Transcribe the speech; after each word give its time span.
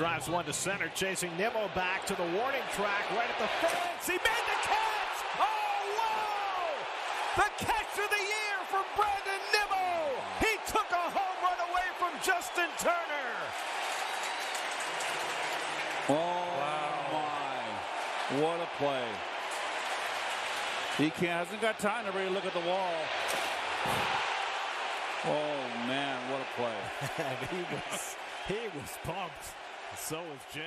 Turner 0.00 0.12
drives 0.12 0.30
one 0.30 0.44
to 0.46 0.52
center, 0.52 0.90
chasing 0.94 1.30
Nimmo 1.36 1.68
back 1.74 2.06
to 2.06 2.14
the 2.14 2.22
warning 2.22 2.64
track 2.72 3.04
right 3.12 3.28
at 3.28 3.38
the 3.38 3.48
fence. 3.60 4.06
He 4.06 4.14
made 4.14 4.44
the 4.48 4.58
catch! 4.64 5.16
Oh, 5.36 5.80
wow! 6.00 6.72
The 7.36 7.64
catch 7.64 7.92
of 8.00 8.08
the 8.08 8.24
year 8.24 8.56
for 8.70 8.80
Brandon 8.96 9.42
Nimmo! 9.52 10.16
He 10.40 10.56
took 10.66 10.88
a 10.90 11.04
home 11.12 11.36
run 11.44 11.60
away 11.68 11.88
from 11.98 12.12
Justin 12.24 12.70
Turner! 12.78 13.28
Oh, 16.08 16.16
wow. 16.16 17.04
my. 17.12 18.42
What 18.42 18.60
a 18.60 18.68
play. 18.78 19.08
He 20.96 21.10
can't, 21.10 21.44
hasn't 21.44 21.60
got 21.60 21.78
time 21.78 22.06
to 22.06 22.12
really 22.12 22.30
look 22.30 22.46
at 22.46 22.54
the 22.54 22.60
wall. 22.60 22.94
Oh, 25.26 25.86
man, 25.86 26.18
what 26.30 26.40
a 26.40 26.48
play. 26.56 27.36
he 27.50 27.62
was 27.74 28.16
he 28.48 28.78
was 28.78 28.98
pumped. 29.04 29.54
So 29.96 30.18
is 30.18 30.54
Jake. 30.54 30.62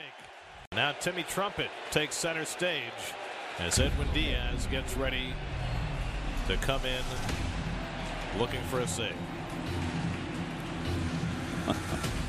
Now 0.73 0.91
Timmy 0.93 1.23
Trumpet 1.23 1.69
takes 1.91 2.15
center 2.15 2.45
stage 2.45 2.81
as 3.59 3.79
Edwin 3.79 4.07
Diaz 4.13 4.67
gets 4.71 4.95
ready 4.95 5.33
to 6.47 6.57
come 6.57 6.81
in 6.85 8.39
looking 8.39 8.61
for 8.63 8.79
a 8.79 8.87
save. 8.87 9.15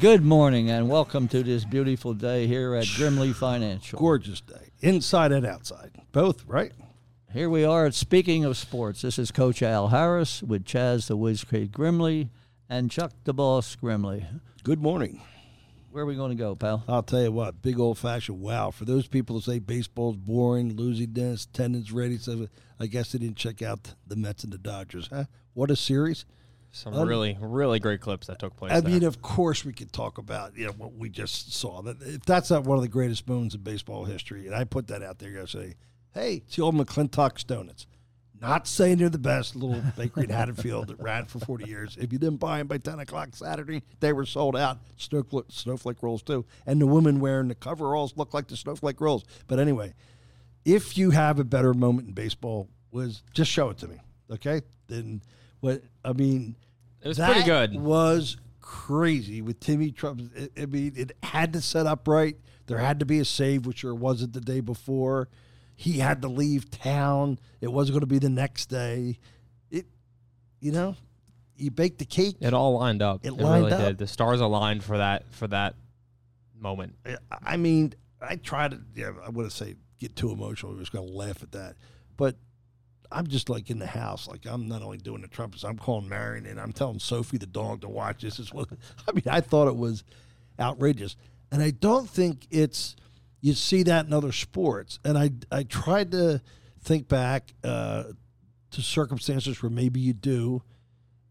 Good 0.00 0.24
morning 0.24 0.68
and 0.68 0.90
welcome 0.90 1.26
to 1.28 1.42
this 1.42 1.64
beautiful 1.64 2.12
day 2.12 2.46
here 2.46 2.74
at 2.74 2.84
Grimley 2.84 3.32
Financial. 3.32 3.98
Gorgeous 3.98 4.40
day, 4.42 4.70
inside 4.80 5.32
and 5.32 5.46
outside, 5.46 5.92
both, 6.12 6.44
right? 6.46 6.72
Here 7.32 7.48
we 7.48 7.64
are. 7.64 7.90
Speaking 7.92 8.44
of 8.44 8.58
sports, 8.58 9.02
this 9.02 9.18
is 9.18 9.30
Coach 9.30 9.62
Al 9.62 9.88
Harris 9.88 10.42
with 10.42 10.64
Chaz 10.64 11.06
the 11.06 11.16
Whiz 11.16 11.44
Kid 11.44 11.72
Grimley 11.72 12.28
and 12.68 12.90
Chuck 12.90 13.12
the 13.24 13.32
Boss 13.32 13.74
Grimley. 13.76 14.26
Good 14.64 14.82
morning. 14.82 15.22
Where 15.92 16.02
are 16.02 16.06
we 16.06 16.16
going 16.16 16.36
to 16.36 16.36
go, 16.36 16.54
pal? 16.56 16.84
I'll 16.88 17.02
tell 17.02 17.22
you 17.22 17.32
what, 17.32 17.62
big 17.62 17.78
old 17.80 17.96
fashioned 17.96 18.40
wow. 18.40 18.72
For 18.72 18.84
those 18.84 19.06
people 19.06 19.36
who 19.36 19.42
say 19.42 19.60
baseball's 19.60 20.16
boring, 20.16 20.76
losing 20.76 21.14
this, 21.14 21.44
attendance 21.44 21.90
ready, 21.90 22.18
so 22.18 22.48
I 22.78 22.86
guess 22.86 23.12
they 23.12 23.18
didn't 23.18 23.36
check 23.36 23.62
out 23.62 23.94
the 24.06 24.16
Mets 24.16 24.44
and 24.44 24.52
the 24.52 24.58
Dodgers. 24.58 25.08
Huh? 25.10 25.24
What 25.54 25.70
a 25.70 25.76
series. 25.76 26.26
Some 26.76 26.92
um, 26.92 27.08
really, 27.08 27.38
really 27.40 27.80
great 27.80 28.02
clips 28.02 28.26
that 28.26 28.38
took 28.38 28.54
place. 28.54 28.70
I 28.70 28.80
there. 28.80 28.92
mean, 28.92 29.04
of 29.04 29.22
course, 29.22 29.64
we 29.64 29.72
could 29.72 29.94
talk 29.94 30.18
about 30.18 30.56
you 30.56 30.66
know 30.66 30.72
what 30.72 30.92
we 30.92 31.08
just 31.08 31.54
saw. 31.54 31.80
That 31.80 32.02
if 32.02 32.26
that's 32.26 32.50
not 32.50 32.64
one 32.64 32.76
of 32.76 32.82
the 32.82 32.88
greatest 32.88 33.26
moments 33.26 33.54
in 33.54 33.62
baseball 33.62 34.04
history, 34.04 34.46
and 34.46 34.54
I 34.54 34.64
put 34.64 34.88
that 34.88 35.02
out 35.02 35.18
there, 35.18 35.46
say, 35.46 35.74
hey, 36.12 36.42
it's 36.46 36.56
the 36.56 36.62
old 36.62 36.74
McClintock's 36.74 37.44
Donuts. 37.44 37.86
Not 38.38 38.68
saying 38.68 38.98
they're 38.98 39.08
the 39.08 39.16
best 39.16 39.56
little 39.56 39.82
bakery 39.96 40.24
in 40.24 40.30
Haddonfield 40.30 40.88
that 40.88 41.00
ran 41.00 41.24
for 41.24 41.38
40 41.38 41.66
years. 41.66 41.96
If 41.98 42.12
you 42.12 42.18
didn't 42.18 42.36
buy 42.36 42.58
them 42.58 42.66
by 42.66 42.76
10 42.76 42.98
o'clock 42.98 43.30
Saturday, 43.32 43.82
they 44.00 44.12
were 44.12 44.26
sold 44.26 44.54
out. 44.54 44.78
Snowflake, 44.98 45.46
snowflake 45.48 46.02
rolls, 46.02 46.22
too. 46.22 46.44
And 46.66 46.78
the 46.78 46.86
women 46.86 47.20
wearing 47.20 47.48
the 47.48 47.54
coveralls 47.54 48.14
look 48.18 48.34
like 48.34 48.48
the 48.48 48.56
snowflake 48.56 49.00
rolls. 49.00 49.24
But 49.46 49.58
anyway, 49.58 49.94
if 50.66 50.98
you 50.98 51.12
have 51.12 51.38
a 51.38 51.44
better 51.44 51.72
moment 51.72 52.08
in 52.08 52.12
baseball, 52.12 52.68
was 52.90 53.22
just 53.32 53.50
show 53.50 53.70
it 53.70 53.78
to 53.78 53.88
me, 53.88 53.96
okay? 54.30 54.60
Then 54.88 55.22
what 55.60 55.82
I 56.04 56.12
mean, 56.12 56.56
it 57.06 57.08
was 57.08 57.18
pretty 57.18 57.44
good. 57.44 57.74
It 57.74 57.80
was 57.80 58.36
crazy 58.60 59.40
with 59.40 59.60
Timmy 59.60 59.92
Trump. 59.92 60.22
I 60.60 60.66
mean, 60.66 60.92
it 60.96 61.12
had 61.22 61.52
to 61.52 61.60
set 61.60 61.86
up 61.86 62.08
right. 62.08 62.36
There 62.66 62.78
had 62.78 62.98
to 62.98 63.06
be 63.06 63.20
a 63.20 63.24
save, 63.24 63.64
which 63.64 63.82
there 63.82 63.94
wasn't 63.94 64.32
the 64.32 64.40
day 64.40 64.58
before. 64.60 65.28
He 65.76 65.98
had 66.00 66.22
to 66.22 66.28
leave 66.28 66.68
town. 66.68 67.38
It 67.60 67.72
wasn't 67.72 67.94
going 67.94 68.00
to 68.00 68.06
be 68.06 68.18
the 68.18 68.28
next 68.28 68.66
day. 68.66 69.18
It, 69.70 69.86
you 70.58 70.72
know, 70.72 70.96
you 71.56 71.70
baked 71.70 71.98
the 71.98 72.04
cake. 72.04 72.38
It 72.40 72.54
all 72.54 72.76
lined 72.76 73.02
up. 73.02 73.20
It, 73.24 73.28
it 73.28 73.32
lined 73.34 73.66
really 73.66 73.72
up. 73.74 73.80
did. 73.80 73.98
The 73.98 74.08
stars 74.08 74.40
aligned 74.40 74.82
for 74.82 74.98
that 74.98 75.32
for 75.32 75.46
that 75.46 75.76
moment. 76.58 76.96
I 77.44 77.56
mean, 77.56 77.94
I 78.20 78.34
tried 78.34 78.72
to. 78.72 78.80
Yeah, 78.96 79.12
I 79.24 79.28
wouldn't 79.28 79.52
say 79.52 79.76
get 80.00 80.16
too 80.16 80.32
emotional. 80.32 80.72
I 80.74 80.78
was 80.78 80.90
going 80.90 81.06
to 81.06 81.14
laugh 81.14 81.42
at 81.42 81.52
that, 81.52 81.76
but 82.16 82.34
I'm 83.10 83.26
just 83.26 83.48
like 83.48 83.70
in 83.70 83.78
the 83.78 83.86
house. 83.86 84.28
Like 84.28 84.46
I'm 84.46 84.68
not 84.68 84.82
only 84.82 84.98
doing 84.98 85.22
the 85.22 85.28
trumpets, 85.28 85.64
I'm 85.64 85.78
calling 85.78 86.08
Marion 86.08 86.46
and 86.46 86.60
I'm 86.60 86.72
telling 86.72 86.98
Sophie 86.98 87.38
the 87.38 87.46
dog 87.46 87.82
to 87.82 87.88
watch 87.88 88.22
this. 88.22 88.38
Is 88.38 88.52
what 88.52 88.68
I 89.08 89.12
mean. 89.12 89.24
I 89.28 89.40
thought 89.40 89.68
it 89.68 89.76
was 89.76 90.04
outrageous, 90.58 91.16
and 91.50 91.62
I 91.62 91.70
don't 91.70 92.08
think 92.08 92.46
it's 92.50 92.96
you 93.40 93.54
see 93.54 93.82
that 93.84 94.06
in 94.06 94.12
other 94.12 94.32
sports. 94.32 94.98
And 95.04 95.16
I 95.16 95.30
I 95.50 95.62
tried 95.62 96.12
to 96.12 96.40
think 96.80 97.08
back 97.08 97.52
uh, 97.64 98.04
to 98.70 98.82
circumstances 98.82 99.62
where 99.62 99.70
maybe 99.70 100.00
you 100.00 100.12
do, 100.12 100.62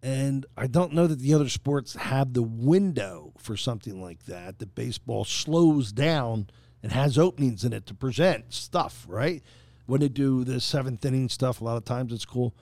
and 0.02 0.46
I 0.58 0.68
don't 0.68 0.94
know 0.94 1.08
that 1.08 1.20
the 1.20 1.34
other 1.34 1.50
sports 1.50 1.96
have 1.96 2.34
the 2.34 2.44
window 2.44 3.34
for 3.38 3.58
something 3.58 4.02
like 4.02 4.26
that. 4.26 4.60
That 4.60 4.76
baseball 4.76 5.26
slows 5.26 5.92
down 5.92 6.48
and 6.84 6.92
has 6.92 7.18
openings 7.18 7.64
in 7.64 7.74
it 7.74 7.88
to 7.88 7.96
present 7.96 8.54
stuff, 8.54 9.06
right? 9.10 9.42
When 9.86 10.02
they 10.02 10.10
do 10.10 10.44
the 10.44 10.60
seventh 10.60 11.06
inning 11.06 11.30
stuff, 11.30 11.62
a 11.62 11.64
lot 11.64 11.78
of 11.78 11.86
times 11.86 12.12
it's 12.12 12.26
cool. 12.26 12.56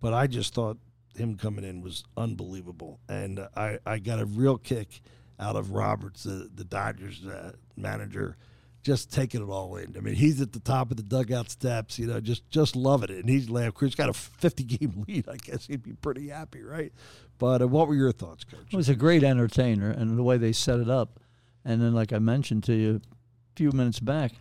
But 0.00 0.14
I 0.14 0.26
just 0.26 0.54
thought 0.54 0.78
him 1.14 1.36
coming 1.36 1.64
in 1.64 1.82
was 1.82 2.04
unbelievable, 2.16 3.00
and 3.08 3.40
I, 3.56 3.78
I 3.84 3.98
got 3.98 4.20
a 4.20 4.24
real 4.24 4.56
kick 4.56 5.02
out 5.38 5.56
of 5.56 5.72
Roberts, 5.72 6.24
the, 6.24 6.50
the 6.54 6.64
Dodgers 6.64 7.24
uh, 7.24 7.52
manager, 7.76 8.36
just 8.82 9.12
taking 9.12 9.42
it 9.42 9.50
all 9.50 9.76
in. 9.76 9.94
I 9.96 10.00
mean, 10.00 10.14
he's 10.14 10.40
at 10.40 10.52
the 10.52 10.60
top 10.60 10.90
of 10.90 10.96
the 10.96 11.02
dugout 11.02 11.50
steps, 11.50 11.98
you 11.98 12.06
know, 12.06 12.20
just 12.20 12.48
just 12.50 12.76
loving 12.76 13.10
it, 13.10 13.18
and 13.18 13.28
he's 13.28 13.50
laughing. 13.50 13.72
He's 13.80 13.94
got 13.94 14.08
a 14.08 14.14
50 14.14 14.64
game 14.64 15.04
lead. 15.08 15.28
I 15.28 15.36
guess 15.36 15.66
he'd 15.66 15.82
be 15.82 15.92
pretty 15.92 16.28
happy, 16.28 16.62
right? 16.62 16.92
But 17.38 17.62
uh, 17.62 17.68
what 17.68 17.88
were 17.88 17.94
your 17.94 18.12
thoughts, 18.12 18.44
Coach? 18.44 18.66
He 18.68 18.76
was 18.76 18.88
a 18.88 18.94
great 18.94 19.22
entertainer, 19.22 19.90
and 19.90 20.16
the 20.16 20.22
way 20.22 20.38
they 20.38 20.52
set 20.52 20.78
it 20.78 20.88
up, 20.88 21.20
and 21.64 21.82
then 21.82 21.94
like 21.94 22.12
I 22.12 22.18
mentioned 22.18 22.64
to 22.64 22.74
you 22.74 22.96
a 22.96 23.56
few 23.56 23.72
minutes 23.72 24.00
back, 24.00 24.32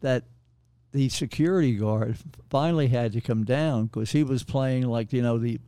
that 0.00 0.24
the 0.92 1.08
security 1.08 1.74
guard 1.74 2.16
finally 2.50 2.88
had 2.88 3.12
to 3.12 3.20
come 3.20 3.44
down 3.44 3.86
because 3.86 4.12
he 4.12 4.22
was 4.22 4.42
playing 4.42 4.86
like 4.86 5.12
you 5.12 5.22
know 5.22 5.38
the 5.38 5.58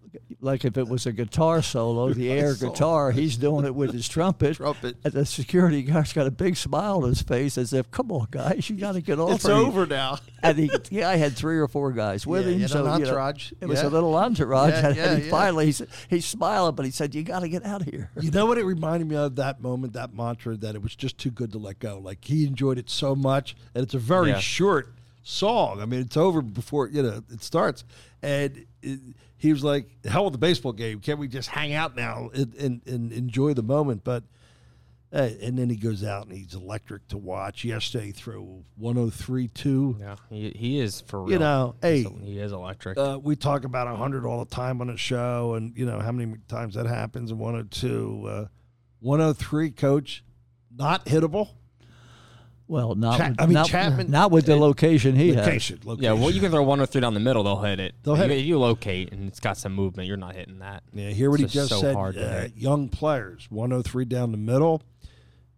like 0.41 0.65
if 0.65 0.77
it 0.77 0.87
was 0.87 1.07
a 1.07 1.13
guitar 1.13 1.63
solo, 1.63 2.13
the 2.13 2.31
air 2.39 2.55
guitar, 2.55 3.11
he's 3.11 3.37
doing 3.37 3.65
it 3.65 3.75
with 3.75 3.93
his 3.93 4.09
trumpet. 4.09 4.57
trumpet. 4.57 4.97
And 5.03 5.13
the 5.13 5.25
security 5.25 5.83
guard's 5.83 6.13
got 6.13 6.27
a 6.27 6.31
big 6.31 6.57
smile 6.57 7.03
on 7.03 7.09
his 7.09 7.23
face 7.23 7.59
as 7.59 7.73
if, 7.73 7.91
"Come 7.91 8.13
on, 8.13 8.29
guys, 8.31 8.69
you 8.69 8.77
got 8.77 8.93
to 8.93 9.01
get 9.01 9.19
off." 9.19 9.37
It's 9.37 9.47
over 9.47 9.87
now. 9.87 10.19
and 10.43 10.59
he, 10.59 10.71
yeah, 10.91 11.09
I 11.09 11.17
had 11.17 11.37
three 11.37 11.59
or 11.59 11.69
four 11.69 11.93
guys 11.93 12.27
with 12.27 12.47
yeah, 12.47 12.55
him. 12.55 12.69
so 12.69 12.87
entourage. 12.87 13.53
You 13.53 13.57
know, 13.61 13.67
it 13.67 13.69
was 13.69 13.83
a 13.83 13.89
little 13.89 14.15
entourage, 14.15 14.73
yeah, 14.73 14.87
and, 14.89 14.97
yeah, 14.97 15.17
he 15.17 15.31
finally 15.31 15.67
he's, 15.67 15.83
he's 16.09 16.27
smiling, 16.27 16.75
but 16.75 16.85
he 16.85 16.91
said, 16.91 17.15
"You 17.15 17.23
got 17.23 17.41
to 17.41 17.49
get 17.49 17.65
out 17.65 17.81
of 17.81 17.89
here." 17.89 18.11
You 18.21 18.31
know 18.31 18.47
what 18.47 18.59
it 18.59 18.65
reminded 18.65 19.09
me 19.09 19.17
of 19.17 19.37
that 19.37 19.61
moment, 19.61 19.95
that 19.95 20.15
mantra, 20.15 20.57
that 20.59 20.75
it 20.75 20.83
was 20.83 20.95
just 20.95 21.19
too 21.19 21.31
good 21.31 21.53
to 21.53 21.59
let 21.59 21.79
go. 21.79 21.99
Like 21.99 22.25
he 22.25 22.47
enjoyed 22.47 22.79
it 22.79 22.91
so 22.91 23.15
much, 23.15 23.57
and 23.75 23.83
it's 23.83 23.95
a 23.95 23.99
very 23.99 24.39
short 24.41 24.95
song. 25.25 25.81
I 25.81 25.87
mean, 25.87 26.01
it's 26.01 26.17
over 26.17 26.41
before 26.43 26.89
you 26.89 27.03
know 27.03 27.23
it 27.33 27.43
starts, 27.43 27.83
and 28.23 28.65
it, 28.83 29.01
he 29.37 29.53
was 29.53 29.65
like, 29.65 29.89
"Hell 30.05 30.25
with 30.25 30.33
the 30.35 30.39
baseball 30.39 30.73
game! 30.73 31.01
Can't 31.01 31.19
we 31.19 31.27
just 31.27 31.49
hang 31.49 31.73
out 31.75 31.97
now 31.97 32.31
and, 32.33 32.55
and, 32.55 32.81
and 32.87 33.13
enjoy 33.13 33.55
the 33.55 33.63
moment?" 33.65 34.05
But 34.05 34.23
Uh, 35.13 35.31
and 35.43 35.57
then 35.57 35.71
he 35.71 35.77
goes 35.77 36.03
out 36.03 36.27
and 36.27 36.37
he's 36.37 36.55
electric 36.55 37.07
to 37.07 37.17
watch. 37.17 37.65
Yesterday, 37.65 38.07
he 38.07 38.13
threw 38.13 38.65
103.2. 38.81 40.01
Yeah, 40.01 40.17
he, 40.29 40.51
he 40.51 40.81
is 40.81 41.01
for 41.03 41.23
real. 41.23 41.33
You 41.35 41.39
know, 41.39 41.75
hey, 41.81 42.03
he 42.03 42.39
is 42.41 42.51
electric. 42.53 42.99
uh, 42.99 43.19
we 43.23 43.37
talk 43.37 43.65
about 43.65 43.87
100 43.87 44.27
all 44.27 44.45
the 44.45 44.51
time 44.51 44.81
on 44.81 44.89
the 44.89 44.97
show, 44.97 45.55
and 45.55 45.77
you 45.77 45.87
know 45.87 46.01
how 46.01 46.11
many 46.11 46.35
times 46.49 46.75
that 46.75 46.87
happens. 46.87 47.31
And 47.31 47.39
102, 47.39 48.25
uh, 48.27 48.47
103, 49.01 49.71
coach, 49.71 50.25
not 50.77 51.05
hittable. 51.07 51.51
Well, 52.67 52.95
not 52.95 53.19
Cha- 53.19 53.29
with, 53.29 53.41
I 53.41 53.47
mean, 53.47 53.55
not, 53.55 53.69
Chapman- 53.69 54.11
not 54.11 54.31
with 54.31 54.47
the 54.47 54.57
location 54.57 55.17
he 55.17 55.29
has. 55.35 55.47
Location, 55.47 55.81
location. 55.85 56.05
yeah, 56.05 56.13
well, 56.13 56.31
you 56.31 56.41
can 56.41 56.51
throw 56.51 56.63
one 56.63 56.81
or 56.81 56.87
three 56.87 57.01
down 57.03 57.13
the 57.13 57.21
middle, 57.21 57.43
they'll 57.43 57.61
hit 57.61 57.79
it. 57.79 57.95
They'll 58.03 58.15
hit 58.15 58.31
you, 58.31 58.37
it. 58.37 58.41
You 58.41 58.59
locate 58.59 59.13
and 59.13 59.29
it's 59.29 59.41
got 59.41 59.59
some 59.59 59.75
movement. 59.75 60.09
You're 60.09 60.17
not 60.17 60.35
hitting 60.35 60.61
that. 60.61 60.83
Yeah, 60.93 61.11
hear 61.11 61.31
what 61.31 61.41
he 61.41 61.45
just 61.45 61.55
just 61.55 61.69
so 61.69 61.81
said. 61.81 61.95
hard 61.95 62.15
to 62.15 62.27
uh, 62.27 62.41
hit. 62.43 62.57
young 62.57 62.89
players, 62.89 63.47
103 63.51 64.07
down 64.07 64.33
the 64.33 64.39
middle. 64.39 64.83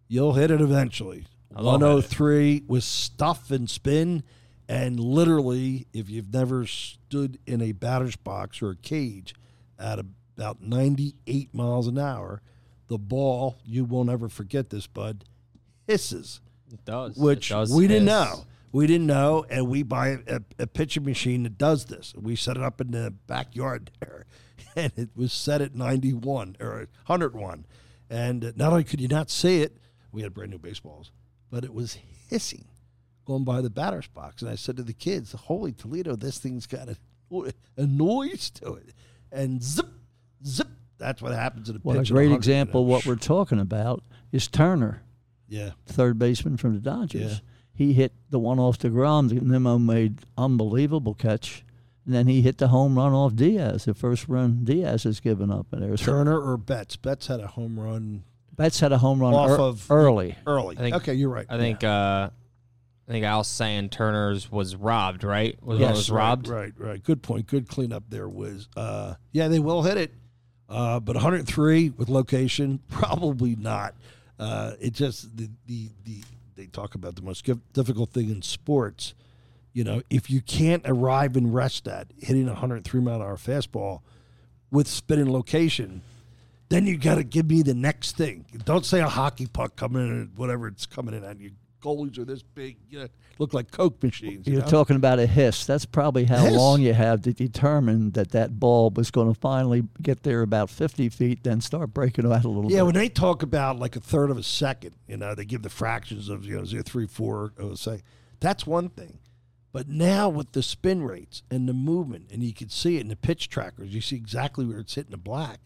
You'll 0.09 0.33
hit 0.35 0.51
it 0.51 0.61
eventually. 0.61 1.27
Oh, 1.55 1.63
they'll 1.63 1.73
hit 1.73 1.83
it. 1.83 1.87
103 1.87 2.65
with 2.67 2.85
stuff 2.85 3.51
and 3.51 3.71
spin. 3.71 4.25
And 4.69 4.99
literally, 4.99 5.87
if 5.93 6.11
you've 6.11 6.33
never 6.33 6.67
stood 6.67 7.39
in 7.47 7.63
a 7.63 7.71
batter's 7.71 8.17
box 8.17 8.61
or 8.61 8.71
a 8.71 8.77
cage 8.77 9.33
at 9.79 10.01
about 10.01 10.61
98 10.61 11.55
miles 11.55 11.87
an 11.87 11.99
hour, 11.99 12.43
the 12.89 12.99
ball, 12.99 13.59
you 13.65 13.85
won't 13.85 14.11
ever 14.11 14.29
forget 14.29 14.71
this, 14.71 14.89
bud, 14.89 15.25
hisses 15.87 16.41
It 16.79 16.85
does. 16.85 17.17
which 17.17 17.51
It 17.51 17.55
does 17.55 17.75
we 17.75 17.87
didn't 17.87 18.09
hiss. 18.09 18.15
know. 18.15 18.45
We 18.73 18.87
didn't 18.87 19.07
know, 19.07 19.47
and 19.49 19.69
we 19.69 19.83
buy 19.83 20.19
a, 20.27 20.41
a 20.59 20.67
pitching 20.67 21.05
machine 21.05 21.45
that 21.45 21.57
does 21.57 21.87
this. 21.87 22.13
We 22.15 22.37
set 22.37 22.57
it 22.57 22.63
up 22.63 22.81
in 22.81 22.91
the 22.91 23.11
backyard 23.27 23.91
there, 24.01 24.27
and 24.77 24.93
it 24.97 25.11
was 25.15 25.33
set 25.33 25.63
at 25.63 25.75
91 25.75 26.57
or 26.61 26.89
101. 27.07 27.65
And 28.11 28.45
uh, 28.45 28.53
not 28.55 28.73
only 28.73 28.85
could 28.85 29.01
you 29.01 29.09
not 29.09 29.31
see 29.31 29.63
it, 29.63 29.79
we 30.13 30.23
had 30.23 30.35
brand 30.35 30.51
new 30.51 30.59
baseballs, 30.59 31.11
but 31.51 31.65
it 31.65 31.73
was 31.73 31.97
hissing 32.29 32.67
going 33.25 33.45
by 33.45 33.61
the 33.63 33.71
batter's 33.71 34.09
box. 34.09 34.43
And 34.43 34.51
I 34.51 34.57
said 34.57 34.77
to 34.77 34.83
the 34.83 34.93
kids, 34.93 35.33
"Holy 35.33 35.73
Toledo, 35.73 36.15
this 36.15 36.39
thing's 36.39 36.67
got 36.67 36.89
a, 36.89 36.97
a 37.79 37.87
noise 37.87 38.51
to 38.51 38.75
it!" 38.75 38.93
And 39.33 39.63
zip, 39.63 39.87
zip. 40.45 40.69
That's 40.99 41.23
what 41.23 41.33
happens 41.33 41.71
in 41.71 41.77
a 41.77 41.81
Well, 41.83 41.97
a 41.97 42.01
pitch. 42.01 42.11
at 42.11 42.15
great 42.15 42.33
example 42.33 42.83
of 42.83 42.87
what 42.89 43.07
we're 43.07 43.17
talking 43.17 43.59
about 43.61 44.03
is 44.33 44.49
Turner, 44.49 45.03
Yeah, 45.49 45.71
third 45.87 46.19
baseman 46.19 46.57
from 46.57 46.75
the 46.75 46.81
Dodgers. 46.81 47.33
Yeah. 47.35 47.39
He 47.73 47.93
hit 47.93 48.13
the 48.31 48.39
one 48.39 48.59
off 48.59 48.79
the 48.79 48.89
ground. 48.91 49.31
Nimmo 49.43 49.79
made 49.79 50.21
unbelievable 50.39 51.13
catch, 51.15 51.63
and 52.07 52.15
then 52.15 52.27
he 52.27 52.41
hit 52.43 52.59
the 52.59 52.69
home 52.69 52.97
run 52.97 53.13
off 53.13 53.35
Diaz, 53.37 53.85
the 53.85 53.95
first 53.95 54.29
run 54.29 54.65
Diaz 54.65 55.03
has 55.05 55.21
given 55.21 55.51
up. 55.51 55.67
And 55.73 55.83
there's 55.83 56.01
Turner 56.01 56.41
or 56.41 56.57
Betts. 56.57 56.97
Betts 56.97 57.27
had 57.27 57.41
a 57.41 57.47
home 57.47 57.79
run 57.79 58.25
Betts 58.57 58.81
had 58.81 58.91
a 58.93 58.99
home 58.99 59.21
run 59.21 59.35
Off 59.35 59.51
ear- 59.51 59.57
of- 59.61 59.91
early. 59.91 60.35
early. 60.47 60.77
I 60.79 60.81
think- 60.81 60.97
okay, 60.97 61.13
you're 61.15 61.29
right. 61.29 61.45
I 61.51 61.59
think 61.59 61.85
uh, 61.85 62.31
I 63.09 63.13
think 63.13 63.25
Al's 63.27 63.47
saying 63.49 63.91
Turner's 63.91 64.51
was 64.51 64.75
robbed, 64.75 65.23
right? 65.23 65.63
Was 65.63 65.79
Yes, 65.79 65.97
was 65.97 66.11
right, 66.11 66.19
robbed. 66.19 66.49
Right, 66.49 66.73
right. 66.79 67.03
Good 67.05 67.23
point. 67.23 67.47
Good 67.47 67.69
cleanup 67.69 68.05
there, 68.09 68.29
Wiz. 68.29 68.67
Uh, 68.75 69.15
yeah, 69.33 69.49
they 69.49 69.59
will 69.61 69.83
hit 69.83 69.99
it, 69.99 70.13
uh, 70.71 70.99
but 71.01 71.15
103 71.17 71.91
with 71.91 72.09
location, 72.09 72.81
probably 72.89 73.55
not. 73.55 73.95
Uh, 74.39 74.73
it 74.81 74.93
just 74.93 75.37
the, 75.37 75.49
the 75.67 75.91
the 76.05 76.23
they 76.57 76.67
talk 76.67 76.95
about 76.95 77.17
the 77.17 77.23
most 77.23 77.49
difficult 77.73 78.11
thing 78.11 78.31
in 78.31 78.43
sports. 78.43 79.15
You 79.73 79.85
know, 79.85 80.03
if 80.09 80.31
you 80.31 80.41
can't 80.41 80.83
arrive 80.87 81.37
and 81.37 81.55
rest 81.55 81.85
that 81.85 82.09
hitting 82.19 82.49
a 82.49 82.53
103 82.53 83.01
mile 83.01 83.17
an 83.17 83.23
hour 83.23 83.37
fastball 83.37 84.01
with 84.71 84.89
spinning 84.89 85.31
location, 85.31 86.01
then 86.69 86.87
you 86.87 86.97
got 86.97 87.17
to 87.17 87.25
give 87.25 87.49
me 87.49 87.63
the 87.63 87.75
next 87.75 88.17
thing. 88.17 88.47
Don't 88.65 88.87
say 88.87 89.01
a 89.01 89.09
hockey 89.09 89.47
puck 89.47 89.77
coming 89.77 90.09
in, 90.09 90.31
whatever 90.37 90.67
it's 90.67 90.87
coming 90.87 91.15
in 91.15 91.25
at 91.25 91.39
you. 91.41 91.53
Goalies 91.87 92.19
are 92.19 92.25
this 92.25 92.43
big, 92.43 92.77
you 92.91 92.99
know, 92.99 93.09
look 93.39 93.55
like 93.55 93.71
Coke 93.71 94.03
machines. 94.03 94.47
you 94.47 94.55
You're 94.55 94.63
know? 94.63 94.69
talking 94.69 94.97
about 94.97 95.21
a 95.21 95.27
hiss. 95.27 95.67
That's 95.67 95.87
probably 95.87 96.25
how 96.25 96.39
Hiss. 96.45 96.53
long 96.57 96.81
you 96.83 96.93
have 96.93 97.23
to 97.23 97.33
determine 97.33 98.11
that 98.13 98.33
that 98.33 98.59
ball 98.59 98.91
was 98.91 99.11
going 99.13 99.33
to 99.33 99.39
finally 99.39 99.85
get 100.03 100.25
there 100.25 100.43
about 100.43 100.69
50 100.69 101.09
feet, 101.11 101.45
then 101.45 101.61
start 101.61 101.95
breaking 101.95 102.27
out 102.31 102.45
a 102.45 102.49
little 102.49 102.71
Yeah, 102.71 102.79
bit. 102.79 102.85
when 102.87 102.95
they 102.95 103.09
talk 103.09 103.43
about 103.45 103.79
like 103.79 103.95
a 103.95 104.01
third 104.01 104.31
of 104.31 104.37
a 104.39 104.43
second, 104.43 104.97
you 105.07 105.17
know, 105.17 105.35
they 105.37 105.45
give 105.45 105.63
the 105.63 105.71
fractions 105.71 106.29
of 106.29 106.45
you 106.45 106.57
know 106.59 106.65
zero 106.65 106.83
three 106.83 107.07
four 107.07 107.53
of 107.57 107.71
a 107.73 107.77
second. 107.77 108.03
That's 108.41 108.67
one 108.67 108.89
thing. 108.89 109.19
But 109.73 109.89
now 109.89 110.29
with 110.29 110.53
the 110.53 110.63
spin 110.63 111.03
rates 111.03 111.43
and 111.51 111.69
the 111.69 111.75
movement, 111.75 112.31
and 112.33 112.43
you 112.43 112.55
can 112.55 112.71
see 112.71 112.97
it 112.97 113.03
in 113.03 113.09
the 113.09 113.17
pitch 113.17 113.49
trackers, 113.51 113.95
you 113.95 114.01
see 114.01 114.17
exactly 114.17 114.65
where 114.65 114.79
it's 114.79 114.95
hitting 114.95 115.11
the 115.11 115.19
black. 115.19 115.59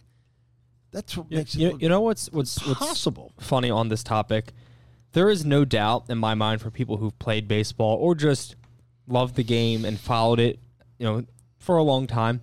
That's 0.91 1.17
what 1.17 1.27
You, 1.31 1.37
makes 1.39 1.55
it 1.55 1.61
you, 1.61 1.71
look 1.71 1.83
you 1.83 1.89
know 1.89 2.01
what's 2.01 2.29
what's 2.33 2.67
what's 2.67 2.79
possible. 2.81 3.33
funny 3.41 3.71
on 3.71 3.89
this 3.89 4.03
topic? 4.03 4.53
There 5.13 5.29
is 5.31 5.45
no 5.45 5.65
doubt 5.65 6.05
in 6.09 6.19
my 6.19 6.35
mind 6.35 6.61
for 6.61 6.71
people 6.71 6.97
who've 6.99 7.19
played 7.19 7.49
baseball 7.49 7.97
or 7.97 8.15
just 8.15 8.57
loved 9.09 9.35
the 9.35 9.43
game 9.45 9.85
and 9.85 9.99
followed 9.99 10.39
it, 10.39 10.59
you 10.99 11.07
know, 11.07 11.25
for 11.59 11.77
a 11.77 11.83
long 11.83 12.07
time. 12.07 12.41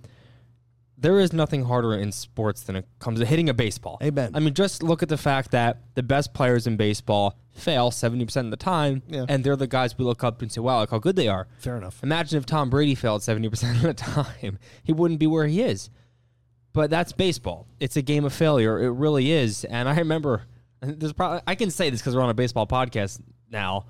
There 1.00 1.20
is 1.20 1.32
nothing 1.32 1.64
harder 1.64 1.94
in 1.94 2.10
sports 2.10 2.62
than 2.64 2.74
it 2.74 2.84
comes 2.98 3.20
to 3.20 3.26
hitting 3.26 3.48
a 3.48 3.54
baseball. 3.54 3.98
Amen. 4.02 4.32
I 4.34 4.40
mean, 4.40 4.52
just 4.52 4.82
look 4.82 5.02
at 5.02 5.08
the 5.08 5.16
fact 5.16 5.52
that 5.52 5.78
the 5.94 6.02
best 6.02 6.34
players 6.34 6.66
in 6.66 6.76
baseball 6.76 7.38
fail 7.54 7.90
70% 7.92 8.36
of 8.46 8.50
the 8.50 8.56
time, 8.56 9.02
Yeah. 9.08 9.24
and 9.28 9.44
they're 9.44 9.54
the 9.56 9.68
guys 9.68 9.96
we 9.96 10.04
look 10.04 10.24
up 10.24 10.42
and 10.42 10.50
say, 10.50 10.60
wow, 10.60 10.80
look 10.80 10.90
how 10.90 10.98
good 10.98 11.14
they 11.14 11.28
are. 11.28 11.46
Fair 11.58 11.76
enough. 11.76 12.02
Imagine 12.02 12.38
if 12.38 12.46
Tom 12.46 12.68
Brady 12.68 12.96
failed 12.96 13.22
70% 13.22 13.76
of 13.76 13.82
the 13.82 13.94
time. 13.94 14.58
He 14.82 14.92
wouldn't 14.92 15.20
be 15.20 15.26
where 15.28 15.46
he 15.46 15.62
is. 15.62 15.88
But 16.72 16.90
that's 16.90 17.12
baseball. 17.12 17.66
It's 17.80 17.96
a 17.96 18.02
game 18.02 18.24
of 18.24 18.32
failure. 18.32 18.80
It 18.82 18.90
really 18.90 19.30
is. 19.30 19.64
And 19.64 19.88
I 19.88 19.96
remember 19.96 20.46
there's 20.80 21.12
probably 21.12 21.40
I 21.46 21.54
can 21.54 21.70
say 21.70 21.90
this 21.90 22.00
because 22.00 22.14
we're 22.14 22.22
on 22.22 22.30
a 22.30 22.34
baseball 22.34 22.66
podcast 22.66 23.20
now. 23.50 23.86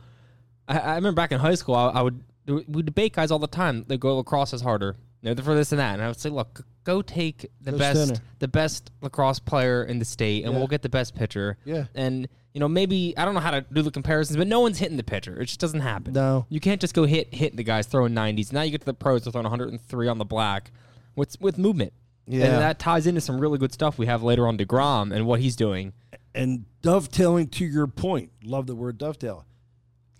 I, 0.66 0.78
I 0.78 0.94
remember 0.96 1.16
back 1.16 1.32
in 1.32 1.40
high 1.40 1.54
school, 1.54 1.74
I, 1.74 1.88
I 1.88 2.02
would 2.02 2.22
we 2.46 2.82
debate 2.82 3.12
guys 3.14 3.30
all 3.30 3.38
the 3.38 3.46
time. 3.46 3.84
They 3.88 3.98
go 3.98 4.16
lacrosse 4.16 4.52
is 4.52 4.62
harder. 4.62 4.96
Know, 5.20 5.34
for 5.34 5.54
this 5.56 5.72
and 5.72 5.80
that, 5.80 5.94
and 5.94 6.02
I 6.02 6.06
would 6.06 6.20
say, 6.20 6.28
look, 6.30 6.64
go 6.84 7.02
take 7.02 7.50
the 7.60 7.72
Go 7.72 7.78
best, 7.78 8.06
center. 8.06 8.22
the 8.38 8.46
best 8.46 8.92
lacrosse 9.02 9.40
player 9.40 9.82
in 9.82 9.98
the 9.98 10.04
state, 10.04 10.44
and 10.44 10.52
Yeah. 10.52 10.58
we'll 10.58 10.68
get 10.68 10.82
the 10.82 10.88
best 10.88 11.16
pitcher. 11.16 11.58
Yeah. 11.64 11.86
And 11.96 12.28
you 12.54 12.60
know, 12.60 12.68
maybe 12.68 13.14
I 13.18 13.24
don't 13.24 13.34
know 13.34 13.40
how 13.40 13.50
to 13.50 13.64
do 13.72 13.82
the 13.82 13.90
comparisons, 13.90 14.36
but 14.36 14.46
no 14.46 14.60
one's 14.60 14.78
hitting 14.78 14.96
the 14.96 15.02
pitcher. 15.02 15.40
It 15.40 15.46
just 15.46 15.58
doesn't 15.58 15.80
happen. 15.80 16.12
No. 16.12 16.46
You 16.48 16.60
can't 16.60 16.80
just 16.80 16.94
go 16.94 17.04
hit 17.04 17.34
hit 17.34 17.56
the 17.56 17.64
guys 17.64 17.86
throwing 17.88 18.14
90s. 18.14 18.52
Now 18.52 18.62
you 18.62 18.70
get 18.70 18.80
to 18.82 18.86
the 18.86 18.94
pros 18.94 19.24
they're 19.24 19.32
throwing 19.32 19.44
103 19.44 20.08
on 20.08 20.18
the 20.18 20.24
black 20.24 20.70
with 21.16 21.36
with 21.40 21.58
movement. 21.58 21.92
Yeah. 22.28 22.44
And 22.44 22.54
that 22.62 22.78
ties 22.78 23.06
into 23.08 23.20
some 23.20 23.40
really 23.40 23.58
good 23.58 23.72
stuff 23.72 23.98
we 23.98 24.06
have 24.06 24.22
later 24.22 24.46
on 24.46 24.56
DeGrom 24.56 25.12
and 25.12 25.26
what 25.26 25.40
he's 25.40 25.56
doing. 25.56 25.94
And 26.38 26.66
dovetailing 26.82 27.48
to 27.48 27.64
your 27.64 27.88
point, 27.88 28.30
love 28.44 28.66
the 28.68 28.76
word 28.76 28.96
dovetail. 28.96 29.44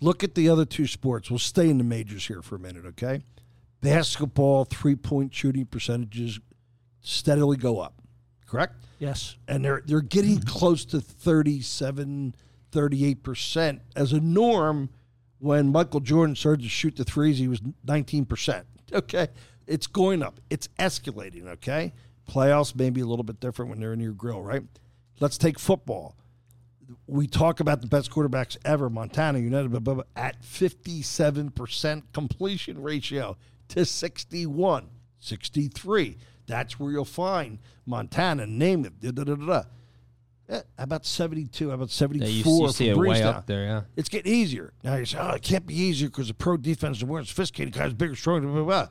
Look 0.00 0.24
at 0.24 0.34
the 0.34 0.48
other 0.48 0.64
two 0.64 0.86
sports. 0.86 1.30
We'll 1.30 1.38
stay 1.38 1.70
in 1.70 1.78
the 1.78 1.84
majors 1.84 2.26
here 2.26 2.42
for 2.42 2.56
a 2.56 2.58
minute, 2.58 2.84
okay? 2.86 3.22
Basketball, 3.80 4.64
three 4.64 4.96
point 4.96 5.32
shooting 5.32 5.66
percentages 5.66 6.40
steadily 7.00 7.56
go 7.56 7.78
up, 7.78 8.02
correct? 8.46 8.74
Yes. 8.98 9.36
and 9.46 9.64
they're 9.64 9.82
they're 9.86 10.00
getting 10.00 10.40
close 10.46 10.84
to 10.86 11.00
37 11.00 12.34
38% 12.72 13.80
as 13.94 14.12
a 14.12 14.20
norm 14.20 14.90
when 15.38 15.70
Michael 15.70 16.00
Jordan 16.00 16.34
started 16.34 16.62
to 16.64 16.68
shoot 16.68 16.96
the 16.96 17.04
threes 17.04 17.38
he 17.38 17.46
was 17.46 17.60
19% 17.86 18.64
okay 18.92 19.28
it's 19.68 19.86
going 19.86 20.22
up 20.22 20.40
it's 20.50 20.68
escalating 20.80 21.46
okay 21.46 21.92
playoffs 22.28 22.74
may 22.74 22.90
be 22.90 23.00
a 23.00 23.06
little 23.06 23.22
bit 23.22 23.38
different 23.38 23.70
when 23.70 23.78
they're 23.78 23.92
in 23.92 24.00
your 24.00 24.12
grill 24.12 24.42
right 24.42 24.64
let's 25.20 25.38
take 25.38 25.58
football 25.58 26.14
we 27.06 27.26
talk 27.26 27.60
about 27.60 27.80
the 27.80 27.86
best 27.86 28.10
quarterbacks 28.10 28.56
ever 28.64 28.88
Montana 28.88 29.38
Unitas 29.38 29.68
blah, 29.70 29.80
blah, 29.80 29.94
blah, 29.94 30.04
at 30.16 30.42
57% 30.42 32.02
completion 32.12 32.82
ratio 32.82 33.36
to 33.68 33.84
61 33.84 34.88
63 35.20 36.16
that's 36.46 36.78
where 36.80 36.92
you'll 36.92 37.04
find 37.04 37.58
Montana 37.86 38.46
name 38.46 38.84
it 38.84 39.00
da, 39.00 39.10
da, 39.10 39.34
da, 39.34 39.62
eh, 40.48 40.60
how 40.76 40.84
about 40.84 41.04
72 41.04 41.68
how 41.68 41.74
about 41.74 41.90
74 41.90 42.28
Yeah, 42.28 42.34
you, 42.34 42.62
you 42.62 42.72
see 42.72 42.88
it 42.88 42.96
way 42.96 43.22
up 43.22 43.46
there, 43.46 43.64
yeah. 43.64 43.82
It's 43.96 44.08
getting 44.08 44.32
easier. 44.32 44.72
Now 44.82 44.96
you 44.96 45.04
say, 45.04 45.18
oh, 45.18 45.32
it 45.32 45.42
can't 45.42 45.66
be 45.66 45.74
easier 45.78 46.08
because 46.08 46.28
the 46.28 46.34
pro 46.34 46.56
defense 46.56 46.98
is 46.98 47.04
more 47.04 47.22
sophisticated, 47.24 47.74
guys 47.74 47.92
bigger, 47.92 48.14
stronger, 48.14 48.46
blah, 48.46 48.62
blah, 48.62 48.64
blah. 48.64 48.88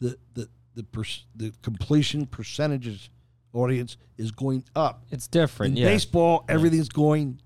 The, 0.00 0.18
the, 0.34 0.48
the, 0.74 0.82
pers- 0.84 1.26
the 1.34 1.52
completion 1.62 2.26
percentages 2.26 3.10
audience 3.54 3.96
is 4.18 4.30
going 4.30 4.64
up. 4.76 5.04
It's 5.10 5.26
different, 5.26 5.76
In 5.78 5.82
yeah. 5.84 5.88
baseball, 5.88 6.44
everything's 6.48 6.88
going 6.88 7.40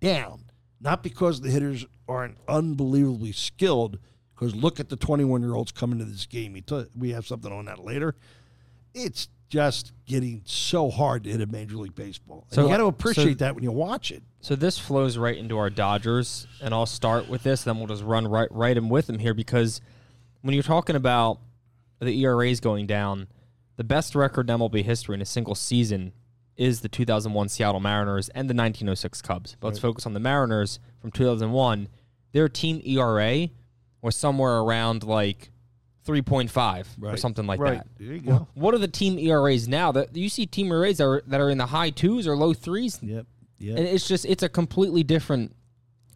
down. 0.00 0.40
Not 0.80 1.02
because 1.02 1.40
the 1.40 1.50
hitters 1.50 1.86
aren't 2.08 2.36
unbelievably 2.48 3.32
skilled, 3.32 3.98
because 4.34 4.54
look 4.54 4.78
at 4.78 4.88
the 4.90 4.96
21 4.96 5.40
year 5.42 5.54
olds 5.54 5.72
coming 5.72 5.98
to 5.98 6.04
this 6.04 6.26
game. 6.26 6.52
We 6.52 6.60
t- 6.60 6.84
We 6.96 7.10
have 7.12 7.26
something 7.26 7.50
on 7.52 7.64
that 7.66 7.78
later. 7.84 8.14
It's 8.92 9.28
just 9.48 9.92
getting 10.06 10.42
so 10.44 10.90
hard 10.90 11.24
to 11.24 11.30
hit 11.30 11.40
a 11.40 11.46
Major 11.46 11.76
League 11.76 11.94
Baseball. 11.94 12.44
And 12.50 12.54
So- 12.54 12.62
you 12.62 12.68
got 12.68 12.78
to 12.78 12.82
so- 12.84 12.88
appreciate 12.88 13.38
that 13.38 13.54
when 13.54 13.64
you 13.64 13.72
watch 13.72 14.10
it. 14.10 14.22
So 14.40 14.54
this 14.56 14.78
flows 14.78 15.16
right 15.16 15.36
into 15.36 15.56
our 15.56 15.70
Dodgers, 15.70 16.46
and 16.60 16.74
I'll 16.74 16.86
start 16.86 17.28
with 17.28 17.42
this, 17.44 17.62
then 17.64 17.78
we'll 17.78 17.86
just 17.86 18.02
run 18.02 18.26
right 18.28 18.48
right 18.52 18.76
in 18.76 18.88
with 18.88 19.06
them 19.06 19.18
here 19.18 19.32
because 19.34 19.80
when 20.42 20.52
you're 20.54 20.62
talking 20.62 20.96
about 20.96 21.38
the 22.00 22.10
ERAs 22.20 22.60
going 22.60 22.86
down, 22.86 23.28
the 23.76 23.84
best 23.84 24.14
record 24.14 24.48
in 24.48 24.58
MLB 24.58 24.82
history 24.84 25.14
in 25.14 25.22
a 25.22 25.26
single 25.26 25.54
season 25.54 26.12
is 26.56 26.80
the 26.80 26.88
2001 26.88 27.48
Seattle 27.48 27.80
Mariners 27.80 28.28
and 28.30 28.48
the 28.48 28.54
1906 28.54 29.20
Cubs. 29.22 29.56
But 29.58 29.68
let's 29.68 29.78
focus 29.80 30.06
on 30.06 30.12
the 30.14 30.20
Mariners 30.20 30.78
from 31.00 31.10
2001. 31.10 31.88
Their 32.32 32.48
team 32.48 32.80
ERA 32.84 33.48
was 34.02 34.14
somewhere 34.16 34.58
around 34.58 35.02
like 35.02 35.50
3.5 36.06 36.86
or 37.02 37.16
something 37.16 37.46
like 37.46 37.58
Right. 37.60 37.78
that. 37.78 37.86
There 37.98 38.14
you 38.14 38.20
go. 38.20 38.46
What 38.54 38.74
are 38.74 38.78
the 38.78 38.88
team 38.88 39.18
ERAs 39.18 39.66
now? 39.66 39.90
That 39.92 40.14
you 40.14 40.28
see 40.28 40.46
team 40.46 40.70
ERAs 40.70 40.98
that 40.98 41.04
are, 41.06 41.22
that 41.26 41.40
are 41.40 41.50
in 41.50 41.58
the 41.58 41.66
high 41.66 41.90
twos 41.90 42.26
or 42.28 42.36
low 42.36 42.52
threes, 42.52 43.00
Yep. 43.02 43.26
Yep. 43.58 43.78
and 43.78 43.86
it's 43.88 44.06
just 44.06 44.24
it's 44.26 44.42
a 44.42 44.48
completely 44.48 45.02
different 45.02 45.54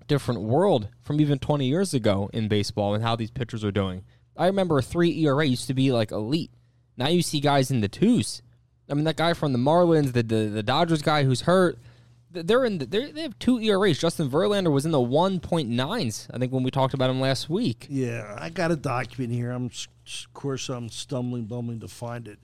different 0.07 0.41
world 0.43 0.89
from 1.03 1.21
even 1.21 1.39
20 1.39 1.67
years 1.67 1.93
ago 1.95 2.31
in 2.33 2.49
baseball 2.49 2.95
and 2.95 3.03
how 3.03 3.15
these 3.17 3.31
pitchers 3.31 3.63
are 3.65 3.71
doing. 3.73 4.03
I 4.37 4.47
remember 4.47 4.79
a 4.79 4.83
three 4.83 5.11
ERA 5.25 5.45
used 5.45 5.67
to 5.67 5.75
be 5.75 5.93
like 5.93 6.13
elite. 6.13 6.51
Now 6.99 7.09
you 7.09 7.23
see 7.23 7.41
guys 7.41 7.71
in 7.71 7.81
the 7.81 7.89
twos. 7.89 8.43
I 8.91 8.95
mean, 8.95 9.05
that 9.05 9.17
guy 9.17 9.33
from 9.33 9.53
the 9.53 9.59
Marlins, 9.59 10.13
the 10.13 10.23
the, 10.23 10.49
the 10.49 10.63
Dodgers 10.63 11.01
guy 11.01 11.25
who's 11.25 11.43
hurt, 11.43 11.79
they're 12.31 12.65
in 12.65 12.79
the, 12.79 12.87
they're, 12.87 13.11
they 13.11 13.23
have 13.23 13.39
two 13.39 13.59
ERAs. 13.61 13.99
Justin 13.99 14.29
Verlander 14.29 14.73
was 14.73 14.85
in 14.85 14.91
the 14.91 14.99
1.9s. 14.99 16.27
I 16.33 16.39
think 16.39 16.53
when 16.53 16.63
we 16.63 16.71
talked 16.71 16.95
about 16.95 17.09
him 17.09 17.21
last 17.21 17.49
week. 17.49 17.87
Yeah, 17.89 18.37
I 18.39 18.51
got 18.51 18.71
a 18.71 18.77
document 18.77 19.33
here. 19.33 19.51
I'm, 19.51 19.67
of 19.67 20.35
course, 20.35 20.69
I'm 20.69 20.91
stumbling, 20.91 21.45
bumbling 21.45 21.81
to 21.81 21.89
find 21.89 22.29
it. 22.29 22.39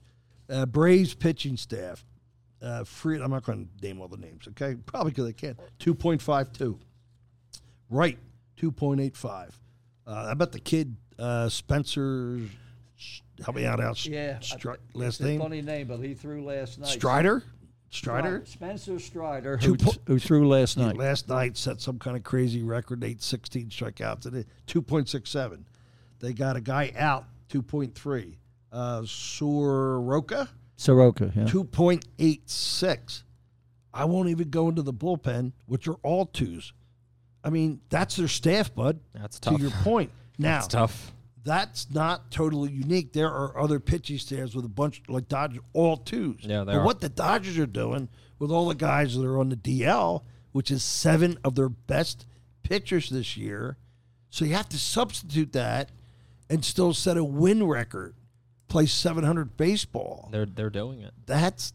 Uh, 0.49 0.65
Braves 0.65 1.13
pitching 1.13 1.57
staff. 1.57 2.05
Uh, 2.61 2.83
free. 2.83 3.21
I'm 3.21 3.29
not 3.29 3.43
going 3.43 3.67
to 3.67 3.85
name 3.85 4.01
all 4.01 4.07
the 4.07 4.17
names. 4.17 4.47
Okay, 4.47 4.75
probably 4.85 5.11
because 5.11 5.27
I 5.27 5.33
can't. 5.33 5.59
Two 5.77 5.93
point 5.93 6.21
five 6.21 6.51
two. 6.51 6.79
Right. 7.89 8.17
Two 8.55 8.71
point 8.71 9.01
eight 9.01 9.15
five. 9.15 9.59
Uh, 10.07 10.29
I 10.29 10.33
bet 10.33 10.51
the 10.51 10.59
kid 10.59 10.95
uh, 11.19 11.49
Spencer. 11.49 12.39
Help 13.43 13.55
me 13.57 13.65
out. 13.65 13.79
Out. 13.79 13.95
Stri- 13.95 14.77
last 14.93 15.21
name. 15.21 15.39
funny 15.39 15.61
name, 15.61 15.87
but 15.87 15.99
he 15.99 16.13
threw 16.13 16.43
last 16.43 16.79
night. 16.79 16.89
Strider. 16.89 17.43
Strider. 17.89 18.43
Spencer 18.45 18.99
Strider, 18.99 19.57
who, 19.57 19.77
po- 19.77 19.93
who 20.07 20.19
threw 20.19 20.47
last 20.47 20.77
night. 20.77 20.97
Last 20.97 21.29
night 21.29 21.55
set 21.55 21.79
some 21.79 21.97
kind 21.97 22.17
of 22.17 22.23
crazy 22.23 22.61
record, 22.63 23.03
eight 23.03 23.21
sixteen 23.21 23.69
strikeouts 23.69 24.21
today, 24.21 24.45
two 24.67 24.81
point 24.81 25.07
six 25.07 25.29
seven. 25.29 25.65
They 26.19 26.33
got 26.33 26.55
a 26.57 26.61
guy 26.61 26.91
out, 26.97 27.25
two 27.47 27.61
point 27.61 27.95
three. 27.95 28.37
Uh 28.71 29.03
Soroka, 29.05 30.49
Soroka, 30.75 31.31
yeah. 31.35 31.45
two 31.45 31.63
point 31.63 32.05
eight 32.19 32.49
six. 32.49 33.23
I 33.93 34.03
won't 34.05 34.27
even 34.27 34.49
go 34.49 34.67
into 34.67 34.81
the 34.81 34.93
bullpen, 34.93 35.53
which 35.67 35.87
are 35.87 35.95
all 36.03 36.25
twos. 36.25 36.73
I 37.45 37.49
mean, 37.49 37.79
that's 37.89 38.17
their 38.17 38.27
staff, 38.27 38.73
bud. 38.75 38.99
That's 39.13 39.39
tough. 39.39 39.55
To 39.55 39.61
your 39.61 39.71
point. 39.71 40.11
Now 40.37 40.55
That's 40.55 40.67
tough. 40.67 41.13
That's 41.45 41.91
not 41.91 42.31
totally 42.31 42.71
unique. 42.71 43.13
There 43.13 43.31
are 43.31 43.57
other 43.57 43.79
pitching 43.79 44.17
staffs 44.17 44.55
with 44.55 44.65
a 44.65 44.69
bunch 44.69 45.03
like 45.07 45.29
Dodgers, 45.29 45.61
all 45.73 45.95
twos. 45.95 46.39
Yeah, 46.41 46.63
they 46.63 46.73
but 46.73 46.79
are. 46.79 46.85
what 46.85 47.01
the 47.01 47.09
Dodgers 47.09 47.57
are 47.59 47.67
doing 47.67 48.09
with 48.39 48.51
all 48.51 48.67
the 48.67 48.75
guys 48.75 49.15
that 49.15 49.25
are 49.25 49.39
on 49.39 49.49
the 49.49 49.55
DL, 49.55 50.23
which 50.51 50.71
is 50.71 50.83
seven 50.83 51.37
of 51.43 51.53
their 51.55 51.69
best 51.69 52.25
pitchers 52.63 53.09
this 53.11 53.37
year, 53.37 53.77
so 54.31 54.43
you 54.43 54.55
have 54.55 54.69
to 54.69 54.79
substitute 54.79 55.53
that 55.53 55.91
and 56.49 56.65
still 56.65 56.93
set 56.93 57.15
a 57.15 57.23
win 57.23 57.65
record, 57.65 58.15
play 58.67 58.87
700 58.87 59.55
baseball. 59.55 60.29
They're 60.31 60.47
they're 60.47 60.71
doing 60.71 60.99
it. 61.01 61.13
That's 61.27 61.73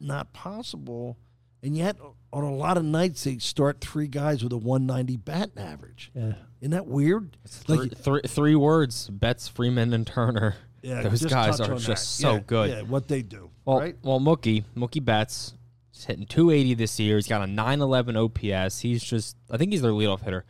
not 0.00 0.32
possible. 0.32 1.18
And 1.62 1.76
yet, 1.76 1.96
on 2.32 2.44
a 2.44 2.54
lot 2.54 2.76
of 2.76 2.84
nights, 2.84 3.24
they 3.24 3.38
start 3.38 3.80
three 3.80 4.08
guys 4.08 4.42
with 4.42 4.52
a 4.52 4.58
190 4.58 5.16
batting 5.16 5.58
average. 5.58 6.10
Yeah. 6.14 6.34
Isn't 6.60 6.70
that 6.70 6.86
weird? 6.86 7.36
Like 7.68 7.96
three 7.96 8.20
three 8.26 8.54
words: 8.54 9.08
Betts, 9.08 9.48
Freeman, 9.48 9.92
and 9.92 10.06
Turner. 10.06 10.56
Yeah, 10.82 11.02
Those 11.02 11.24
guys 11.24 11.60
are 11.60 11.74
just 11.74 11.86
that. 11.88 11.96
so 11.96 12.34
Yeah, 12.34 12.40
good. 12.46 12.70
Yeah, 12.70 12.82
what 12.82 13.08
they 13.08 13.22
do. 13.22 13.50
Well, 13.64 13.80
right? 13.80 13.96
well, 14.02 14.20
Mookie, 14.20 14.64
Mookie 14.76 15.04
Betts, 15.04 15.54
is 15.92 16.04
hitting 16.04 16.26
280 16.26 16.74
this 16.74 17.00
year. 17.00 17.16
He's 17.16 17.26
got 17.26 17.42
a 17.42 17.46
911 17.46 18.16
OPS. 18.16 18.80
He's 18.80 19.02
just, 19.02 19.36
I 19.50 19.56
think 19.56 19.72
he's 19.72 19.82
their 19.82 19.90
leadoff 19.90 20.22
hitter. 20.22 20.44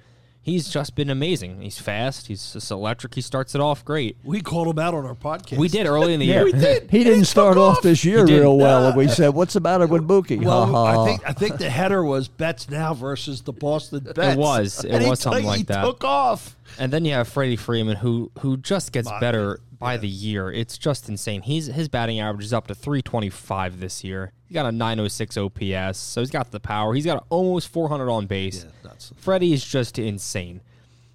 He's 0.47 0.69
just 0.69 0.95
been 0.95 1.11
amazing. 1.11 1.61
He's 1.61 1.81
fast. 1.81 2.29
He's 2.29 2.53
just 2.53 2.71
electric. 2.71 3.17
He 3.17 3.21
starts 3.21 3.57
it 3.57 3.61
off 3.61 3.85
great. 3.85 4.17
We 4.23 4.41
called 4.41 4.69
him 4.69 4.79
out 4.79 4.95
on 4.95 5.05
our 5.05 5.17
podcast. 5.17 5.59
We 5.59 5.67
did 5.67 5.87
early 5.89 6.15
in 6.15 6.21
the 6.21 6.27
Yeah, 6.27 6.35
year. 6.37 6.45
We 6.45 6.53
did. 6.53 6.89
He 6.89 7.03
didn't 7.03 7.25
start 7.25 7.57
off 7.57 7.83
this 7.83 8.05
year 8.05 8.25
real 8.25 8.57
well. 8.57 8.87
and 8.87 8.97
we 8.97 9.09
said, 9.09 9.31
"What's 9.31 9.55
the 9.55 9.61
matter 9.61 9.89
with 9.89 10.07
Mookie?" 10.07 10.45
Well, 10.45 10.67
Ha, 10.67 10.73
ha. 10.95 11.03
I 11.03 11.05
think 11.05 11.29
I 11.31 11.33
think 11.33 11.59
the 11.59 11.69
header 11.69 12.05
was 12.05 12.29
Betts 12.29 12.71
now 12.71 12.95
versus 12.95 13.43
the 13.43 13.53
Boston 13.53 14.05
Betts. 14.15 14.35
It 14.35 14.39
was. 14.39 14.85
It 14.85 14.93
And 14.93 15.03
he 15.03 15.11
was 15.11 15.19
something 15.19 15.43
took- 15.43 15.49
like 15.49 15.59
he 15.59 15.65
that. 15.65 15.83
took 15.83 16.05
off. 16.05 16.55
And 16.79 16.93
then 16.93 17.05
you 17.05 17.15
have 17.15 17.27
Freddie 17.27 17.57
Freeman, 17.57 17.97
who 17.97 18.31
who 18.39 18.57
just 18.57 18.93
gets 18.93 19.09
Bobby, 19.09 19.21
better 19.21 19.61
by 19.79 19.97
the 19.97 20.09
year. 20.09 20.51
It's 20.51 20.79
just 20.79 21.09
insane. 21.09 21.43
He's 21.43 21.67
his 21.67 21.89
batting 21.89 22.21
average 22.21 22.45
is 22.47 22.53
up 22.53 22.67
to 22.69 22.75
325 22.75 23.81
this 23.81 24.03
year. 24.05 24.33
He 24.47 24.55
got 24.55 24.67
a 24.67 24.73
906 24.73 25.37
OPS, 25.37 25.99
so 25.99 26.21
he's 26.21 26.31
got 26.31 26.51
the 26.51 26.61
power. 26.61 26.95
He's 26.95 27.05
got 27.05 27.25
almost 27.31 27.69
400 27.69 28.09
on 28.11 28.27
base. 28.27 28.65
Yeah, 28.65 28.71
that's- 28.83 29.13
Freddie 29.17 29.53
is 29.53 29.65
just 29.65 29.99
insane. 29.99 30.61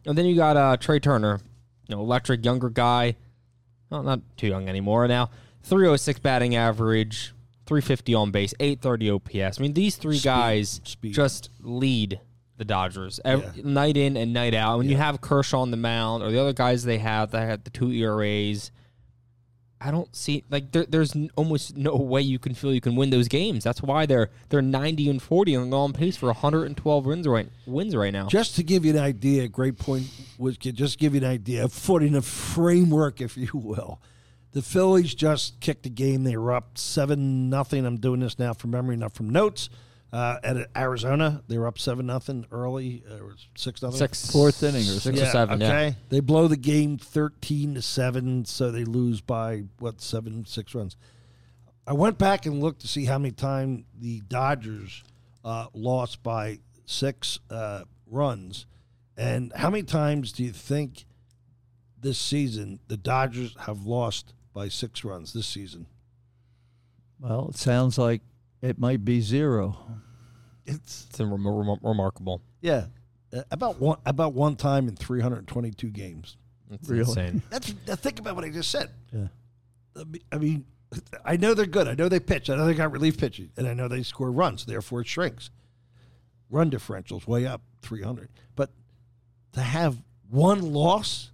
And 0.06 0.18
then 0.18 0.26
you 0.26 0.36
got 0.36 0.58
uh, 0.58 0.78
Trea 0.78 1.00
Turner, 1.00 1.40
you 1.88 1.96
know, 1.96 2.02
electric 2.02 2.44
younger 2.44 2.70
guy. 2.70 3.16
Well, 3.90 4.04
not 4.04 4.22
too 4.38 4.48
young 4.48 4.68
anymore 4.70 5.08
now. 5.08 5.30
306 5.64 6.20
batting 6.20 6.56
average, 6.56 7.34
350 7.68 8.14
on 8.16 8.32
base, 8.32 8.54
830 8.60 9.12
OPS. 9.12 9.60
I 9.60 9.62
mean, 9.62 9.74
these 9.74 9.96
three 9.96 10.20
guys 10.20 10.82
speed. 10.84 11.14
just 11.14 11.50
lead 11.62 12.20
the 12.62 12.66
Dodgers 12.66 13.20
ev- 13.26 13.54
Yeah. 13.56 13.64
night 13.66 13.98
in 13.98 14.16
and 14.16 14.34
night 14.34 14.54
out. 14.54 14.78
When 14.78 14.88
you 14.88 14.96
have 14.98 15.20
Kershaw 15.20 15.62
on 15.62 15.72
the 15.72 15.78
mound 15.78 16.22
or 16.22 16.30
the 16.32 16.40
other 16.40 16.54
guys 16.54 16.84
they 16.84 17.00
have 17.00 17.32
that 17.32 17.42
have 17.50 17.64
the 17.64 17.72
two 17.72 17.92
ERAs, 17.92 18.70
I 19.84 19.90
don't 19.90 20.16
see 20.16 20.44
like 20.52 20.72
there, 20.72 20.86
there's 20.88 21.16
almost 21.36 21.76
no 21.76 21.96
way 21.96 22.22
you 22.22 22.38
can 22.38 22.54
feel 22.54 22.72
you 22.72 22.82
can 22.82 22.96
win 22.96 23.10
those 23.10 23.28
games. 23.28 23.64
That's 23.64 23.82
why 23.82 24.06
they're 24.06 24.30
they're 24.50 24.62
90 24.62 25.10
and 25.10 25.20
40 25.20 25.56
and 25.56 25.74
they're 25.74 25.80
on 25.80 25.92
pace 25.92 26.16
for 26.16 26.28
112 26.28 27.04
wins 27.08 27.28
right 27.28 27.50
wins 27.66 27.96
right 27.96 28.14
now. 28.14 28.28
Just 28.28 28.56
to 28.58 28.64
give 28.64 28.86
you 28.86 28.92
an 28.92 29.00
idea, 29.00 29.48
great 29.48 29.80
point 29.80 30.06
was 30.38 30.56
just 30.58 31.00
give 31.00 31.16
you 31.16 31.22
an 31.22 31.28
idea 31.28 31.64
of 31.66 31.74
footing 31.74 32.14
a 32.14 32.22
framework, 32.22 33.22
if 33.22 33.36
you 33.38 33.50
will. 33.54 34.00
The 34.52 34.62
Phillies 34.62 35.16
just 35.16 35.60
kicked 35.62 35.88
a 35.88 35.90
game. 35.90 36.26
They 36.26 36.38
were 36.38 36.54
up 36.54 36.78
seven 36.78 37.50
nothing. 37.50 37.84
I'm 37.86 37.98
doing 37.98 38.20
this 38.20 38.38
now 38.38 38.54
from 38.54 38.70
memory, 38.70 38.98
not 38.98 39.14
from 39.14 39.32
notes. 39.32 39.70
Uh, 40.14 40.38
at 40.44 40.68
Arizona, 40.76 41.42
they 41.48 41.58
were 41.58 41.68
up 41.68 41.80
seven 41.80 42.06
nothing 42.06 42.46
early, 42.52 43.02
uh, 43.10 43.24
or 43.24 43.36
six 43.56 43.82
nothing. 43.82 43.98
Six 43.98 44.30
Fourth 44.30 44.62
inning 44.62 44.82
or 44.82 45.00
six 45.00 45.18
so. 45.18 45.26
or 45.26 45.30
seven. 45.30 45.64
Okay. 45.64 45.88
Yeah. 45.88 45.94
They 46.10 46.20
blow 46.20 46.50
the 46.50 46.58
game 46.58 46.98
thirteen 46.98 47.76
to 47.76 47.82
seven, 47.82 48.44
so 48.44 48.72
they 48.72 48.84
lose 48.84 49.22
by 49.22 49.64
what 49.80 50.02
seven, 50.02 50.46
six 50.46 50.76
runs. 50.76 50.98
I 51.88 51.94
went 51.94 52.18
back 52.18 52.46
and 52.46 52.60
looked 52.62 52.82
to 52.82 52.90
see 52.90 53.06
how 53.06 53.18
many 53.18 53.32
times 53.32 53.86
the 53.98 54.22
Dodgers 54.28 55.02
uh, 55.46 55.68
lost 55.74 56.22
by 56.24 56.60
six 56.86 57.40
uh, 57.50 57.84
runs, 58.06 58.66
and 59.16 59.54
how 59.56 59.70
many 59.70 59.84
times 59.84 60.34
do 60.34 60.44
you 60.44 60.52
think 60.52 61.06
this 61.98 62.20
season 62.20 62.80
the 62.88 62.98
Dodgers 62.98 63.56
have 63.62 63.86
lost 63.86 64.34
by 64.54 64.68
six 64.68 65.06
runs 65.06 65.32
this 65.32 65.48
season? 65.48 65.86
well, 67.22 67.50
it 67.50 67.56
sounds 67.56 67.98
like 67.98 68.22
it 68.62 68.80
might 68.80 69.04
be 69.06 69.22
zero. 69.22 69.78
It's 70.66 71.08
It's 71.10 71.20
rem- 71.20 71.48
rem- 71.48 71.80
remarkable. 71.82 72.42
yeah, 72.62 72.86
uh, 73.34 73.42
about 73.52 73.80
one 73.80 73.98
about 74.06 74.34
one 74.34 74.56
time 74.56 74.88
in 74.88 74.96
three 74.96 75.22
hundred 75.22 75.48
twenty 75.48 75.72
two 75.72 75.90
games. 75.90 76.38
It's 76.70 76.88
Really? 76.90 77.02
insane. 77.10 77.42
That's 77.50 77.74
now 77.88 77.96
think 77.96 78.20
about 78.20 78.36
what 78.36 78.46
I 78.46 78.50
just 78.50 78.70
said. 78.72 78.90
Yeah. 79.12 79.28
I 79.96 80.04
mean- 80.06 80.22
I 80.32 80.38
mean, 80.38 80.66
I 81.26 81.38
know 81.38 81.54
they're 81.54 81.66
good. 81.66 81.88
I 81.88 81.94
know 81.96 82.08
they 82.10 82.20
pitch. 82.20 82.50
I 82.50 82.56
know 82.56 82.66
they 82.66 82.74
got 82.74 82.92
relief 82.92 83.18
pitching, 83.18 83.50
and 83.58 83.68
I 83.68 83.74
know 83.74 83.88
they 83.88 84.04
score 84.04 84.32
runs. 84.32 84.66
Therefore, 84.66 85.02
it 85.02 85.08
shrinks. 85.08 85.50
Run 86.50 86.70
differentials 86.70 87.28
way 87.28 87.46
up, 87.46 87.62
three 87.82 88.02
hundred. 88.04 88.30
But 88.56 88.72
to 89.54 89.62
have 89.62 90.02
one 90.30 90.74
loss 90.74 91.32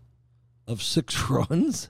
of 0.67 0.81
six 0.81 1.29
runs, 1.29 1.89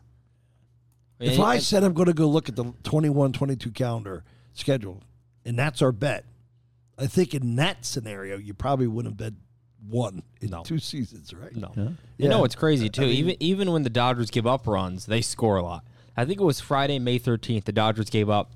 if 1.20 1.34
And- 1.36 1.44
I 1.44 1.60
said 1.60 1.84
I'm 1.84 1.94
going 1.94 2.08
to 2.08 2.14
go 2.14 2.28
look 2.28 2.50
at 2.50 2.56
the 2.56 2.66
21-22 2.84 3.74
calendar 3.74 4.24
schedule, 4.54 5.02
and 5.48 5.58
that's 5.58 5.82
our 5.82 5.92
bet, 5.92 6.26
I 7.00 7.08
think 7.08 7.34
in 7.34 7.56
that 7.56 7.86
scenario 7.86 8.38
you 8.38 8.54
probably 8.54 8.88
wouldn't 8.88 9.14
have 9.14 9.18
bet 9.34 9.40
one 9.88 10.24
in 10.42 10.50
No. 10.50 10.64
two 10.64 10.80
seasons, 10.80 11.34
right? 11.34 11.56
no. 11.56 11.72
Yeah. 11.76 11.90
You 12.18 12.30
know 12.30 12.40
Yeah. 12.40 12.46
it's 12.46 12.56
crazy 12.56 12.90
too. 12.90 13.04
I 13.04 13.06
mean- 13.06 13.16
even 13.16 13.36
even 13.40 13.72
when 13.72 13.84
the 13.84 13.90
Dodgers 13.90 14.30
give 14.30 14.46
up 14.48 14.68
runs, 14.68 15.06
they 15.06 15.22
score 15.22 15.58
a 15.58 15.64
lot. 15.64 15.84
I 16.16 16.26
think 16.26 16.42
it 16.42 16.44
was 16.44 16.60
Friday, 16.60 17.00
May 17.00 17.20
13th. 17.20 17.66
The 17.66 17.72
Dodgers 17.72 18.10
gave 18.10 18.30
up 18.30 18.52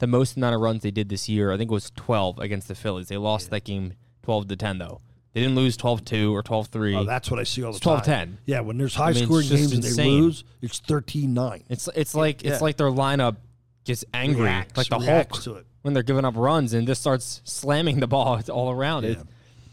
the 0.00 0.06
most 0.08 0.36
amount 0.36 0.54
of 0.56 0.60
runs 0.60 0.82
they 0.82 0.90
did 0.90 1.08
this 1.08 1.28
year. 1.28 1.52
I 1.52 1.56
think 1.56 1.70
it 1.70 1.74
was 1.74 1.90
12 1.96 2.38
against 2.40 2.66
the 2.68 2.74
Phillies. 2.74 3.08
They 3.08 3.16
lost 3.16 3.50
that 3.50 3.64
game 3.64 3.94
12 4.22 4.48
to 4.48 4.56
10 4.56 4.78
though. 4.78 5.00
They 5.32 5.40
didn't 5.40 5.56
lose 5.56 5.76
12-2 5.76 6.32
or 6.32 6.42
12-3. 6.44 6.94
Oh, 6.96 7.04
that's 7.04 7.28
what 7.28 7.40
I 7.40 7.42
see 7.44 7.62
all 7.64 7.72
the 7.72 7.76
It's 7.76 7.84
time. 7.84 8.00
12-10. 8.02 8.36
Yeah, 8.46 8.60
when 8.60 8.78
there's 8.78 8.96
I 8.96 9.06
high 9.06 9.12
mean, 9.12 9.24
scoring 9.24 9.48
just 9.48 9.70
games 9.70 9.72
and 9.72 9.82
they 9.96 10.10
lose, 10.10 10.44
it's 10.62 10.80
13-9. 10.80 11.62
It's 11.68 11.88
it's 11.96 12.14
like 12.14 12.42
Yeah. 12.44 12.52
it's 12.52 12.62
like 12.62 12.76
their 12.76 12.90
lineup 12.90 13.36
gets 13.84 14.04
angry, 14.12 14.42
Reacts- 14.42 14.76
like 14.76 14.88
the 14.88 14.98
reacts 14.98 15.44
Hulk 15.44 15.44
to 15.44 15.54
it. 15.60 15.66
When 15.84 15.92
they're 15.92 16.02
giving 16.02 16.24
up 16.24 16.34
runs 16.34 16.72
and 16.72 16.86
just 16.86 17.02
starts 17.02 17.42
slamming 17.44 18.00
the 18.00 18.06
ball 18.06 18.40
all 18.50 18.70
around 18.70 19.04
it. 19.04 19.18
Yeah. 19.18 19.24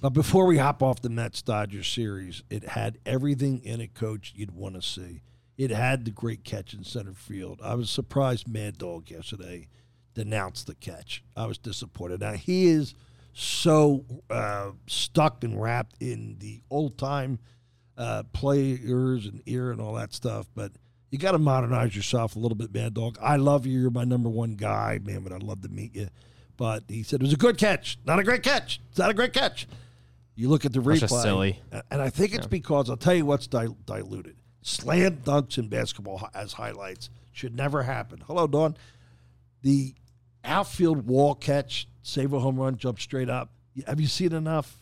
But 0.01 0.09
before 0.09 0.45
we 0.45 0.57
hop 0.57 0.83
off 0.83 1.01
the 1.01 1.09
Mets 1.09 1.41
Dodgers 1.41 1.87
series, 1.87 2.43
it 2.49 2.67
had 2.67 2.97
everything 3.05 3.61
in 3.63 3.79
it, 3.79 3.93
coach, 3.93 4.33
you'd 4.35 4.51
want 4.51 4.75
to 4.75 4.81
see. 4.81 5.21
It 5.57 5.71
had 5.71 6.03
the 6.03 6.11
great 6.11 6.43
catch 6.43 6.73
in 6.73 6.83
center 6.83 7.13
field. 7.13 7.61
I 7.63 7.75
was 7.75 7.89
surprised 7.89 8.45
Mad 8.45 8.77
Dog 8.77 9.09
yesterday 9.09 9.69
denounced 10.13 10.67
the 10.67 10.75
catch. 10.75 11.23
I 11.37 11.45
was 11.45 11.57
disappointed. 11.57 12.19
Now 12.19 12.33
he 12.33 12.67
is 12.67 12.93
so 13.31 14.03
uh, 14.29 14.71
stuck 14.87 15.45
and 15.45 15.61
wrapped 15.61 15.95
in 16.01 16.35
the 16.39 16.61
old 16.69 16.97
time 16.97 17.39
uh, 17.97 18.23
players 18.33 19.27
and 19.27 19.41
ear 19.45 19.71
and 19.71 19.79
all 19.79 19.93
that 19.93 20.13
stuff, 20.13 20.49
but 20.53 20.73
you 21.11 21.17
got 21.17 21.33
to 21.33 21.37
modernize 21.37 21.95
yourself 21.95 22.35
a 22.35 22.39
little 22.39 22.55
bit, 22.55 22.73
Mad 22.73 22.93
Dog. 22.93 23.17
I 23.21 23.35
love 23.35 23.65
you. 23.65 23.79
You're 23.79 23.91
my 23.91 24.05
number 24.05 24.29
one 24.29 24.55
guy, 24.55 24.99
man. 25.03 25.21
But 25.21 25.33
I'd 25.33 25.43
love 25.43 25.61
to 25.61 25.69
meet 25.69 25.93
you. 25.95 26.07
But 26.57 26.83
he 26.87 27.03
said 27.03 27.21
it 27.21 27.23
was 27.23 27.33
a 27.33 27.37
good 27.37 27.57
catch, 27.57 27.97
not 28.05 28.19
a 28.19 28.23
great 28.23 28.43
catch. 28.43 28.79
It's 28.89 28.99
not 28.99 29.09
a 29.09 29.13
great 29.13 29.33
catch. 29.33 29.67
You 30.35 30.47
look 30.49 30.65
at 30.65 30.73
the 30.73 30.79
replay, 30.79 30.99
just 30.99 31.21
silly. 31.21 31.59
and 31.91 32.01
I 32.01 32.09
think 32.09 32.33
it's 32.33 32.47
because 32.47 32.89
I'll 32.89 32.97
tell 32.97 33.13
you 33.13 33.25
what's 33.25 33.47
dil- 33.47 33.77
diluted. 33.85 34.37
Slam 34.61 35.17
dunks 35.17 35.57
in 35.57 35.67
basketball 35.67 36.29
as 36.33 36.53
highlights 36.53 37.09
should 37.31 37.55
never 37.55 37.83
happen. 37.83 38.23
Hello, 38.27 38.47
Don. 38.47 38.77
The 39.63 39.93
outfield 40.43 41.05
wall 41.07 41.35
catch, 41.35 41.87
save 42.03 42.31
a 42.33 42.39
home 42.39 42.57
run, 42.57 42.77
jump 42.77 42.99
straight 42.99 43.29
up. 43.29 43.49
Have 43.87 43.99
you 43.99 44.07
seen 44.07 44.33
enough? 44.33 44.77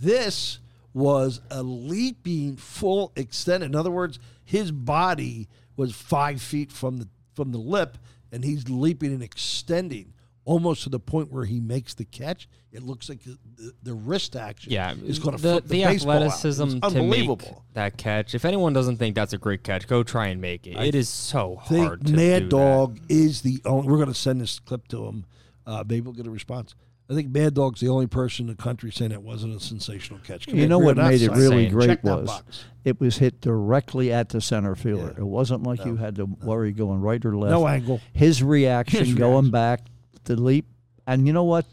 This 0.00 0.58
was 0.94 1.40
a 1.50 1.62
leaping 1.62 2.56
full 2.56 3.12
extent. 3.16 3.64
In 3.64 3.74
other 3.74 3.90
words, 3.90 4.18
his 4.44 4.70
body 4.70 5.48
was 5.76 5.94
five 5.94 6.40
feet 6.40 6.70
from 6.70 6.98
the 6.98 7.08
from 7.34 7.52
the 7.52 7.58
lip, 7.58 7.96
and 8.30 8.44
he's 8.44 8.68
leaping 8.68 9.12
and 9.12 9.22
extending 9.22 10.12
almost 10.44 10.82
to 10.82 10.88
the 10.88 11.00
point 11.00 11.32
where 11.32 11.44
he 11.44 11.60
makes 11.60 11.94
the 11.94 12.04
catch. 12.04 12.48
It 12.72 12.82
looks 12.82 13.08
like 13.08 13.20
the, 13.22 13.72
the, 13.82 13.94
wrist 13.94 14.34
action 14.34 14.72
Yeah, 14.72 14.94
is 15.04 15.18
going 15.18 15.36
to 15.36 15.42
the, 15.42 15.50
flip 15.52 15.64
the, 15.64 15.68
the 15.68 15.84
athleticism 15.84 16.64
to 16.64 16.74
make 16.74 16.84
unbelievable. 16.84 17.64
that 17.74 17.96
catch. 17.96 18.34
If 18.34 18.44
anyone 18.44 18.72
doesn't 18.72 18.96
think 18.96 19.14
that's 19.14 19.32
a 19.32 19.38
great 19.38 19.62
catch, 19.62 19.86
go 19.86 20.02
try 20.02 20.28
and 20.28 20.40
make 20.40 20.66
it. 20.66 20.76
it 20.76 20.94
is 20.94 21.08
so 21.08 21.58
I 21.64 21.68
think 21.68 21.86
hard 21.86 22.06
to 22.06 22.12
Mad 22.12 22.42
do 22.44 22.48
Dog 22.48 23.00
is 23.08 23.42
the 23.42 23.60
only. 23.64 23.88
We're 23.88 23.98
going 23.98 24.08
to 24.08 24.14
send 24.14 24.40
this 24.40 24.58
clip 24.58 24.88
to 24.88 25.04
him. 25.04 25.26
Uh, 25.66 25.84
maybe 25.86 26.00
we'll 26.00 26.14
get 26.14 26.26
a 26.26 26.30
response. 26.30 26.74
I 27.12 27.14
think 27.14 27.30
Mad 27.30 27.54
Dog's 27.54 27.80
the 27.80 27.88
only 27.88 28.06
person 28.06 28.48
in 28.48 28.56
the 28.56 28.62
country 28.62 28.90
saying 28.90 29.12
it 29.12 29.22
wasn't 29.22 29.54
a 29.54 29.60
sensational 29.60 30.18
catch. 30.20 30.46
Come 30.46 30.58
You 30.58 30.66
know 30.66 30.78
what 30.78 30.96
made 30.96 31.20
it 31.20 31.30
really 31.30 31.66
Insane. 31.66 31.72
great 31.72 32.02
was 32.04 32.42
it 32.84 32.98
was 33.00 33.18
hit 33.18 33.40
directly 33.40 34.12
at 34.12 34.30
the 34.30 34.40
center 34.40 34.74
fielder. 34.74 35.12
Yeah. 35.16 35.22
It 35.22 35.26
wasn't 35.26 35.62
like 35.64 35.84
you 35.84 35.96
had 35.96 36.16
to 36.16 36.24
worry 36.24 36.72
going 36.72 37.00
right 37.00 37.24
or 37.24 37.36
left. 37.36 37.50
No 37.50 37.66
angle. 37.68 38.00
His 38.12 38.42
reaction 38.42 39.04
His 39.04 39.14
going 39.14 39.32
reaction. 39.34 39.50
back, 39.50 39.80
the 40.24 40.36
leap, 40.36 40.66
and 41.06 41.26
you 41.26 41.32
know 41.32 41.44
what? 41.44 41.66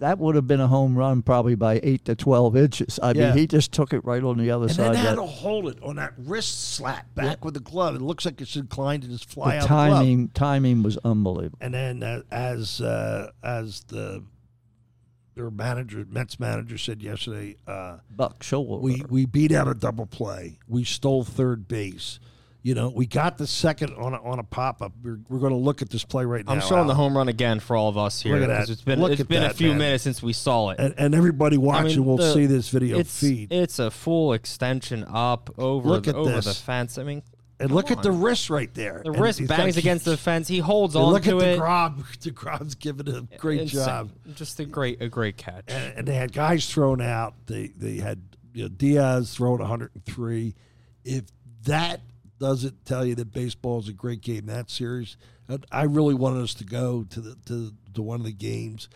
That 0.00 0.18
would 0.18 0.34
have 0.34 0.46
been 0.46 0.62
a 0.62 0.66
home 0.66 0.96
run 0.96 1.20
probably 1.20 1.54
by 1.56 1.78
eight 1.82 2.06
to 2.06 2.14
twelve 2.14 2.56
inches. 2.56 2.98
I 3.02 3.12
Yeah. 3.12 3.28
mean, 3.28 3.38
he 3.38 3.46
just 3.46 3.70
took 3.70 3.92
it 3.92 4.02
right 4.02 4.22
on 4.24 4.38
the 4.38 4.50
other 4.50 4.64
And 4.64 4.72
side. 4.74 4.94
then 4.94 5.04
had 5.04 5.14
to 5.16 5.22
hold 5.26 5.68
it 5.68 5.76
on 5.82 5.96
that 5.96 6.14
wrist 6.16 6.72
slap 6.72 7.14
back 7.14 7.44
with 7.44 7.52
the 7.52 7.60
glove. 7.60 7.94
It 7.96 8.00
looks 8.00 8.24
like 8.24 8.40
it's 8.40 8.56
inclined 8.56 9.02
to 9.02 9.08
just 9.10 9.28
fly 9.28 9.56
the 9.56 9.62
out 9.62 9.68
timing, 9.68 10.28
timing 10.28 10.82
was 10.82 10.96
unbelievable. 11.04 11.58
And 11.60 11.74
then 11.74 12.02
uh, 12.02 12.22
as 12.30 12.80
uh, 12.80 13.30
as 13.44 13.82
the 13.88 14.24
their 15.40 15.50
manager, 15.50 16.04
Mets 16.10 16.38
manager, 16.38 16.76
said 16.78 17.02
yesterday, 17.02 17.56
uh, 17.66 17.96
Buck 18.14 18.40
Showalter. 18.40 18.80
we 18.82 19.02
we 19.08 19.26
beat 19.26 19.52
out 19.52 19.68
a 19.68 19.74
double 19.74 20.06
play. 20.06 20.58
We 20.68 20.84
stole 20.84 21.24
third 21.24 21.66
base. 21.68 22.20
You 22.62 22.74
know, 22.74 22.90
we 22.90 23.06
got 23.06 23.38
the 23.38 23.46
second 23.46 23.94
on 23.94 24.12
a, 24.12 24.22
on 24.22 24.38
a 24.38 24.42
pop 24.42 24.82
up. 24.82 24.92
We're, 25.02 25.18
we're 25.30 25.38
going 25.38 25.54
to 25.54 25.58
look 25.58 25.80
at 25.80 25.88
this 25.88 26.04
play 26.04 26.26
right 26.26 26.44
now. 26.44 26.52
I'm 26.52 26.60
showing 26.60 26.88
the 26.88 26.94
home 26.94 27.16
run 27.16 27.28
again 27.28 27.58
for 27.58 27.74
all 27.74 27.88
of 27.88 27.96
us 27.96 28.20
here 28.20 28.34
Look 28.34 28.42
at 28.42 28.48
that. 28.48 28.54
because 28.56 28.68
it's 28.70 28.82
been 28.82 29.00
Look 29.00 29.12
it's 29.12 29.22
at 29.22 29.28
been 29.28 29.44
a 29.44 29.54
few 29.54 29.70
man. 29.70 29.78
minutes 29.78 30.04
since 30.04 30.22
we 30.22 30.34
saw 30.34 30.68
it. 30.68 30.78
and, 30.78 30.94
and 30.98 31.14
everybody 31.14 31.56
watching 31.56 32.04
will 32.04 32.18
the- 32.18 32.34
see 32.34 32.44
this 32.44 32.68
video 32.68 32.98
it's, 32.98 33.18
feed. 33.18 33.50
It's 33.50 33.78
a 33.78 33.90
full 33.90 34.34
extension 34.34 35.06
up 35.08 35.48
over 35.56 35.88
Look 35.88 36.06
at 36.06 36.14
over 36.16 36.32
this. 36.32 36.44
the 36.44 36.52
fence. 36.52 36.98
I 36.98 37.02
mean, 37.04 37.22
and 37.60 37.70
look 37.70 37.90
at 37.90 38.02
the 38.02 38.10
wrist 38.10 38.50
right 38.50 38.72
there. 38.74 39.02
the 39.04 39.12
And 39.12 39.20
wrist 39.20 39.46
bangs 39.46 39.74
got- 39.74 39.80
against 39.80 40.04
the 40.04 40.16
fence. 40.16 40.48
He 40.48 40.58
holds 40.58 40.94
And 40.96 41.04
on 41.04 41.12
look 41.12 41.22
to 41.24 41.36
at 41.40 41.42
it. 41.42 41.50
the 41.52 41.58
Grom. 41.58 42.04
The 42.20 42.30
Grom's 42.30 42.74
giving 42.74 43.08
a 43.08 43.22
great 43.38 43.60
Insane. 43.62 43.84
job. 43.84 44.10
Just 44.34 44.58
a 44.60 44.64
great 44.64 45.00
a 45.02 45.08
great 45.08 45.36
catch. 45.36 45.64
and, 45.68 45.98
and 45.98 46.08
they 46.08 46.14
had 46.14 46.32
guys 46.32 46.68
thrown 46.70 47.00
out. 47.00 47.34
They 47.46 47.68
they 47.68 47.96
had 47.98 48.22
you 48.52 48.64
know, 48.64 48.68
Diaz 48.68 49.32
thrown 49.34 49.60
103. 49.60 50.54
If 51.04 51.24
that 51.64 52.00
doesn't 52.38 52.84
tell 52.84 53.04
you 53.04 53.14
that 53.16 53.32
baseball 53.32 53.78
is 53.80 53.88
a 53.88 53.92
great 53.92 54.22
game, 54.22 54.46
that 54.46 54.70
series, 54.70 55.16
I- 55.48 55.58
I 55.70 55.82
really 55.84 56.14
wanted 56.14 56.42
us 56.42 56.54
to 56.54 56.64
go 56.64 57.04
to 57.04 57.20
the 57.20 57.36
to, 57.46 57.72
to 57.94 58.02
one 58.02 58.20
of 58.20 58.26
the 58.26 58.32
games. 58.32 58.88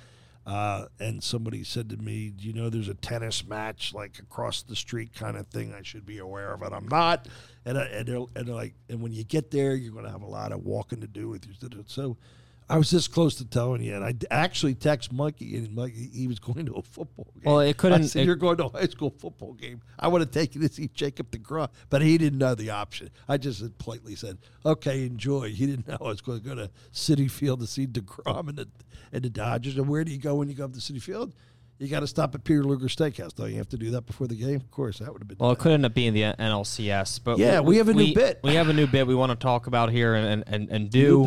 Uh, 0.46 0.86
and 1.00 1.22
somebody 1.22 1.64
said 1.64 1.88
to 1.88 1.96
me, 1.96 2.30
"Do 2.30 2.46
you 2.46 2.52
know 2.52 2.68
there's 2.68 2.88
a 2.88 2.94
tennis 2.94 3.46
match 3.46 3.94
like 3.94 4.18
across 4.18 4.62
the 4.62 4.76
street 4.76 5.14
kind 5.14 5.36
of 5.36 5.46
thing? 5.46 5.72
I 5.72 5.82
should 5.82 6.04
be 6.04 6.18
aware 6.18 6.52
of 6.52 6.62
it. 6.62 6.72
I'm 6.72 6.88
not." 6.88 7.28
And 7.64 7.78
I, 7.78 7.84
and, 7.84 8.06
they're, 8.06 8.24
and 8.36 8.46
they're 8.46 8.54
like, 8.54 8.74
and 8.90 9.00
when 9.00 9.12
you 9.12 9.24
get 9.24 9.50
there, 9.50 9.74
you're 9.74 9.92
going 9.92 10.04
to 10.04 10.10
have 10.10 10.22
a 10.22 10.26
lot 10.26 10.52
of 10.52 10.64
walking 10.64 11.00
to 11.00 11.06
do 11.06 11.28
with 11.28 11.46
you. 11.46 11.84
So 11.86 12.18
I 12.68 12.78
was 12.78 12.90
this 12.90 13.08
close 13.08 13.34
to 13.36 13.44
telling 13.44 13.82
you, 13.82 13.94
and 13.94 14.02
I 14.04 14.14
actually 14.30 14.74
text 14.74 15.12
Mikey, 15.12 15.56
and 15.56 15.74
Mikey 15.74 16.08
he 16.14 16.26
was 16.26 16.38
going 16.38 16.64
to 16.66 16.72
a 16.74 16.82
football 16.82 17.26
game. 17.34 17.42
Well, 17.44 17.60
it 17.60 17.76
couldn't- 17.76 18.02
I 18.02 18.06
said, 18.06 18.22
it- 18.22 18.26
"You're 18.26 18.36
going 18.36 18.56
to 18.56 18.64
a 18.64 18.68
high 18.70 18.86
school 18.86 19.10
football 19.10 19.52
game." 19.52 19.82
I 19.98 20.08
would 20.08 20.22
have 20.22 20.30
taken 20.30 20.62
to 20.62 20.68
see 20.72 20.88
Jacob 20.94 21.30
DeGrom, 21.30 21.68
but 21.90 22.00
he 22.00 22.16
didn't 22.16 22.38
know 22.38 22.54
the 22.54 22.70
option. 22.70 23.10
I 23.28 23.36
just 23.36 23.76
politely 23.78 24.14
said, 24.16 24.38
"Okay, 24.64 25.04
enjoy." 25.06 25.50
He 25.52 25.66
didn't 25.66 25.88
know 25.88 25.98
I 26.00 26.04
was 26.08 26.22
going 26.22 26.40
to 26.40 26.44
go 26.44 26.54
to 26.54 26.70
Citi 26.92 27.30
Field 27.30 27.60
to 27.60 27.66
see 27.66 27.86
DeGrom 27.86 28.48
and 28.48 28.56
the 28.58 28.68
and 29.12 29.22
the 29.22 29.30
Dodgers. 29.30 29.76
And 29.76 29.86
where 29.88 30.02
do 30.02 30.10
you 30.12 30.18
go 30.18 30.34
when 30.36 30.48
you 30.48 30.54
go 30.54 30.64
up 30.64 30.72
to 30.72 30.80
Citi 30.80 31.02
Field? 31.02 31.34
You 31.78 31.88
got 31.88 32.00
to 32.00 32.06
stop 32.06 32.34
at 32.36 32.44
Peter 32.44 32.64
Luger 32.64 32.86
Steakhouse. 32.86 33.34
Don't 33.34 33.50
you 33.50 33.56
have 33.58 33.68
to 33.70 33.76
do 33.76 33.90
that 33.90 34.06
before 34.06 34.26
the 34.28 34.36
game? 34.36 34.56
Of 34.56 34.70
course, 34.70 35.00
that 35.00 35.12
would 35.12 35.20
have 35.20 35.28
been. 35.28 35.36
Well, 35.38 35.50
it 35.50 35.58
could 35.58 35.72
end 35.72 35.84
up 35.84 35.92
being 35.92 36.14
the 36.14 36.22
NLCS, 36.38 37.18
but 37.22 37.38
Yeah, 37.38 37.60
we 37.60 37.76
have 37.78 37.88
a 37.88 37.94
new 37.94 38.14
bit. 38.14 38.40
We 38.44 38.54
have 38.54 38.68
a 38.68 38.72
new 38.72 38.86
bit 38.86 39.06
we 39.06 39.14
want 39.14 39.30
to 39.32 39.36
talk 39.36 39.66
about 39.66 39.90
here 39.90 40.14
and 40.14 40.44
and, 40.46 40.68
and 40.70 40.88
do. 40.88 41.26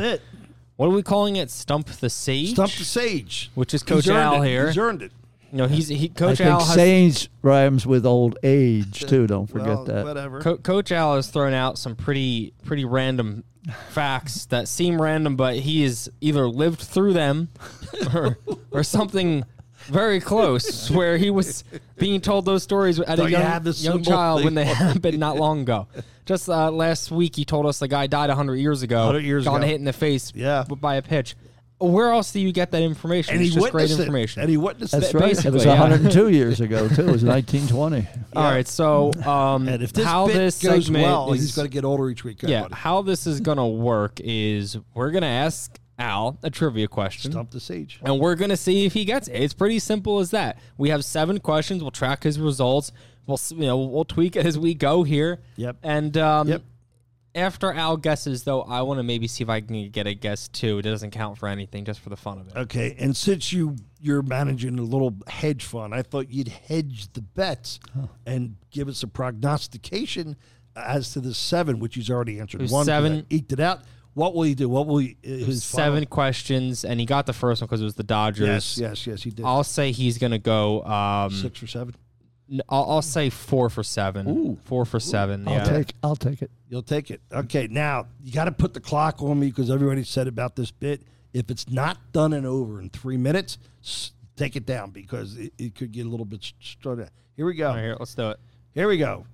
New 0.77 0.83
bit. 0.83 0.87
What 0.89 0.93
are 0.93 0.95
we 0.95 1.03
calling 1.03 1.35
it? 1.35 1.49
Stump 1.49 1.87
the 1.87 2.09
Sage. 2.09 2.51
Stump 2.51 2.71
the 2.71 2.83
Sage, 2.83 3.51
Which 3.55 3.73
is 3.73 3.81
He's 3.81 3.89
Coach 3.89 4.07
earned 4.07 4.17
Al 4.19 4.43
it. 4.43 4.47
here. 4.47 4.67
He's 4.67 4.77
earned 4.77 5.01
it. 5.01 5.11
No, 5.51 5.67
he's 5.67 5.87
he, 5.87 6.05
I 6.13 6.19
Coach 6.19 6.37
think 6.39 6.49
Al 6.49 6.59
has 6.59 6.73
Sage 6.75 7.29
rhymes 7.41 7.87
with 7.87 8.05
old 8.05 8.37
age 8.43 9.05
too. 9.05 9.27
Don't 9.27 9.47
forget 9.47 9.67
Well, 9.67 9.83
that. 9.85 10.05
Whatever. 10.05 10.41
Co- 10.41 10.57
Coach 10.57 10.91
Al 10.91 11.15
has 11.15 11.29
thrown 11.29 11.53
out 11.53 11.77
some 11.77 11.95
pretty 11.95 12.53
pretty 12.65 12.83
random 12.83 13.45
facts 13.89 14.45
that 14.47 14.67
seem 14.67 15.01
random, 15.01 15.37
but 15.37 15.55
he 15.55 15.83
has 15.83 16.09
either 16.19 16.47
lived 16.49 16.81
through 16.81 17.13
them 17.13 17.47
or 18.13 18.37
or 18.71 18.83
something 18.83 19.45
very 19.85 20.19
close, 20.19 20.91
where 20.91 21.17
he 21.17 21.29
was 21.29 21.63
being 21.97 22.19
told 22.19 22.43
those 22.43 22.61
stories 22.61 22.99
at 22.99 23.15
Don't 23.15 23.27
a 23.27 23.29
you 23.29 23.37
young, 23.37 23.41
have 23.43 23.63
the 23.63 23.71
young 23.71 23.93
symbol 24.03 24.11
child 24.11 24.43
when 24.43 24.53
they 24.53 24.67
for 24.67 24.73
happened 24.83 25.17
not 25.17 25.37
long 25.37 25.61
ago. 25.61 25.87
Just 26.27 26.49
uh, 26.49 26.69
last 26.71 27.09
week, 27.09 27.35
he 27.35 27.45
told 27.45 27.65
us 27.65 27.79
the 27.79 27.87
guy 27.87 28.05
died 28.07 28.27
100 28.29 28.55
years 28.55 28.83
ago. 28.83 28.97
100 29.05 29.19
years 29.23 29.45
got 29.45 29.55
ago. 29.57 29.65
hit 29.65 29.75
in 29.75 29.85
the 29.85 29.93
face 29.93 30.31
Yeah. 30.35 30.65
by 30.69 30.95
a 30.95 31.01
pitch. 31.01 31.35
Where 31.79 32.09
else 32.11 32.31
do 32.31 32.39
you 32.39 32.51
get 32.51 32.71
that 32.71 32.81
information? 32.81 33.35
and 33.35 33.41
it's 33.43 33.53
he 33.53 33.59
just 33.59 33.71
great 33.71 33.83
witnessed 33.83 33.99
it. 33.99 34.03
information. 34.03 34.41
And 34.41 34.49
he 34.49 34.57
witnessed 34.57 34.93
That's 34.93 35.09
it. 35.09 35.13
right. 35.13 35.23
It 35.25 35.29
was 35.29 35.43
basically, 35.63 35.67
102 35.67 36.29
years 36.31 36.59
ago 36.59 36.87
too. 36.89 37.07
It 37.07 37.11
was 37.11 37.23
1920. 37.23 38.07
All 38.35 38.43
right, 38.43 38.67
so 38.67 39.13
um, 39.25 39.67
And 39.67 39.83
if 39.83 39.93
this 39.93 40.03
how 40.03 40.25
bit 40.27 40.33
this 40.33 40.59
goes 40.61 40.85
segment 40.85 41.03
well, 41.05 41.31
is, 41.33 41.41
he's 41.41 41.55
going 41.55 41.67
to 41.67 41.71
get 41.73 41.85
older 41.85 42.09
each 42.09 42.23
week. 42.23 42.39
Go 42.39 42.47
yeah, 42.47 42.63
buddy. 42.63 42.73
how 42.73 43.03
this 43.03 43.27
is 43.27 43.39
gonna 43.41 43.67
work 43.67 44.19
is 44.23 44.75
we're 44.95 45.11
gonna 45.11 45.27
ask 45.27 45.77
Al 45.99 46.37
a 46.43 46.49
trivia 46.49 46.87
question. 46.87 47.31
Stump 47.31 47.51
the 47.51 47.59
Sage. 47.59 47.99
And 48.03 48.19
we're 48.19 48.35
gonna 48.35 48.57
see 48.57 48.85
if 48.85 48.93
he 48.93 49.03
gets 49.05 49.27
it. 49.27 49.33
It's 49.41 49.53
pretty 49.53 49.79
simple 49.79 50.19
as 50.19 50.31
that. 50.31 50.59
We 50.77 50.89
have 50.89 51.03
seven 51.03 51.39
questions. 51.39 51.81
We'll 51.81 51.91
track 51.91 52.23
his 52.23 52.39
results. 52.39 52.91
We'll 53.25 53.39
you 53.49 53.65
know 53.65 53.77
we'll 53.79 54.05
tweak 54.05 54.35
it 54.35 54.45
as 54.45 54.57
we 54.59 54.73
go 54.73 55.03
here. 55.03 55.39
Yep. 55.55 55.77
And 55.83 56.15
um, 56.17 56.47
Yep. 56.49 56.61
after 57.35 57.73
Al 57.73 57.97
guesses, 57.97 58.43
though, 58.43 58.61
I 58.61 58.81
want 58.83 58.99
to 58.99 59.03
maybe 59.03 59.27
see 59.27 59.43
if 59.43 59.49
I 59.49 59.59
can 59.61 59.89
get 59.89 60.07
a 60.07 60.13
guess 60.13 60.47
too. 60.47 60.77
It 60.77 60.83
doesn't 60.83 61.11
count 61.11 61.37
for 61.37 61.47
anything, 61.49 61.83
just 61.83 61.99
for 61.99 62.09
the 62.09 62.15
fun 62.15 62.39
of 62.39 62.47
it. 62.47 62.55
Okay, 62.55 62.95
and 62.99 63.15
since 63.17 63.51
you 63.51 63.75
you're 63.99 64.21
managing 64.21 64.77
a 64.77 64.83
little 64.83 65.15
hedge 65.27 65.63
fund, 65.65 65.93
I 65.95 66.03
thought 66.03 66.29
you'd 66.31 66.47
hedge 66.49 67.11
the 67.13 67.21
bets 67.21 67.79
and 68.25 68.55
give 68.69 68.87
us 68.87 69.01
a 69.03 69.07
prognostication 69.07 70.35
as 70.75 71.11
to 71.13 71.19
the 71.19 71.33
seven, 71.33 71.79
which 71.79 71.95
he's 71.95 72.09
already 72.11 72.39
answered. 72.39 72.69
One, 72.69 72.85
seven. 72.85 73.25
eked 73.31 73.51
it 73.51 73.59
out. 73.59 73.81
What 74.17 74.33
will 74.33 74.41
he 74.43 74.55
do? 74.55 74.67
What 74.67 74.87
will 74.87 74.97
he? 74.97 75.15
His 75.21 75.63
Seven 75.63 75.97
final- 75.97 76.05
questions, 76.07 76.83
and 76.83 76.99
he 76.99 77.05
got 77.05 77.27
the 77.27 77.33
first 77.33 77.61
one 77.61 77.67
because 77.67 77.81
it 77.81 77.83
was 77.83 77.93
the 77.93 78.01
Dodgers. 78.03 78.47
Yes, 78.47 78.77
yes, 78.79 79.05
yes. 79.05 79.21
He 79.21 79.29
did. 79.29 79.45
I'll 79.45 79.63
say 79.63 79.91
he's 79.91 80.17
gonna 80.17 80.39
go. 80.39 80.83
Um, 80.85 81.29
Six 81.31 81.61
or 81.61 81.67
seven. 81.67 81.95
n- 82.51 82.61
I'll, 82.67 82.89
I'll 82.89 83.01
say 83.03 83.29
four 83.29 83.69
for 83.69 83.83
seven. 83.83 84.27
Ooh. 84.27 84.57
Four 84.63 84.85
for 84.85 84.99
seven. 84.99 85.47
I'll 85.47 85.63
take. 85.63 85.93
I'll 86.01 86.15
take 86.15 86.41
it. 86.41 86.49
You'll 86.67 86.81
take 86.81 87.11
it. 87.11 87.21
Okay, 87.31 87.67
now 87.69 88.07
you 88.23 88.31
got 88.31 88.45
to 88.45 88.51
put 88.51 88.73
the 88.73 88.79
clock 88.79 89.21
on 89.21 89.39
me 89.39 89.49
because 89.49 89.69
everybody 89.69 90.03
said 90.03 90.27
about 90.27 90.55
this 90.55 90.71
bit. 90.71 91.03
If 91.33 91.51
it's 91.51 91.69
not 91.69 91.99
done 92.11 92.33
and 92.33 92.47
over 92.47 92.81
in 92.81 92.89
three 92.89 93.17
minutes, 93.17 93.59
s- 93.83 94.13
take 94.35 94.55
it 94.55 94.65
down 94.65 94.89
because 94.89 95.37
it, 95.37 95.53
it 95.59 95.75
could 95.75 95.91
get 95.91 96.07
a 96.07 96.09
little 96.09 96.25
bit 96.25 96.43
started. 96.59 97.11
Here 97.35 97.45
we 97.45 97.53
go. 97.53 97.67
All 97.67 97.75
right, 97.75 97.81
here, 97.83 97.95
let's 97.99 98.15
do 98.15 98.31
it. 98.31 98.39
Here 98.73 98.87
we 98.87 98.97
go. 98.97 99.27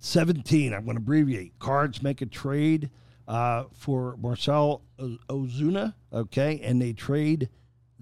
17. 0.00 0.72
I'm 0.74 0.84
going 0.84 0.96
to 0.96 1.00
abbreviate. 1.00 1.56
Cards 1.60 2.02
make 2.02 2.20
a 2.20 2.26
trade 2.26 2.90
uh, 3.26 3.64
for 3.72 4.16
Marcell 4.16 4.82
Ozuna, 4.98 5.94
okay, 6.12 6.60
and 6.62 6.80
they 6.80 6.92
trade 6.92 7.48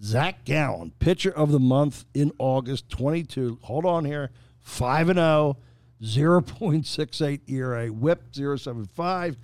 Zach 0.03 0.45
Gallen, 0.45 0.93
pitcher 0.99 1.31
of 1.31 1.53
the 1.53 1.61
month 1.61 2.05
in 2.15 2.33
August 2.39 2.89
22. 2.89 3.59
Hold 3.63 3.85
on 3.85 4.05
here. 4.05 4.31
5 4.61 5.11
and 5.11 5.19
oh, 5.19 5.57
0, 6.05 6.41
0.68 6.41 7.41
ERA, 7.49 7.89
whip 7.89 8.33
0.75. 8.33 9.37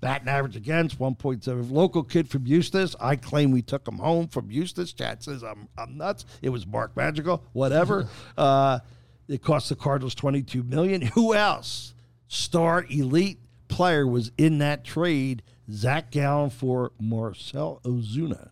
Batting 0.00 0.28
average 0.28 0.56
against 0.56 0.98
1.7. 0.98 1.70
Local 1.70 2.02
kid 2.02 2.28
from 2.28 2.46
Eustace. 2.46 2.94
I 3.00 3.16
claim 3.16 3.50
we 3.50 3.62
took 3.62 3.88
him 3.88 3.98
home 3.98 4.28
from 4.28 4.50
Eustace. 4.50 4.92
Chat 4.92 5.22
says 5.22 5.42
I'm 5.42 5.68
I'm 5.78 5.96
nuts. 5.96 6.26
It 6.42 6.50
was 6.50 6.66
Mark 6.66 6.94
Magical. 6.96 7.42
Whatever. 7.54 8.06
uh, 8.38 8.80
it 9.26 9.42
cost 9.42 9.70
the 9.70 9.74
Cardinals 9.74 10.14
22 10.14 10.62
million. 10.62 11.00
Who 11.00 11.34
else? 11.34 11.94
Star 12.28 12.84
elite 12.90 13.40
player 13.68 14.06
was 14.06 14.30
in 14.38 14.58
that 14.58 14.84
trade. 14.84 15.42
Zach 15.70 16.10
Gallen 16.12 16.50
for 16.50 16.92
Marcell 17.00 17.80
Ozuna. 17.84 18.50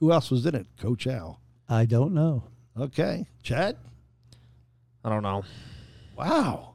Who 0.00 0.12
else 0.12 0.30
was 0.30 0.44
in 0.46 0.54
it? 0.54 0.66
Coach 0.78 1.06
Al. 1.06 1.40
I 1.68 1.84
don't 1.86 2.12
know. 2.14 2.44
Okay, 2.78 3.26
Chad. 3.42 3.76
I 5.04 5.08
don't 5.08 5.22
know. 5.22 5.44
Wow. 6.16 6.74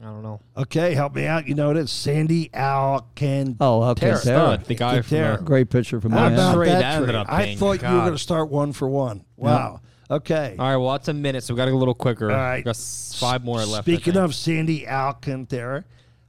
I 0.00 0.04
don't 0.04 0.22
know. 0.22 0.40
Okay, 0.56 0.94
help 0.94 1.14
me 1.14 1.26
out. 1.26 1.48
You 1.48 1.54
know 1.54 1.70
it 1.72 1.76
is 1.76 1.90
Sandy 1.90 2.50
Alcantara. 2.54 3.56
Oh, 3.60 3.82
okay. 3.90 4.00
Terra. 4.10 4.20
Terra. 4.20 4.38
Stud, 4.56 4.64
the 4.66 4.74
guy 4.76 5.00
from 5.02 5.16
Terra. 5.16 5.36
the, 5.38 5.42
Great 5.44 5.70
picture 5.70 6.00
from 6.00 6.12
How 6.12 6.20
Miami. 6.20 6.34
about 6.36 6.54
Trade 6.54 6.68
that 6.70 6.78
that 6.80 6.94
ended 7.02 7.14
up 7.16 7.26
I 7.28 7.44
being- 7.46 7.58
thought 7.58 7.82
you 7.82 7.88
were 7.88 8.00
going 8.00 8.12
to 8.12 8.18
start 8.18 8.48
one 8.48 8.72
for 8.72 8.88
one. 8.88 9.24
Wow. 9.36 9.80
Okay. 10.10 10.56
All 10.58 10.66
right, 10.70 10.76
well, 10.76 10.92
that's 10.92 11.08
a 11.08 11.12
minute, 11.14 11.42
so 11.44 11.52
we 11.52 11.58
got 11.58 11.66
to 11.66 11.70
go 11.72 11.76
a 11.76 11.78
little 11.78 11.94
quicker. 11.94 12.30
All 12.30 12.36
right. 12.36 12.58
We 12.58 12.62
got 12.62 12.76
five 12.76 13.44
more 13.44 13.58
left. 13.64 13.84
Speaking 13.84 14.16
of 14.16 14.34
Sandy 14.34 14.86
Alcantara, 14.88 15.84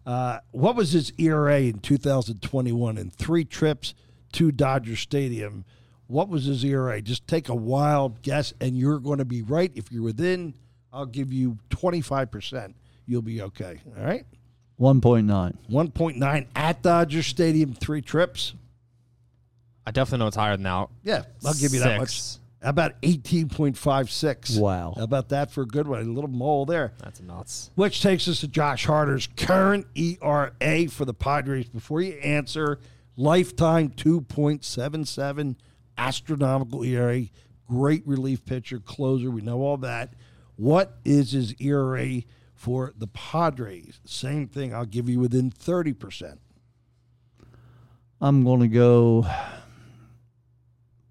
uh, 0.10 0.40
what 0.50 0.76
was 0.76 0.92
his 0.92 1.14
ERA 1.20 1.62
in 1.62 1.78
2021 1.78 2.98
in 2.98 3.12
three 3.12 3.46
trips 3.46 3.94
to 4.32 4.52
Dodger 4.52 4.96
Stadium? 4.96 5.66
What 6.08 6.30
was 6.30 6.46
his 6.46 6.66
ERA? 6.66 7.00
Just 7.00 7.28
take 7.28 7.48
a 7.48 7.54
wild 7.54 8.24
guess, 8.24 8.52
and 8.60 8.76
you're 8.76 8.98
going 8.98 9.20
to 9.20 9.26
be 9.26 9.44
right. 9.44 9.72
If 9.76 9.92
you're 9.92 10.02
within, 10.02 10.56
I'll 10.92 11.06
give 11.06 11.32
you 11.32 11.60
25%. 11.70 12.74
You'll 13.06 13.22
be 13.22 13.44
okay. 13.44 13.82
All 13.96 14.04
right. 14.04 14.26
1.9. 14.80 15.56
1.9 15.70 16.48
at 16.56 16.82
Dodger 16.82 17.22
Stadium, 17.22 17.76
three 17.76 18.02
trips. 18.02 18.56
I 19.86 19.92
definitely 19.92 20.24
know 20.24 20.28
it's 20.30 20.38
higher 20.38 20.56
than 20.56 20.64
that. 20.64 20.90
Yeah, 21.04 21.22
I'll 21.46 21.54
give 21.54 21.72
you 21.72 21.82
that 21.82 22.00
much. 22.00 22.20
Six. 22.20 22.40
How 22.40 22.49
about 22.62 23.02
18.56? 23.02 24.60
Wow. 24.60 24.94
How 24.98 25.04
about 25.04 25.30
that 25.30 25.52
for 25.52 25.62
a 25.62 25.66
good 25.66 25.88
one? 25.88 26.02
A 26.02 26.04
little 26.04 26.30
mole 26.30 26.66
there. 26.66 26.94
That's 27.02 27.22
nuts. 27.22 27.72
Which 27.76 28.02
takes 28.02 28.28
us 28.28 28.42
to 28.42 28.48
Josh 28.48 28.86
Hader's 28.86 29.28
current 29.38 29.88
ERA 29.96 30.88
for 30.90 31.06
the 31.06 31.14
Padres. 31.14 31.70
Before 31.70 32.02
you 32.02 32.14
answer, 32.16 32.80
lifetime 33.16 33.90
2.77, 33.90 35.56
astronomical 35.98 36.84
ERA, 36.84 37.24
great 37.68 38.06
relief 38.06 38.46
pitcher, 38.46 38.80
closer. 38.80 39.32
We 39.32 39.42
know 39.42 39.62
all 39.62 39.78
that. 39.78 40.14
What 40.56 40.98
is 41.06 41.32
his 41.32 41.54
ERA 41.60 42.24
for 42.54 42.94
the 42.98 43.08
Padres? 43.08 44.02
Same 44.06 44.48
thing. 44.48 44.74
I'll 44.74 44.86
give 44.86 45.08
you 45.08 45.20
within 45.20 45.52
30%. 45.52 46.38
I'm 48.20 48.44
going 48.44 48.60
to 48.60 48.68
go 48.68 49.26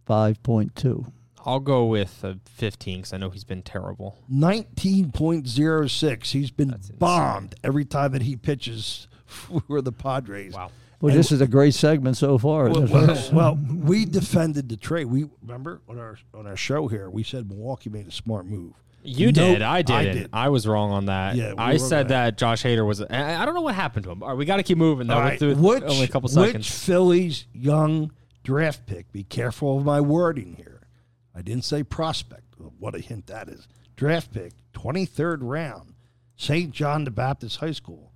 5.2. 0.06 1.10
I'll 1.48 1.60
go 1.60 1.86
with 1.86 2.22
uh, 2.24 2.34
15 2.44 2.98
because 2.98 3.12
I 3.12 3.16
know 3.16 3.30
he's 3.30 3.44
been 3.44 3.62
terrible. 3.62 4.18
19.06. 4.30 6.24
He's 6.26 6.50
been 6.50 6.68
That's 6.68 6.88
insane. 6.88 6.98
bombed 6.98 7.54
every 7.64 7.84
time 7.86 8.12
that 8.12 8.22
he 8.22 8.36
pitches 8.36 9.08
for 9.26 9.80
the 9.80 9.92
Padres. 9.92 10.52
Wow. 10.54 10.70
Well, 11.00 11.14
this 11.14 11.30
is 11.30 11.40
a 11.40 11.46
great 11.46 11.74
segment 11.74 12.16
so 12.16 12.38
far. 12.38 12.68
Well, 12.68 12.86
well, 12.88 13.28
well, 13.32 13.58
we 13.72 14.04
defended 14.04 14.68
the 14.68 14.76
trade. 14.76 15.06
We 15.06 15.26
remember 15.42 15.80
on 15.88 15.96
our 15.98 16.18
on 16.34 16.46
our 16.48 16.56
show 16.56 16.88
here. 16.88 17.08
We 17.08 17.22
said 17.22 17.48
Milwaukee 17.48 17.88
made 17.88 18.08
a 18.08 18.10
smart 18.10 18.46
move. 18.46 18.72
You 19.04 19.26
Nope, 19.26 19.34
did. 19.34 19.62
I 19.62 19.76
I 19.76 19.82
didn't. 19.82 20.30
I, 20.32 20.44
did. 20.46 20.50
was 20.50 20.66
wrong 20.66 20.90
on 20.90 21.06
that. 21.06 21.36
Yeah, 21.36 21.52
we 21.52 21.58
I 21.58 21.76
said 21.76 21.96
right. 21.98 22.08
that 22.08 22.36
Josh 22.38 22.64
Hader 22.64 22.84
was. 22.84 23.00
I 23.00 23.40
I 23.40 23.46
don't 23.46 23.54
know 23.54 23.60
what 23.60 23.76
happened 23.76 24.06
to 24.06 24.10
him. 24.10 24.24
All 24.24 24.30
right, 24.30 24.36
we 24.36 24.44
got 24.44 24.56
to 24.56 24.64
keep 24.64 24.76
moving 24.76 25.06
though. 25.06 25.14
All 25.14 25.36
We're 25.40 25.54
which 25.54 25.84
only 25.84 26.04
a 26.04 26.08
couple 26.08 26.28
which. 26.30 26.68
Phillies 26.68 27.46
young 27.52 28.10
draft 28.42 28.84
pick? 28.86 29.12
Be 29.12 29.22
careful 29.22 29.78
of 29.78 29.84
my 29.84 30.00
wording 30.00 30.54
here. 30.56 30.77
I 31.38 31.42
didn't 31.42 31.64
say 31.64 31.84
prospect. 31.84 32.42
What 32.80 32.96
a 32.96 32.98
hint 32.98 33.28
that 33.28 33.48
is. 33.48 33.68
Draft 33.94 34.32
pick, 34.32 34.52
twenty 34.72 35.04
third 35.04 35.44
round, 35.44 35.94
St. 36.36 36.72
John 36.72 37.04
the 37.04 37.12
Baptist 37.12 37.58
High 37.58 37.70
School. 37.72 38.10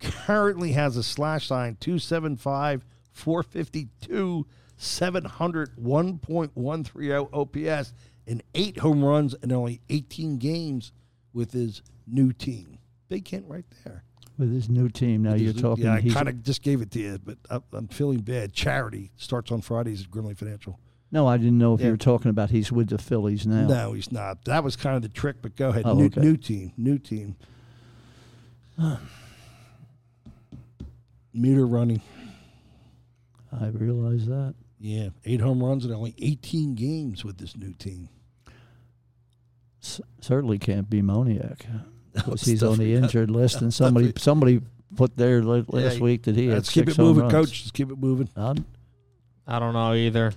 Currently 0.00 0.72
has 0.72 0.96
a 0.96 1.04
slash 1.04 1.50
line 1.52 1.76
275, 1.78 2.84
452, 3.12 4.46
700, 4.76 5.76
1.130 5.76 7.28
OPS, 7.32 7.92
and 8.26 8.42
eight 8.56 8.78
home 8.78 9.04
runs 9.04 9.34
in 9.34 9.52
only 9.52 9.80
18 9.88 10.38
games 10.38 10.90
with 11.32 11.52
his 11.52 11.80
new 12.08 12.32
team. 12.32 12.78
Big 13.08 13.28
hint 13.28 13.44
right 13.48 13.64
there. 13.84 14.02
With 14.36 14.52
his 14.52 14.68
new 14.68 14.88
team. 14.88 15.22
Now 15.22 15.34
you're 15.34 15.52
His- 15.52 15.62
talking. 15.62 15.84
Yeah, 15.84 15.94
I 15.94 16.02
kind 16.02 16.28
of 16.28 16.42
just 16.42 16.62
gave 16.62 16.82
it 16.82 16.90
to 16.90 16.98
you, 16.98 17.18
but 17.24 17.38
I, 17.48 17.60
I'm 17.72 17.86
feeling 17.86 18.18
bad. 18.18 18.52
Charity 18.52 19.12
starts 19.16 19.52
on 19.52 19.60
Fridays 19.60 20.02
at 20.02 20.10
Grimley 20.10 20.36
Financial. 20.36 20.80
No, 21.14 21.26
I 21.26 21.36
didn't 21.38 21.56
know 21.58 21.72
if 21.74 21.80
Yeah. 21.80 21.86
you 21.86 21.92
were 21.92 21.96
talking 21.96 22.28
about 22.28 22.50
he's 22.50 22.70
with 22.72 22.88
the 22.90 22.98
Phillies 22.98 23.46
now. 23.46 23.66
No, 23.66 23.92
he's 23.94 24.10
not. 24.12 24.44
That 24.44 24.62
was 24.64 24.74
kind 24.76 24.96
of 24.96 25.02
the 25.02 25.08
trick, 25.08 25.36
but 25.40 25.56
go 25.56 25.70
ahead. 25.70 25.84
Oh, 25.86 25.94
new, 25.94 26.06
okay. 26.06 26.20
new 26.20 26.36
team. 26.36 26.72
New 26.76 26.98
team. 26.98 27.36
Meter 31.32 31.66
running. 31.66 32.00
I 33.52 33.66
realize 33.68 34.26
that. 34.26 34.54
Yeah, 34.80 35.08
eight 35.24 35.40
home 35.40 35.62
runs 35.62 35.84
in 35.84 35.92
only 35.92 36.14
18 36.18 36.74
games 36.74 37.24
with 37.24 37.38
this 37.38 37.56
new 37.56 37.72
team. 37.72 38.08
S- 39.82 40.00
certainly 40.20 40.58
can't 40.58 40.90
be 40.90 41.00
Moniak 41.02 41.60
because 42.12 42.42
he's 42.42 42.62
on 42.62 42.72
the 42.72 42.76
definitely 42.76 42.94
not- 42.94 43.04
injured 43.04 43.30
list, 43.30 43.62
and 43.62 43.72
somebody 43.82 44.12
somebody 44.16 44.60
put 44.96 45.16
there 45.16 45.42
last 45.42 45.68
Yeah, 45.96 45.98
week 46.02 46.24
that 46.24 46.36
he 46.36 46.46
had 46.46 46.54
Let's 46.56 46.70
keep 46.70 46.88
it 46.88 46.98
moving, 46.98 47.22
runs. 47.22 47.32
coach. 47.32 47.62
Let's 47.62 47.70
keep 47.70 47.90
it 47.90 47.98
moving. 47.98 48.28
I 48.36 49.58
don't 49.58 49.72
know 49.72 49.94
either. 49.94 50.32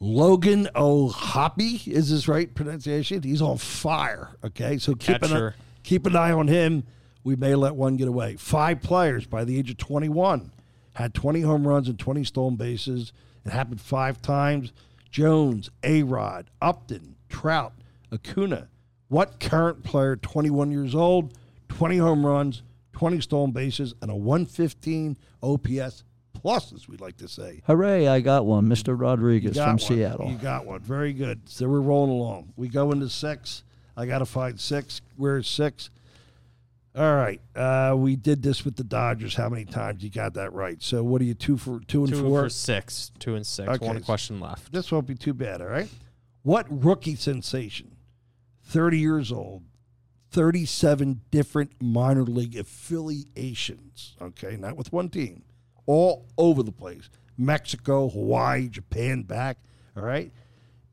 Logan 0.00 0.66
O'Hoppe 0.74 1.86
is 1.86 2.08
his 2.08 2.26
right 2.26 2.52
pronunciation. 2.54 3.22
He's 3.22 3.42
on 3.42 3.58
fire. 3.58 4.30
Okay, 4.42 4.78
so 4.78 4.94
keep 4.94 5.22
an, 5.22 5.52
keep 5.82 6.06
an 6.06 6.16
eye 6.16 6.32
on 6.32 6.48
him. 6.48 6.84
We 7.22 7.36
may 7.36 7.54
let 7.54 7.74
one 7.74 7.96
get 7.96 8.08
away. 8.08 8.36
Five 8.36 8.80
players 8.80 9.26
by 9.26 9.44
the 9.44 9.58
age 9.58 9.70
of 9.70 9.76
21 9.76 10.50
had 10.94 11.12
20 11.12 11.42
home 11.42 11.68
runs 11.68 11.86
and 11.88 11.98
20 11.98 12.24
stolen 12.24 12.56
bases. 12.56 13.12
It 13.44 13.52
happened 13.52 13.80
five 13.80 14.22
times. 14.22 14.72
Jones, 15.10 15.70
A 15.82 16.02
Rod, 16.02 16.48
Upton, 16.62 17.16
Trout, 17.28 17.74
Acuna. 18.10 18.68
What 19.08 19.38
current 19.38 19.82
player, 19.82 20.16
21 20.16 20.70
years 20.70 20.94
old, 20.94 21.36
20 21.68 21.98
home 21.98 22.24
runs, 22.24 22.62
20 22.92 23.20
stolen 23.20 23.50
bases, 23.50 23.92
and 24.00 24.10
a 24.10 24.14
115 24.14 25.18
OPS 25.42 26.04
plus, 26.40 26.72
as 26.72 26.88
we 26.88 26.96
like 26.96 27.16
to 27.18 27.28
say? 27.28 27.62
hooray! 27.66 28.08
I 28.08 28.20
got 28.20 28.46
one, 28.46 28.66
Mr. 28.66 28.98
Rodriguez 28.98 29.54
got 29.54 29.64
from 29.64 29.70
one. 29.72 29.78
Seattle. 29.78 30.30
You 30.30 30.36
got 30.36 30.66
one. 30.66 30.80
Very 30.80 31.12
good. 31.12 31.48
So 31.48 31.68
we're 31.68 31.80
rolling 31.80 32.10
along. 32.10 32.52
We 32.56 32.68
go 32.68 32.90
into 32.92 33.08
six. 33.08 33.62
I 33.96 34.06
got 34.06 34.18
to 34.18 34.26
find 34.26 34.58
six. 34.58 35.00
Where's 35.16 35.48
six? 35.48 35.90
All 36.96 37.14
right. 37.14 37.40
Uh, 37.54 37.94
we 37.96 38.16
did 38.16 38.42
this 38.42 38.64
with 38.64 38.76
the 38.76 38.82
Dodgers. 38.84 39.34
How 39.36 39.48
many 39.48 39.64
times 39.64 40.02
you 40.02 40.10
got 40.10 40.34
that 40.34 40.52
right? 40.52 40.82
So 40.82 41.04
what 41.04 41.20
are 41.20 41.24
you 41.24 41.34
two 41.34 41.56
for 41.56 41.80
two 41.86 42.04
and 42.04 42.12
Two 42.12 42.22
four? 42.22 42.42
for 42.44 42.48
six. 42.48 43.12
Two 43.18 43.36
and 43.36 43.46
six. 43.46 43.68
Okay. 43.68 43.86
One 43.86 44.02
question 44.02 44.40
left. 44.40 44.72
This 44.72 44.90
won't 44.90 45.06
be 45.06 45.14
too 45.14 45.34
bad. 45.34 45.60
All 45.60 45.68
right. 45.68 45.88
What 46.42 46.66
rookie 46.68 47.14
sensation? 47.16 47.96
Thirty 48.62 48.98
years 48.98 49.30
old. 49.30 49.62
37 50.32 51.22
different 51.32 51.72
minor 51.82 52.22
league 52.22 52.56
affiliations. 52.56 54.14
Okay, 54.22 54.56
not 54.56 54.76
with 54.76 54.92
one 54.92 55.08
team, 55.08 55.42
all 55.90 56.24
over 56.38 56.62
the 56.62 56.70
place. 56.70 57.10
Mexico, 57.36 58.08
Hawaii, 58.08 58.68
Japan, 58.68 59.22
back. 59.22 59.58
All 59.96 60.04
right. 60.04 60.30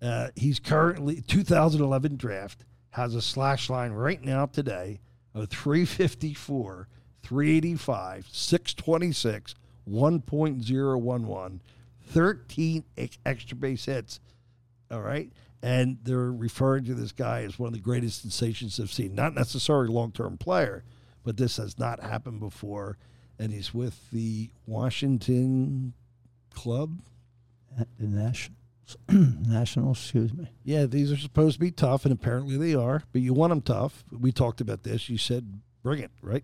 Uh, 0.02 0.30
he's 0.36 0.60
currently 0.60 1.22
2011 1.22 2.18
draft 2.18 2.66
has 2.90 3.14
a 3.14 3.22
slash 3.22 3.70
line 3.70 3.92
right 3.92 4.24
now 4.24 4.48
today 4.48 5.00
of 5.36 5.50
354, 5.50 6.88
385, 7.22 8.28
626, 8.32 9.56
1.011, 9.88 11.60
13 12.08 12.84
extra 13.24 13.58
base 13.58 13.86
hits. 13.86 14.20
All 14.90 15.02
right. 15.02 15.32
And 15.62 16.00
they're 16.02 16.32
referring 16.32 16.86
to 16.86 16.96
this 16.96 17.12
guy 17.12 17.44
as 17.44 17.60
one 17.60 17.68
of 17.68 17.74
the 17.74 17.80
greatest 17.80 18.24
sensations 18.24 18.78
they've 18.78 18.92
seen. 18.92 19.14
Not 19.14 19.36
necessarily 19.36 19.90
long 19.90 20.12
term 20.12 20.40
player, 20.40 20.84
but 21.24 21.38
this 21.38 21.58
has 21.58 21.78
not 21.78 22.02
happened 22.02 22.40
before. 22.40 22.98
And 23.40 23.52
he's 23.52 23.74
with 23.74 24.10
the 24.12 24.50
Washington 24.66 25.94
club. 26.54 27.02
The 28.00 28.08
Nationals, 28.08 28.98
Nationals, 29.10 30.00
excuse 30.00 30.34
me. 30.34 30.50
Yeah, 30.64 30.86
these 30.86 31.12
are 31.12 31.18
supposed 31.18 31.56
to 31.56 31.60
be 31.60 31.70
tough, 31.70 32.06
and 32.06 32.12
apparently 32.12 32.58
they 32.58 32.74
are. 32.74 33.04
But 33.12 33.22
you 33.22 33.34
want 33.34 33.52
them 33.52 33.62
tough. 33.62 34.04
We 34.12 34.32
talked 34.32 34.62
about 34.62 34.82
this. 34.82 35.10
You 35.10 35.20
said, 35.20 35.62
"Bring 35.84 36.00
it!" 36.00 36.10
Right? 36.24 36.44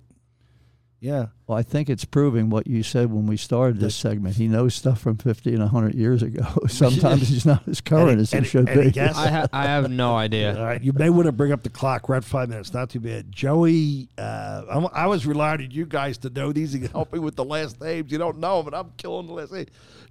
Yeah. 1.03 1.25
Well, 1.47 1.57
I 1.57 1.63
think 1.63 1.89
it's 1.89 2.05
proving 2.05 2.49
what 2.49 2.65
you 2.65 2.81
said 2.81 3.11
when 3.11 3.27
we 3.27 3.35
started 3.35 3.77
this 3.81 3.93
segment. 3.93 4.37
He 4.37 4.47
knows 4.47 4.73
stuff 4.73 5.01
from 5.01 5.17
50 5.17 5.49
and 5.51 5.59
100 5.59 5.93
years 5.95 6.23
ago. 6.23 6.45
Sometimes 6.69 7.27
he's 7.27 7.45
not 7.45 7.67
as 7.67 7.81
current 7.81 8.11
And 8.11 8.19
he- 8.19 8.21
as 8.21 8.31
he 8.31 8.37
and 8.37 8.45
he- 8.45 8.49
should 8.49 8.69
and 8.69 8.79
he 8.79 8.85
be. 8.87 8.91
guessed- 8.91 9.19
I, 9.19 9.27
ha- 9.27 9.47
I 9.51 9.63
have 9.63 9.91
no 9.91 10.15
idea. 10.15 10.55
All 10.57 10.63
right, 10.63 10.81
you 10.81 10.93
may 10.93 11.09
want 11.09 11.25
to 11.25 11.33
bring 11.33 11.51
up 11.51 11.61
the 11.61 11.69
clock. 11.69 12.07
We're 12.07 12.15
at 12.15 12.23
five 12.23 12.47
minutes. 12.47 12.73
Not 12.73 12.89
too 12.89 13.01
bad. 13.01 13.29
Joey, 13.33 14.07
uh, 14.17 14.63
I'm, 14.71 14.87
I 14.93 15.07
was 15.07 15.25
relying 15.27 15.59
on 15.61 15.71
you 15.71 15.85
guys 15.85 16.17
to 16.19 16.29
know 16.29 16.53
these 16.53 16.73
and 16.73 16.87
help 16.87 17.11
me 17.11 17.19
with 17.19 17.35
the 17.35 17.43
last 17.43 17.81
names. 17.81 18.09
You 18.09 18.17
don't 18.17 18.37
know 18.39 18.61
them, 18.63 18.71
but 18.71 18.77
I'm 18.79 18.93
killing 18.95 19.27
the 19.27 19.33
last 19.33 19.51
name. 19.51 19.65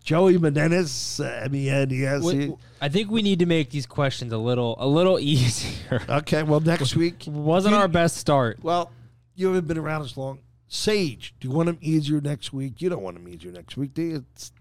Joey 0.05 0.37
Menendez, 0.37 1.20
uh, 1.20 1.40
M-E-N-D-S. 1.44 2.22
We- 2.22 2.55
I 2.83 2.90
think 2.90 3.11
we 3.11 3.22
need 3.22 3.38
to 3.38 3.46
make 3.46 3.70
these 3.70 3.87
questions 3.87 4.31
a 4.35 4.37
little 4.38 4.76
a 4.78 4.87
little 4.87 5.18
easier. 5.33 6.02
Okay, 6.07 6.42
well, 6.42 6.61
next 6.61 6.94
week. 6.96 7.24
Wasn't 7.26 7.72
You- 7.72 7.81
our 7.81 7.88
best 7.88 8.18
start. 8.18 8.59
Well, 8.62 8.92
you 9.35 9.46
haven't 9.46 9.66
been 9.68 9.78
around 9.78 10.02
as 10.02 10.18
long. 10.18 10.40
Sage, 10.74 11.35
do 11.38 11.48
you 11.48 11.54
want 11.54 11.68
him 11.68 11.76
easier 11.82 12.18
next 12.22 12.50
week? 12.50 12.80
You 12.80 12.88
don't 12.88 13.02
want 13.02 13.18
him 13.18 13.28
easier 13.28 13.52
next 13.52 13.76
week, 13.76 13.92
do 13.92 14.00
you? 14.00 14.24
It's, 14.32 14.52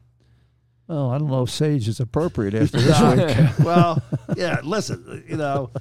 Well, 0.85 1.09
I 1.09 1.17
don't 1.17 1.29
know 1.29 1.43
if 1.43 1.49
Sage 1.49 1.87
is 1.87 2.01
appropriate 2.01 2.53
after 2.53 2.81
this 2.81 2.99
week. 3.01 3.59
well, 3.65 4.03
yeah, 4.35 4.59
listen, 4.61 5.23
you 5.25 5.37
know, 5.37 5.71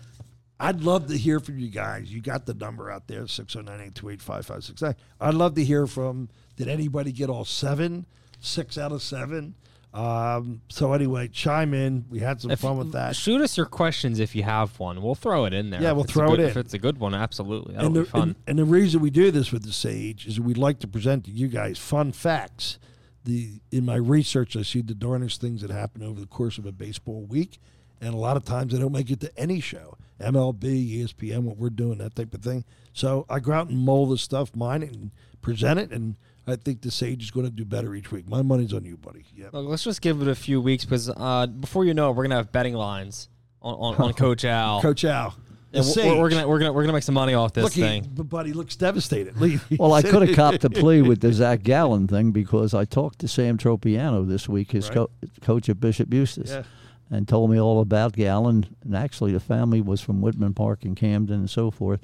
I'd 0.60 0.82
love 0.82 1.08
to 1.08 1.18
hear 1.18 1.40
from 1.40 1.58
you 1.58 1.68
guys. 1.68 2.12
You 2.14 2.20
got 2.22 2.46
the 2.46 2.54
number 2.54 2.92
out 2.92 3.08
there, 3.08 3.24
609-828-5569. 3.24 4.94
I'd 5.20 5.34
love 5.34 5.56
to 5.56 5.64
hear 5.64 5.88
from, 5.88 6.28
did 6.54 6.68
anybody 6.68 7.10
get 7.10 7.28
all 7.28 7.44
seven? 7.44 8.06
Six 8.38 8.78
out 8.78 8.92
of 8.92 9.02
seven? 9.02 9.56
Um, 9.92 10.60
so 10.68 10.92
anyway, 10.92 11.26
chime 11.28 11.74
in. 11.74 12.04
We 12.08 12.20
had 12.20 12.40
some 12.40 12.50
If- 12.52 12.60
fun 12.60 12.78
with 12.78 12.92
that. 12.92 13.16
Shoot 13.16 13.40
us 13.40 13.56
your 13.56 13.66
questions 13.66 14.20
if 14.20 14.36
you 14.36 14.44
have 14.44 14.78
one. 14.78 15.02
We'll 15.02 15.16
throw 15.16 15.46
it 15.46 15.52
in 15.52 15.70
there. 15.70 15.82
Yeah, 15.82 15.92
we'll 15.92 16.04
throw 16.04 16.28
good- 16.28 16.40
it 16.40 16.42
in. 16.44 16.48
If 16.50 16.56
it's 16.56 16.74
a 16.74 16.78
good 16.78 16.98
one, 16.98 17.12
absolutely. 17.14 17.74
That'll 17.74 17.86
and 17.86 17.94
be 17.94 18.00
the, 18.02 18.06
fun. 18.06 18.22
And, 18.22 18.36
and 18.46 18.58
the 18.60 18.64
reason 18.64 19.00
we 19.00 19.10
do 19.10 19.30
this 19.32 19.50
with 19.50 19.64
the 19.64 19.72
Sage 19.72 20.26
is 20.26 20.38
we'd 20.40 20.56
like 20.58 20.78
to 20.80 20.86
present 20.86 21.24
to 21.24 21.30
you 21.32 21.48
guys 21.48 21.78
fun 21.78 22.12
facts. 22.12 22.78
The 23.24 23.60
in 23.70 23.84
my 23.84 23.96
research, 23.96 24.56
I 24.56 24.62
see 24.62 24.80
the 24.80 24.94
darnest 24.94 25.40
things 25.40 25.60
that 25.62 25.70
happen 25.70 26.02
over 26.02 26.20
the 26.20 26.26
course 26.26 26.56
of 26.56 26.64
a 26.66 26.72
baseball 26.72 27.22
week, 27.26 27.58
and 28.00 28.14
a 28.14 28.16
lot 28.16 28.36
of 28.36 28.44
times 28.44 28.72
they 28.72 28.78
don't 28.78 28.92
make 28.92 29.10
it 29.10 29.20
to 29.20 29.38
any 29.38 29.60
show. 29.60 29.98
MLB, 30.20 31.02
ESPN, 31.02 31.40
what 31.42 31.56
we're 31.56 31.70
doing, 31.70 31.98
that 31.98 32.14
type 32.14 32.34
of 32.34 32.42
thing. 32.42 32.64
So 32.92 33.26
I 33.28 33.40
go 33.40 33.52
out 33.52 33.68
and 33.68 33.78
mold 33.78 34.10
the 34.10 34.18
stuff, 34.18 34.54
mine 34.54 34.82
it, 34.82 34.92
and 34.92 35.10
present 35.42 35.78
it, 35.78 35.90
and 35.90 36.16
I 36.46 36.56
think 36.56 36.80
the 36.82 36.90
Sage 36.90 37.22
is 37.22 37.30
going 37.30 37.46
to 37.46 37.52
do 37.52 37.64
better 37.64 37.94
each 37.94 38.10
week. 38.10 38.28
My 38.28 38.42
money's 38.42 38.72
on 38.72 38.84
you, 38.84 38.96
buddy. 38.96 39.24
Yeah. 39.34 39.46
Look, 39.52 39.68
let's 39.68 39.84
just 39.84 40.00
give 40.02 40.20
it 40.22 40.28
a 40.28 40.34
few 40.34 40.60
weeks 40.60 40.84
because 40.84 41.08
uh, 41.08 41.46
before 41.46 41.84
you 41.84 41.94
know 41.94 42.10
it, 42.10 42.16
we're 42.16 42.24
gonna 42.24 42.36
have 42.36 42.50
betting 42.52 42.74
lines 42.74 43.28
on, 43.62 43.74
on, 43.74 43.94
on 44.02 44.12
Coach 44.14 44.44
Al. 44.44 44.80
Coach 44.82 45.04
Al. 45.04 45.34
The 45.72 45.78
And 45.78 45.86
we're, 45.96 46.18
we're 46.22 46.28
gonna 46.30 46.48
we're 46.48 46.58
gonna 46.58 46.72
we're 46.72 46.82
gonna 46.82 46.94
make 46.94 47.04
some 47.04 47.14
money 47.14 47.34
off 47.34 47.52
this 47.52 47.62
Look, 47.62 47.72
thing. 47.74 48.08
but 48.12 48.24
buddy 48.24 48.52
looks 48.52 48.74
devastated. 48.74 49.40
Leave. 49.40 49.64
Well, 49.78 49.92
I 49.92 50.02
could 50.02 50.26
have 50.26 50.34
copped 50.36 50.64
a 50.64 50.70
plea 50.70 51.00
with 51.02 51.20
the 51.20 51.32
Zach 51.32 51.62
Gallen 51.62 52.08
thing 52.08 52.32
because 52.32 52.74
I 52.74 52.84
talked 52.84 53.20
to 53.20 53.28
Sam 53.28 53.56
Tropiano 53.56 54.26
this 54.26 54.48
week, 54.48 54.72
his 54.72 54.88
Right. 54.88 54.94
co- 54.94 55.10
coach 55.42 55.68
at 55.68 55.78
Bishop 55.78 56.12
Eustace, 56.12 56.50
Yeah. 56.50 56.62
And 57.10 57.26
told 57.26 57.50
me 57.50 57.60
all 57.60 57.80
about 57.80 58.12
Gallen. 58.12 58.66
And 58.84 58.96
actually, 58.96 59.32
the 59.32 59.40
family 59.40 59.80
was 59.80 60.00
from 60.00 60.20
Whitman 60.20 60.54
Park 60.54 60.84
in 60.84 60.94
Camden 60.94 61.40
and 61.40 61.50
so 61.50 61.70
forth. 61.70 62.00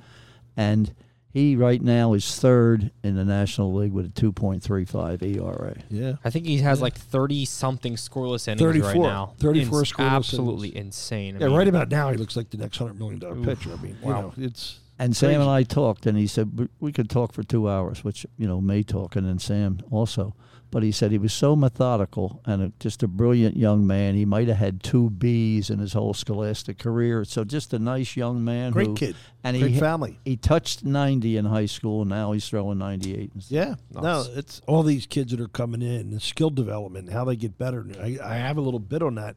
And 0.57 0.93
he 1.33 1.55
right 1.55 1.83
now 1.83 2.15
is 2.15 2.39
third 2.41 2.91
in 3.03 3.15
the 3.17 3.25
National 3.25 3.73
League 3.75 3.93
with 3.93 4.07
a 4.07 4.09
2.35 4.09 5.23
ERA. 5.37 5.77
Yeah. 5.91 6.15
I 6.25 6.31
think 6.31 6.47
he 6.47 6.59
has 6.59 6.81
like 6.81 6.95
thirty 6.95 7.45
something 7.45 7.95
scoreless 7.97 8.49
innings 8.49 8.61
34. 8.63 8.89
right 8.91 8.99
now. 9.01 9.35
34 9.39 9.79
Ins- 9.81 9.93
scoreless 9.93 10.11
Absolutely 10.11 10.69
innings. 10.71 10.87
insane. 10.97 11.37
I 11.37 11.41
Yeah, 11.41 11.47
mean, 11.49 11.57
right 11.57 11.69
about 11.69 11.91
now 11.91 12.11
he 12.11 12.17
looks 12.17 12.37
like 12.37 12.51
the 12.51 12.57
next 12.57 12.79
hundred 12.79 12.99
million 12.99 13.19
dollar 13.19 13.37
pitcher. 13.37 13.71
I 13.73 13.83
mean, 13.83 13.99
Wow. 14.03 14.33
you 14.37 14.43
know, 14.43 14.49
it's 14.49 14.81
And 14.99 15.15
Sam 15.15 15.29
Crazy. 15.29 15.41
and 15.43 15.51
I 15.51 15.63
talked, 15.63 16.07
and 16.07 16.17
he 16.17 16.27
said 16.27 16.59
we, 16.59 16.69
we 16.81 16.91
could 16.93 17.11
talk 17.11 17.33
for 17.35 17.43
two 17.43 17.69
hours, 17.69 18.03
which 18.03 18.25
you 18.39 18.47
know 18.47 18.63
may 18.63 18.83
talk, 18.83 19.15
and 19.15 19.27
then 19.27 19.39
Sam 19.39 19.81
also. 19.91 20.35
But 20.71 20.83
he 20.83 20.93
said 20.93 21.13
he 21.13 21.19
was 21.19 21.33
so 21.33 21.55
methodical 21.57 22.41
and 22.45 22.63
a, 22.63 22.73
just 22.81 23.03
a 23.03 23.09
brilliant 23.09 23.57
young 23.57 23.87
man. 23.87 24.15
He 24.15 24.25
might 24.25 24.49
have 24.49 24.57
had 24.57 24.83
two 24.83 25.11
B's 25.11 25.71
in 25.71 25.79
his 25.79 25.93
whole 25.93 26.13
scholastic 26.13 26.79
career. 26.79 27.25
So 27.25 27.45
just 27.45 27.73
a 27.73 27.79
nice 27.79 28.17
young 28.17 28.45
man, 28.45 28.73
great 28.73 28.89
who, 28.89 28.95
kid, 28.95 29.17
and 29.45 29.59
great 29.59 29.73
he 29.73 29.81
family. 29.81 30.19
he 30.25 30.37
touched 30.37 30.85
ninety 30.85 31.37
in 31.37 31.45
high 31.45 31.67
school. 31.67 32.03
and 32.03 32.11
Now 32.11 32.33
he's 32.33 32.49
throwing 32.49 32.79
ninety 32.79 33.17
eight. 33.17 33.33
Yeah, 33.49 33.77
no, 33.93 34.25
it's 34.35 34.61
all 34.67 34.83
these 34.83 35.07
kids 35.07 35.31
that 35.31 35.41
are 35.41 35.49
coming 35.49 35.83
in, 35.83 36.11
the 36.11 36.21
skill 36.21 36.51
development, 36.51 37.13
how 37.13 37.25
they 37.25 37.37
get 37.37 37.57
better. 37.57 37.87
I, 38.01 38.19
I 38.23 38.35
have 38.37 38.57
a 38.57 38.61
little 38.61 38.81
bit 38.81 39.03
on 39.03 39.15
that 39.15 39.37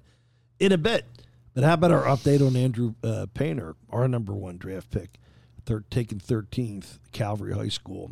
in 0.60 0.72
a 0.72 0.78
bit. 0.78 1.06
But 1.54 1.64
how 1.64 1.74
about 1.74 1.92
our 1.92 2.04
update 2.04 2.46
on 2.46 2.56
Andrew 2.56 2.94
uh, 3.04 3.26
Painter, 3.34 3.76
our 3.90 4.08
number 4.08 4.34
one 4.34 4.58
draft 4.58 4.92
pick, 4.92 5.20
third, 5.66 5.90
taken 5.92 6.20
13th, 6.20 7.00
Calvary 7.12 7.54
High 7.54 7.70
School. 7.70 8.12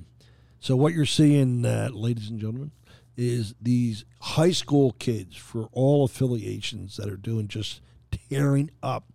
So 0.60 0.76
what 0.76 0.94
you're 0.94 1.06
seeing, 1.06 1.66
uh, 1.66 1.90
ladies 1.94 2.30
and 2.30 2.40
gentlemen, 2.40 2.72
is 3.18 3.56
these 3.60 4.06
high 4.22 4.52
school 4.52 4.94
kids 4.94 5.36
for 5.36 5.68
all 5.72 6.06
affiliations 6.06 6.98
that 6.98 7.10
are 7.10 7.18
doing 7.18 7.48
just 7.48 7.82
tearing 8.12 8.70
up 8.84 9.06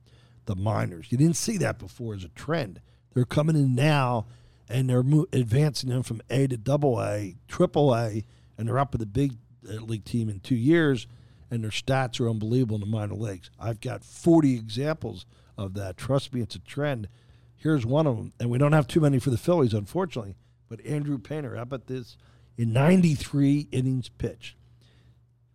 the 0.46 0.56
minors. 0.56 1.06
You 1.10 1.18
didn't 1.18 1.36
see 1.36 1.56
that 1.58 1.78
before 1.78 2.14
as 2.14 2.24
a 2.24 2.28
trend. 2.28 2.80
They're 3.14 3.24
coming 3.24 3.56
in 3.56 3.74
now 3.74 4.26
and 4.68 4.88
they're 4.90 5.02
mo- 5.02 5.26
advancing 5.32 5.90
them 5.90 6.02
from 6.02 6.20
A 6.30 6.46
to 6.48 6.56
double 6.56 7.00
A, 7.00 7.36
triple 7.46 7.94
A, 7.94 8.24
and 8.58 8.68
they're 8.68 8.78
up 8.78 8.92
with 8.92 9.00
the 9.00 9.06
big 9.06 9.34
uh, 9.68 9.74
league 9.74 10.04
team 10.04 10.28
in 10.28 10.40
two 10.40 10.56
years, 10.56 11.06
and 11.50 11.62
their 11.62 11.70
stats 11.70 12.20
are 12.20 12.28
unbelievable 12.28 12.76
in 12.76 12.80
the 12.80 12.86
minor 12.86 13.14
leagues. 13.14 13.50
I've 13.60 13.80
got 13.80 14.04
40 14.04 14.54
examples 14.54 15.26
of 15.58 15.74
that. 15.74 15.96
Trust 15.96 16.32
me, 16.32 16.40
it's 16.40 16.54
a 16.54 16.60
trend. 16.60 17.08
Here's 17.56 17.84
one 17.86 18.06
of 18.06 18.16
them, 18.16 18.32
and 18.40 18.50
we 18.50 18.58
don't 18.58 18.72
have 18.72 18.88
too 18.88 19.00
many 19.00 19.18
for 19.18 19.30
the 19.30 19.38
Phillies, 19.38 19.74
unfortunately. 19.74 20.34
But 20.68 20.84
Andrew 20.86 21.18
Painter, 21.18 21.56
how 21.56 21.62
about 21.62 21.86
this? 21.86 22.16
In 22.58 22.72
93 22.72 23.68
innings 23.72 24.08
pitched. 24.08 24.56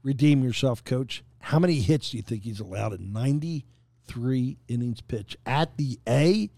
Redeem 0.03 0.43
yourself, 0.43 0.83
coach. 0.83 1.23
How 1.39 1.59
many 1.59 1.75
hits 1.79 2.11
do 2.11 2.17
you 2.17 2.23
think 2.23 2.43
he's 2.43 2.59
allowed 2.59 2.93
in 2.93 3.11
93 3.13 4.57
innings 4.67 5.01
pitched 5.01 5.37
at 5.45 5.77
the 5.77 5.99
A, 6.07 6.49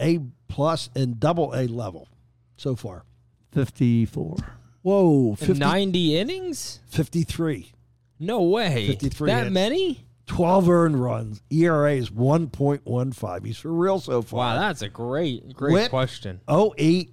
A 0.00 0.20
plus, 0.48 0.90
and 0.94 1.18
double 1.20 1.52
A 1.54 1.66
level 1.66 2.08
so 2.56 2.74
far? 2.76 3.04
Fifty 3.52 4.04
four. 4.04 4.36
Whoa, 4.82 5.30
in 5.30 5.36
50, 5.36 5.54
ninety 5.54 6.16
innings? 6.18 6.80
53. 6.88 7.72
No 8.20 8.42
way. 8.42 8.86
53 8.88 9.30
That 9.30 9.44
hits. 9.44 9.54
many? 9.54 10.04
12 10.26 10.68
earned 10.68 11.02
runs. 11.02 11.40
ERA 11.50 11.94
is 11.94 12.10
1.15. 12.10 13.46
He's 13.46 13.56
for 13.56 13.72
real 13.72 13.98
so 13.98 14.20
far. 14.22 14.54
Wow, 14.56 14.60
that's 14.60 14.82
a 14.82 14.88
great 14.88 15.54
great 15.54 15.72
Whip. 15.72 15.90
question. 15.90 16.40
08, 16.50 17.10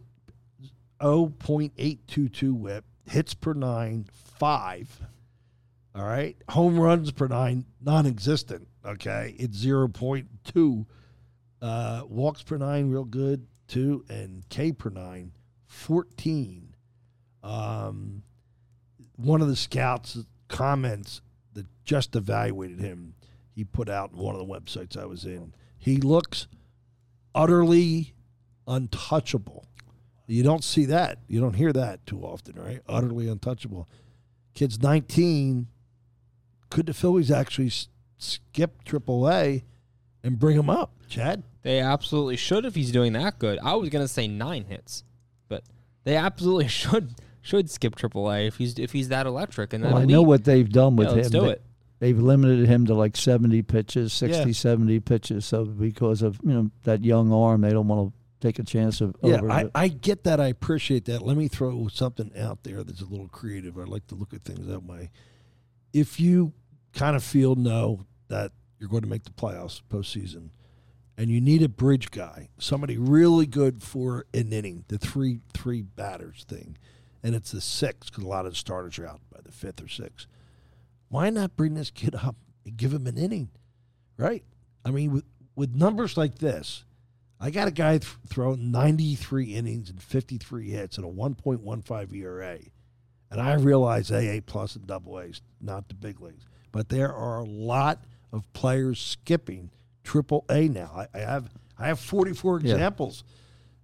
0.822 1.05 2.53
whip, 2.53 2.83
hits 3.07 3.35
per 3.35 3.53
nine, 3.53 4.07
five. 4.11 5.01
All 5.93 6.03
right. 6.03 6.35
Home 6.49 6.79
runs 6.79 7.11
per 7.11 7.27
nine, 7.27 7.65
non 7.79 8.07
existent. 8.07 8.67
Okay. 8.83 9.35
It's 9.37 9.63
0.2. 9.63 10.85
Uh, 11.61 12.01
walks 12.07 12.41
per 12.41 12.57
nine, 12.57 12.89
real 12.89 13.05
good, 13.05 13.45
two. 13.67 14.03
And 14.09 14.49
K 14.49 14.71
per 14.71 14.89
nine, 14.89 15.33
14. 15.67 16.75
Um, 17.43 18.23
one 19.15 19.41
of 19.41 19.47
the 19.47 19.55
scouts 19.55 20.17
comments 20.47 21.21
that 21.53 21.67
just 21.83 22.15
evaluated 22.15 22.79
him, 22.79 23.13
he 23.51 23.63
put 23.63 23.89
out 23.89 24.11
in 24.11 24.17
one 24.17 24.33
of 24.35 24.39
the 24.39 24.51
websites 24.51 24.97
I 24.97 25.05
was 25.05 25.23
in. 25.23 25.53
He 25.77 25.97
looks 25.97 26.47
utterly 27.35 28.15
untouchable. 28.67 29.67
You 30.27 30.43
don't 30.43 30.63
see 30.63 30.85
that. 30.85 31.19
You 31.27 31.39
don't 31.39 31.53
hear 31.53 31.71
that 31.73 32.05
too 32.07 32.21
often, 32.21 32.55
right? 32.59 32.81
Utterly 32.87 33.27
untouchable. 33.27 33.87
Kid's 34.53 34.81
19. 34.81 35.67
Could 36.69 36.87
the 36.87 36.93
Phillies 36.93 37.29
actually 37.31 37.67
s- 37.67 37.87
skip 38.17 38.83
AAA 38.85 39.63
and 40.23 40.39
bring 40.39 40.57
him 40.57 40.69
up, 40.69 40.91
Chad? 41.07 41.43
They 41.61 41.79
absolutely 41.79 42.37
should 42.37 42.65
if 42.65 42.75
he's 42.75 42.91
doing 42.91 43.13
that 43.13 43.37
good. 43.39 43.59
I 43.63 43.75
was 43.75 43.89
gonna 43.89 44.07
say 44.07 44.27
nine 44.27 44.65
hits, 44.65 45.03
but 45.47 45.63
they 46.03 46.15
absolutely 46.15 46.67
should 46.69 47.13
should 47.41 47.69
skip 47.69 47.95
AAA 47.95 48.47
if 48.47 48.57
he's 48.57 48.79
if 48.79 48.91
he's 48.91 49.09
that 49.09 49.27
electric 49.27 49.73
and 49.73 49.83
that 49.83 49.93
Well, 49.93 50.01
I 50.01 50.05
know 50.05 50.23
what 50.23 50.43
they've 50.43 50.67
done 50.69 50.95
with 50.95 51.09
Yeah, 51.09 51.13
let's 51.13 51.27
him. 51.27 51.31
do 51.33 51.41
They- 51.41 51.51
it. 51.53 51.61
They've 51.99 52.19
limited 52.19 52.67
him 52.67 52.85
to 52.87 52.93
like 52.93 53.15
70 53.15 53.61
pitches, 53.61 54.11
60, 54.11 54.47
Yeah. 54.49 54.51
70 54.53 54.99
pitches. 54.99 55.45
So 55.45 55.63
because 55.65 56.21
of 56.23 56.39
you 56.43 56.51
know 56.53 56.71
that 56.83 57.05
young 57.05 57.31
arm, 57.31 57.61
they 57.61 57.69
don't 57.71 57.87
want 57.87 58.09
to 58.11 58.19
take 58.45 58.59
a 58.59 58.63
chance 58.63 59.01
of 59.01 59.15
Yeah, 59.21 59.35
over 59.35 59.51
I, 59.51 59.69
I 59.73 59.87
get 59.87 60.23
that. 60.25 60.39
I 60.39 60.47
appreciate 60.47 61.05
that. 61.05 61.21
Let 61.21 61.37
me 61.37 61.47
throw 61.47 61.87
something 61.87 62.31
out 62.37 62.63
there 62.63 62.83
that's 62.83 63.01
a 63.01 63.05
little 63.05 63.27
creative. 63.27 63.77
I 63.77 63.83
like 63.83 64.07
to 64.07 64.15
look 64.15 64.33
at 64.33 64.43
things 64.43 64.67
that 64.67 64.83
way. 64.83 65.11
If 65.93 66.19
you 66.19 66.53
kind 66.93 67.15
of 67.15 67.23
feel 67.23 67.55
no 67.55 68.05
that 68.27 68.51
you're 68.79 68.89
going 68.89 69.03
to 69.03 69.09
make 69.09 69.23
the 69.23 69.31
playoffs 69.31 69.81
postseason, 69.89 70.49
and 71.17 71.29
you 71.29 71.39
need 71.39 71.63
a 71.63 71.69
bridge 71.69 72.11
guy, 72.11 72.49
somebody 72.57 72.97
really 72.97 73.45
good 73.45 73.81
for 73.81 74.25
an 74.33 74.51
inning, 74.51 74.83
the 74.89 74.97
three 74.97 75.39
three 75.53 75.81
batters 75.81 76.45
thing, 76.47 76.77
and 77.23 77.35
it's 77.35 77.51
the 77.51 77.61
six 77.61 78.09
because 78.09 78.23
a 78.23 78.27
lot 78.27 78.45
of 78.45 78.51
the 78.51 78.57
starters 78.57 78.99
are 78.99 79.07
out 79.07 79.21
by 79.31 79.39
the 79.43 79.51
fifth 79.51 79.81
or 79.81 79.87
sixth. 79.87 80.27
Why 81.07 81.29
not 81.29 81.55
bring 81.55 81.75
this 81.75 81.89
kid 81.89 82.15
up 82.15 82.35
and 82.65 82.75
give 82.75 82.93
him 82.93 83.07
an 83.07 83.17
inning, 83.17 83.49
right? 84.17 84.43
I 84.83 84.91
mean, 84.91 85.13
with 85.13 85.25
with 85.55 85.73
numbers 85.73 86.17
like 86.17 86.39
this, 86.39 86.83
I 87.45 87.51
got 87.51 87.67
a 87.67 87.71
guy 87.71 87.99
th- 87.99 88.11
throwing 88.27 88.71
93 88.71 89.53
innings 89.53 89.91
and 89.91 90.01
53 90.01 90.67
hits 90.71 90.97
and 90.97 91.05
a 91.05 91.09
1.15 91.09 92.11
ERA. 92.15 92.57
And 93.29 93.39
I 93.39 93.53
realize 93.53 94.11
AA 94.11 94.39
plus 94.43 94.75
and 94.75 94.87
double 94.87 95.19
A's, 95.19 95.43
not 95.61 95.87
the 95.87 95.93
big 95.93 96.19
leagues. 96.21 96.47
But 96.71 96.89
there 96.89 97.13
are 97.13 97.37
a 97.37 97.43
lot 97.43 98.03
of 98.33 98.51
players 98.53 98.99
skipping 98.99 99.69
triple 100.03 100.43
A 100.49 100.67
now. 100.69 100.89
I, 101.13 101.17
I 101.17 101.19
have 101.21 101.49
I 101.77 101.85
have 101.87 101.99
44 101.99 102.61
Yeah. 102.61 102.71
examples. 102.73 103.23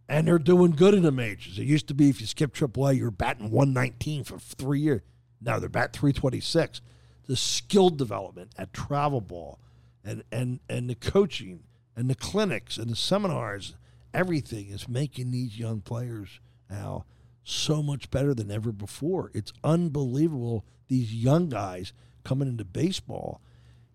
And 0.10 0.28
they're 0.28 0.40
doing 0.40 0.72
good 0.72 0.96
in 0.96 1.04
the 1.04 1.12
majors. 1.12 1.60
It 1.60 1.66
used 1.66 1.88
to 1.90 1.94
be 1.94 2.10
if 2.10 2.20
you 2.20 2.26
skip 2.26 2.54
triple 2.54 2.88
A, 2.88 2.94
you're 2.94 3.12
batting 3.12 3.52
119 3.52 4.24
for 4.24 4.40
three 4.40 4.80
years. 4.80 5.02
Now 5.40 5.60
they're 5.60 5.70
batting 5.70 6.00
326. 6.00 6.82
The 7.28 7.36
skill 7.36 7.92
development 7.92 8.54
at 8.58 8.74
travel 8.74 9.22
ball 9.22 9.60
and, 10.04 10.24
and, 10.32 10.60
and 10.68 10.90
the 10.90 10.96
coaching 10.96 11.62
and 11.96 12.10
the 12.10 12.16
clinics 12.16 12.78
and 12.78 12.90
the 12.90 12.96
seminars, 12.96 13.76
everything 14.14 14.70
is 14.70 14.88
making 14.88 15.32
these 15.32 15.60
young 15.60 15.82
players 15.82 16.40
now 16.70 17.06
so 17.44 17.82
much 17.82 18.10
better 18.12 18.34
than 18.34 18.52
ever 18.52 18.72
before. 18.72 19.32
It's 19.34 19.54
unbelievable 19.64 20.66
these 20.88 21.14
young 21.14 21.50
guys 21.50 21.94
coming 22.24 22.48
into 22.48 22.66
baseball. 22.66 23.42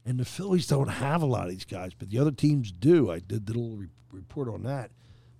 And 0.04 0.20
the 0.20 0.24
Phillies 0.24 0.68
don't 0.68 0.88
have 0.88 1.22
a 1.22 1.26
lot 1.26 1.44
of 1.44 1.50
these 1.50 1.64
guys, 1.64 1.92
but 1.98 2.10
the 2.10 2.18
other 2.18 2.30
teams 2.30 2.70
do. 2.70 3.10
I 3.10 3.18
did, 3.18 3.44
did 3.44 3.56
a 3.56 3.58
little 3.58 3.76
re- 3.76 3.88
report 4.12 4.48
on 4.48 4.62
that. 4.62 4.90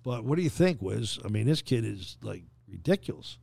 But 0.03 0.23
what 0.23 0.35
do 0.35 0.41
you 0.41 0.49
think, 0.49 0.81
Wiz? 0.81 1.19
I 1.23 1.29
mean, 1.29 1.45
this 1.47 1.61
kid 1.61 1.85
is 1.85 2.17
like 2.21 2.43
ridiculous. 2.67 3.37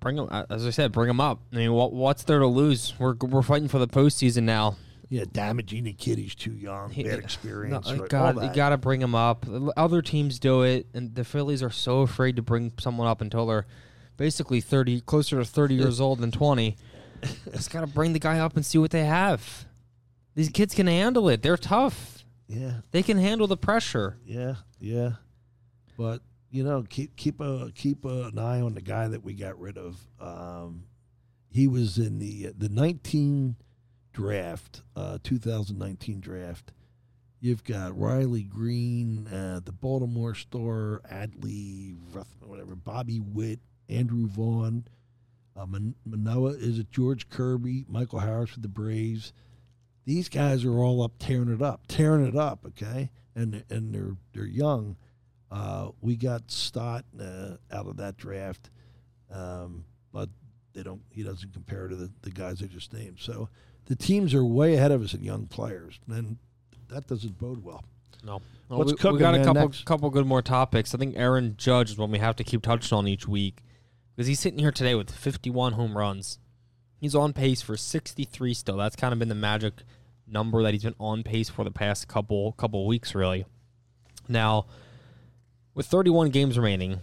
Bring 0.00 0.18
him, 0.18 0.28
uh, 0.30 0.44
as 0.50 0.66
I 0.66 0.70
said, 0.70 0.92
bring 0.92 1.08
him 1.08 1.20
up. 1.20 1.40
I 1.52 1.56
mean, 1.56 1.72
what, 1.72 1.92
what's 1.92 2.24
there 2.24 2.40
to 2.40 2.46
lose? 2.46 2.94
We're 2.98 3.14
we're 3.14 3.42
fighting 3.42 3.68
for 3.68 3.78
the 3.78 3.86
postseason 3.86 4.42
now. 4.42 4.76
Yeah, 5.12 5.24
damaging 5.30 5.84
the 5.84 5.92
kid. 5.92 6.16
He's 6.16 6.34
too 6.34 6.54
young, 6.54 6.88
bad 6.88 7.04
No, 7.04 7.12
experience. 7.12 7.90
you 7.90 8.00
right, 8.00 8.08
got, 8.08 8.42
you 8.42 8.50
got 8.54 8.70
to 8.70 8.78
bring 8.78 9.02
him 9.02 9.14
up. 9.14 9.44
Other 9.76 10.00
teams 10.00 10.38
do 10.38 10.62
it, 10.62 10.86
and 10.94 11.14
the 11.14 11.22
Phillies 11.22 11.62
are 11.62 11.68
so 11.70 12.00
afraid 12.00 12.36
to 12.36 12.42
bring 12.42 12.72
someone 12.80 13.06
up 13.06 13.20
until 13.20 13.44
they're 13.44 13.66
basically 14.16 14.62
thirty, 14.62 15.02
closer 15.02 15.36
to 15.36 15.44
thirty 15.44 15.74
years 15.74 16.00
old 16.00 16.20
than 16.20 16.30
twenty. 16.30 16.78
Just 17.52 17.70
got 17.70 17.82
to 17.82 17.86
bring 17.86 18.14
the 18.14 18.18
guy 18.20 18.38
up 18.38 18.56
and 18.56 18.64
see 18.64 18.78
what 18.78 18.90
they 18.90 19.04
have. 19.04 19.66
These 20.34 20.48
kids 20.48 20.74
can 20.74 20.86
handle 20.86 21.28
it. 21.28 21.42
They're 21.42 21.58
tough. 21.58 22.24
yeah, 22.48 22.76
They 22.90 23.02
can 23.02 23.18
handle 23.18 23.46
the 23.46 23.58
pressure. 23.58 24.16
yeah, 24.24 24.54
yeah. 24.80 25.10
But 25.98 26.22
you 26.50 26.64
know, 26.64 26.84
keep 26.88 27.16
keep 27.16 27.38
a 27.42 27.70
keep 27.74 28.06
an 28.06 28.38
eye 28.38 28.62
on 28.62 28.72
the 28.72 28.80
guy 28.80 29.08
that 29.08 29.22
we 29.22 29.34
got 29.34 29.60
rid 29.60 29.76
of. 29.76 29.98
Um, 30.18 30.84
he 31.50 31.68
was 31.68 31.98
in 31.98 32.18
the 32.18 32.54
the 32.56 32.70
nineteen 32.70 33.56
draft, 34.12 34.82
uh, 34.96 35.18
two 35.22 35.38
thousand 35.38 35.78
nineteen 35.78 36.20
draft. 36.20 36.72
You've 37.40 37.64
got 37.64 37.98
Riley 37.98 38.44
Greene, 38.44 39.26
uh, 39.26 39.60
the 39.64 39.72
Baltimore 39.72 40.34
Star, 40.34 41.02
Adley, 41.10 41.96
whatever, 42.40 42.76
Bobby 42.76 43.18
Witt, 43.18 43.58
Andrew 43.88 44.28
Vaughn, 44.28 44.84
uh, 45.56 45.66
Man- 45.66 45.96
Manoah 46.04 46.52
is 46.52 46.78
it 46.78 46.92
George 46.92 47.28
Kirby, 47.28 47.84
Michael 47.88 48.20
Harris 48.20 48.50
for 48.50 48.60
the 48.60 48.68
Braves. 48.68 49.32
These 50.04 50.28
guys 50.28 50.64
are 50.64 50.78
all 50.78 51.02
up 51.02 51.12
tearing 51.18 51.52
it 51.52 51.62
up, 51.62 51.82
tearing 51.88 52.26
it 52.26 52.36
up. 52.36 52.60
Okay, 52.66 53.10
and 53.34 53.64
and 53.70 53.94
they're 53.94 54.16
they're 54.32 54.44
young. 54.46 54.96
Uh, 55.50 55.90
we 56.00 56.16
got 56.16 56.50
Stott 56.50 57.04
uh, 57.20 57.56
out 57.70 57.86
of 57.86 57.98
that 57.98 58.16
draft, 58.16 58.70
um, 59.30 59.84
but 60.12 60.28
they 60.72 60.82
don't. 60.82 61.02
He 61.10 61.22
doesn't 61.22 61.52
compare 61.52 61.88
to 61.88 61.96
the, 61.96 62.10
the 62.22 62.30
guys 62.30 62.62
I 62.62 62.66
just 62.66 62.92
named. 62.92 63.18
So 63.20 63.48
the 63.86 63.96
teams 63.96 64.34
are 64.34 64.44
way 64.44 64.74
ahead 64.74 64.92
of 64.92 65.02
us 65.02 65.14
in 65.14 65.22
young 65.22 65.46
players, 65.46 65.98
and 66.08 66.38
that 66.88 67.06
doesn't 67.06 67.38
bode 67.38 67.64
well. 67.64 67.84
No. 68.24 68.40
What's 68.68 68.92
we, 68.92 68.96
cooking, 68.96 69.14
we 69.14 69.18
got 69.18 69.34
a 69.34 69.38
man, 69.38 69.46
couple 69.46 69.62
next? 69.62 69.84
couple 69.84 70.10
good 70.10 70.26
more 70.26 70.42
topics. 70.42 70.94
I 70.94 70.98
think 70.98 71.16
Aaron 71.16 71.56
Judge 71.58 71.90
is 71.90 71.98
one 71.98 72.10
we 72.10 72.18
have 72.18 72.36
to 72.36 72.44
keep 72.44 72.62
touching 72.62 72.96
on 72.96 73.06
each 73.06 73.28
week 73.28 73.62
because 74.14 74.26
he's 74.26 74.40
sitting 74.40 74.58
here 74.58 74.72
today 74.72 74.94
with 74.94 75.10
51 75.10 75.74
home 75.74 75.96
runs. 75.96 76.38
He's 76.98 77.14
on 77.14 77.32
pace 77.32 77.60
for 77.60 77.76
63 77.76 78.54
still. 78.54 78.76
That's 78.76 78.96
kind 78.96 79.12
of 79.12 79.18
been 79.18 79.28
the 79.28 79.34
magic 79.34 79.74
number 80.26 80.62
that 80.62 80.72
he's 80.72 80.84
been 80.84 80.94
on 80.98 81.22
pace 81.22 81.50
for 81.50 81.64
the 81.64 81.70
past 81.70 82.08
couple 82.08 82.52
couple 82.52 82.86
weeks, 82.86 83.14
really. 83.14 83.44
Now, 84.28 84.66
with 85.74 85.86
31 85.86 86.30
games 86.30 86.56
remaining, 86.56 87.00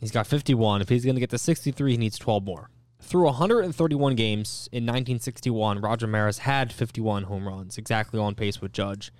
he's 0.00 0.10
got 0.10 0.26
51. 0.26 0.82
If 0.82 0.88
he's 0.88 1.04
going 1.04 1.16
to 1.16 1.20
get 1.20 1.30
to 1.30 1.38
63, 1.38 1.92
he 1.92 1.96
needs 1.96 2.18
12 2.18 2.44
more. 2.44 2.70
Through 3.04 3.26
131 3.26 4.14
games 4.14 4.66
in 4.72 4.84
1961, 4.84 5.80
Roger 5.82 6.06
Maris 6.06 6.38
had 6.38 6.72
51 6.72 7.24
home 7.24 7.46
runs, 7.46 7.76
exactly 7.76 8.18
on 8.18 8.34
pace 8.34 8.62
with 8.62 8.72
Judge. 8.72 9.12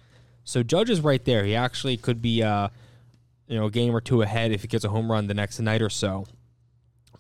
So 0.42 0.62
Judge 0.62 0.88
is 0.88 1.02
right 1.02 1.22
there. 1.22 1.44
He 1.44 1.54
actually 1.54 1.98
could 1.98 2.22
be, 2.22 2.42
uh, 2.42 2.68
you 3.46 3.58
know, 3.58 3.66
a 3.66 3.70
game 3.70 3.94
or 3.94 4.00
two 4.00 4.22
ahead 4.22 4.52
if 4.52 4.62
he 4.62 4.68
gets 4.68 4.84
a 4.84 4.88
home 4.88 5.12
run 5.12 5.26
the 5.26 5.34
next 5.34 5.60
night 5.60 5.82
or 5.82 5.90
so. 5.90 6.26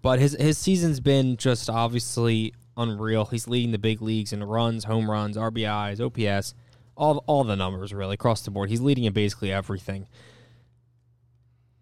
But 0.00 0.20
his 0.20 0.32
his 0.40 0.56
season's 0.56 1.00
been 1.00 1.36
just 1.36 1.68
obviously 1.68 2.54
unreal. 2.78 3.26
He's 3.26 3.46
leading 3.46 3.72
the 3.72 3.78
big 3.78 4.00
leagues 4.00 4.32
in 4.32 4.42
runs, 4.42 4.84
home 4.84 5.10
runs, 5.10 5.36
RBIs, 5.36 6.00
OPS, 6.00 6.54
all 6.96 7.24
all 7.26 7.44
the 7.44 7.56
numbers 7.56 7.92
really 7.92 8.14
across 8.14 8.40
the 8.40 8.50
board. 8.50 8.70
He's 8.70 8.80
leading 8.80 9.04
in 9.04 9.12
basically 9.12 9.52
everything. 9.52 10.06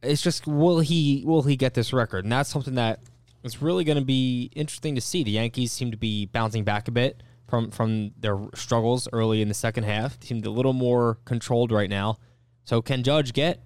It's 0.03 0.23
just 0.23 0.45
will 0.45 0.81
he 0.81 1.23
will 1.25 1.43
he 1.43 1.55
get 1.55 1.75
this 1.75 1.93
record? 1.93 2.25
And 2.25 2.33
that's 2.33 2.51
something 2.51 2.75
that 2.75 2.99
is 3.43 3.61
really 3.63 3.85
going 3.85 3.99
to 3.99 4.05
be 4.05 4.51
interesting 4.55 4.95
to 4.95 5.01
see. 5.01 5.23
The 5.25 5.33
Yankees 5.33 5.73
seem 5.73 5.91
to 5.91 5.97
be 5.97 6.27
bouncing 6.27 6.65
back 6.65 6.89
a 6.89 6.91
bit 6.91 7.23
from 7.49 7.71
from 7.71 8.13
their 8.19 8.39
struggles 8.55 9.09
early 9.13 9.43
in 9.43 9.49
the 9.49 9.55
second 9.55 9.85
half. 9.85 10.19
They 10.21 10.27
seemed 10.29 10.47
a 10.47 10.51
little 10.51 10.73
more 10.73 11.19
controlled 11.25 11.73
right 11.73 11.91
now. 11.91 12.19
So 12.65 12.81
can 12.83 13.03
Judge 13.03 13.33
get 13.33 13.61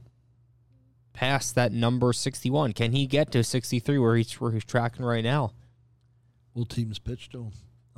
past 1.13 1.55
that 1.55 1.73
number 1.73 2.13
61? 2.13 2.73
Can 2.73 2.93
he 2.93 3.07
get 3.07 3.31
to 3.33 3.43
63 3.45 3.99
where 3.99 4.17
he's 4.17 4.33
where 4.41 4.53
he's 4.53 4.65
tracking 4.65 5.05
right 5.05 5.25
now? 5.25 5.53
Will 6.55 6.65
teams 6.67 6.99
pitch 6.99 7.29
to 7.31 7.45
him? 7.45 7.53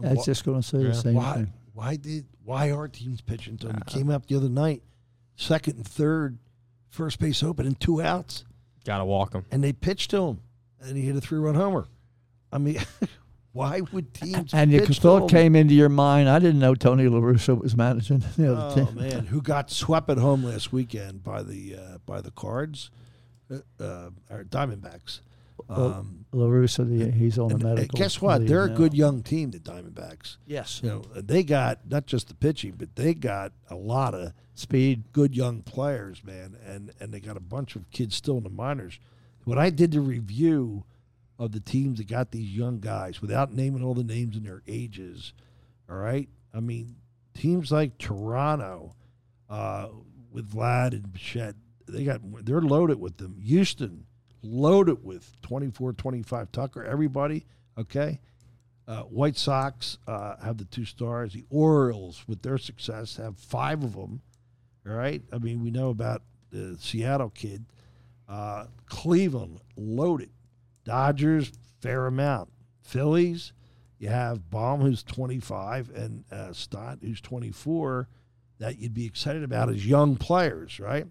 I 0.05 0.14
was 0.14 0.25
just 0.27 0.45
going 0.45 0.61
to 0.61 0.67
say 0.67 0.79
Yeah. 0.79 0.88
the 0.88 0.95
same 0.95 1.14
why? 1.14 1.35
thing. 1.35 1.53
Why 1.73 1.97
did? 1.97 2.27
Why 2.45 2.71
are 2.73 2.88
teams 2.88 3.21
pitching 3.21 3.57
to 3.59 3.69
him? 3.69 3.77
He 3.77 3.83
uh, 3.83 3.85
came 3.99 4.11
up 4.11 4.27
the 4.27 4.37
other 4.37 4.49
night, 4.49 4.83
second 5.37 5.77
and 5.77 5.87
third, 5.87 6.38
first 6.88 7.19
base 7.21 7.43
open, 7.43 7.67
and 7.67 7.79
two 7.79 8.01
outs, 8.03 8.45
Got 8.85 8.99
to 8.99 9.05
walk 9.05 9.33
him. 9.35 9.45
and 9.53 9.62
they 9.62 9.73
pitched 9.73 10.11
to 10.11 10.25
him, 10.29 10.41
and 10.81 10.97
he 10.97 11.03
hit 11.05 11.17
a 11.17 11.21
three-run 11.21 11.55
homer. 11.55 11.87
I 12.53 12.59
mean, 12.59 12.79
why 13.53 13.81
would 13.93 14.14
teams? 14.14 14.55
And 14.55 14.71
your 14.71 14.87
pitch 14.87 15.01
thought 15.01 15.23
him? 15.23 15.29
came 15.29 15.57
into 15.57 15.75
your 15.75 15.88
mind. 15.88 16.29
I 16.29 16.38
didn't 16.38 16.61
know 16.61 16.75
Tony 16.75 17.09
La 17.09 17.19
Russa 17.19 17.61
was 17.61 17.77
managing 17.77 18.25
the 18.37 18.53
other 18.57 18.81
Oh 18.83 18.87
team. 18.87 18.95
man, 18.97 19.27
who 19.27 19.43
got 19.43 19.71
swept 19.71 20.09
at 20.11 20.19
home 20.19 20.45
last 20.45 20.73
weekend 20.73 21.23
by 21.23 21.43
the 21.43 21.77
uh, 21.77 21.99
by 22.07 22.21
the 22.21 22.31
Cards, 22.31 22.91
uh, 23.51 23.59
uh, 23.83 24.11
or 24.31 24.45
Diamondbacks. 24.45 25.21
Um, 25.69 26.25
La 26.33 26.47
Russa, 26.47 26.88
the, 26.88 27.11
he's 27.11 27.38
on 27.38 27.51
and, 27.51 27.61
the 27.61 27.64
medical. 27.75 27.99
guess 27.99 28.23
what? 28.23 28.47
They're 28.47 28.64
a 28.64 28.69
now. 28.71 28.77
good 28.77 28.95
young 28.95 29.23
team, 29.23 29.51
the 29.51 29.59
Diamondbacks. 29.59 30.37
Yes. 30.47 30.81
You 30.83 30.88
know, 30.88 31.03
they 31.14 31.43
got 31.43 31.81
not 31.91 32.07
just 32.07 32.29
the 32.29 32.35
pitching, 32.35 32.75
but 32.79 32.97
they 32.97 33.12
got 33.12 33.53
a 33.69 33.75
lot 33.75 34.14
of 34.14 34.33
Speed. 34.55 35.12
good 35.12 35.37
young 35.37 35.61
players, 35.62 36.25
man, 36.25 36.57
and 36.64 36.93
and 37.01 37.12
they 37.12 37.21
got 37.21 37.37
a 37.37 37.41
bunch 37.41 37.77
of 37.77 37.91
kids 37.91 38.14
still 38.14 38.38
in 38.38 38.45
the 38.45 38.51
minors. 38.51 38.99
When 39.49 39.59
I 39.59 39.71
did 39.71 39.93
the 39.93 40.03
review 40.03 40.85
of 41.39 41.53
the 41.53 41.61
teams 41.61 41.97
that 41.97 42.07
got 42.07 42.33
these 42.33 42.55
young 42.55 42.81
guys, 42.81 43.23
without 43.23 43.51
naming 43.51 43.83
all 43.83 43.95
the 43.95 44.05
names 44.05 44.37
and 44.37 44.45
their 44.45 44.63
ages, 44.69 45.33
all 45.89 45.97
right, 45.97 46.29
I 46.53 46.61
mean 46.61 46.97
teams 47.33 47.73
like 47.73 47.97
Toronto, 47.97 48.95
uh, 49.49 49.89
with 50.31 50.53
Vlad 50.53 50.93
and 50.93 51.11
Bichette, 51.11 51.55
they 51.89 52.05
got 52.05 52.21
they're 52.45 52.61
loaded 52.61 53.01
with 53.01 53.17
them. 53.17 53.41
Houston, 53.41 54.05
loaded 54.43 55.03
with 55.03 55.41
24, 55.41 55.95
25 55.95 56.53
Tucker, 56.53 56.85
everybody, 56.85 57.47
okay. 57.79 58.21
Uh, 58.87 59.05
White 59.05 59.39
Sox 59.39 59.97
uh, 60.07 60.37
have 60.45 60.59
the 60.59 60.67
two 60.67 60.85
stars. 60.85 61.33
The 61.33 61.47
Orioles, 61.49 62.23
with 62.29 62.43
their 62.43 62.59
success, 62.59 63.17
have 63.17 63.39
five 63.39 63.83
of 63.83 63.95
them. 63.95 64.21
All 64.87 64.93
right. 64.93 65.23
I 65.33 65.39
mean, 65.39 65.63
we 65.63 65.71
know 65.71 65.89
about 65.89 66.20
the 66.51 66.77
Seattle 66.79 67.31
kid. 67.31 67.64
Uh, 68.29 68.66
Cleveland, 68.87 69.61
loaded. 69.76 70.31
Dodgers, 70.85 71.53
fair 71.81 72.07
amount. 72.07 72.51
Phillies, 72.83 73.53
you 73.99 74.09
have 74.09 74.51
Bohm, 74.51 74.81
who's 74.81 75.03
25, 75.03 75.91
and 75.95 76.24
uh, 76.31 76.53
Stott, 76.53 76.99
who's 77.03 77.20
24, 77.20 78.09
that 78.59 78.79
you'd 78.79 78.95
be 78.95 79.07
excited 79.07 79.43
about 79.43 79.68
as 79.68 79.87
young 79.87 80.16
players, 80.16 80.81
right? 80.81 81.07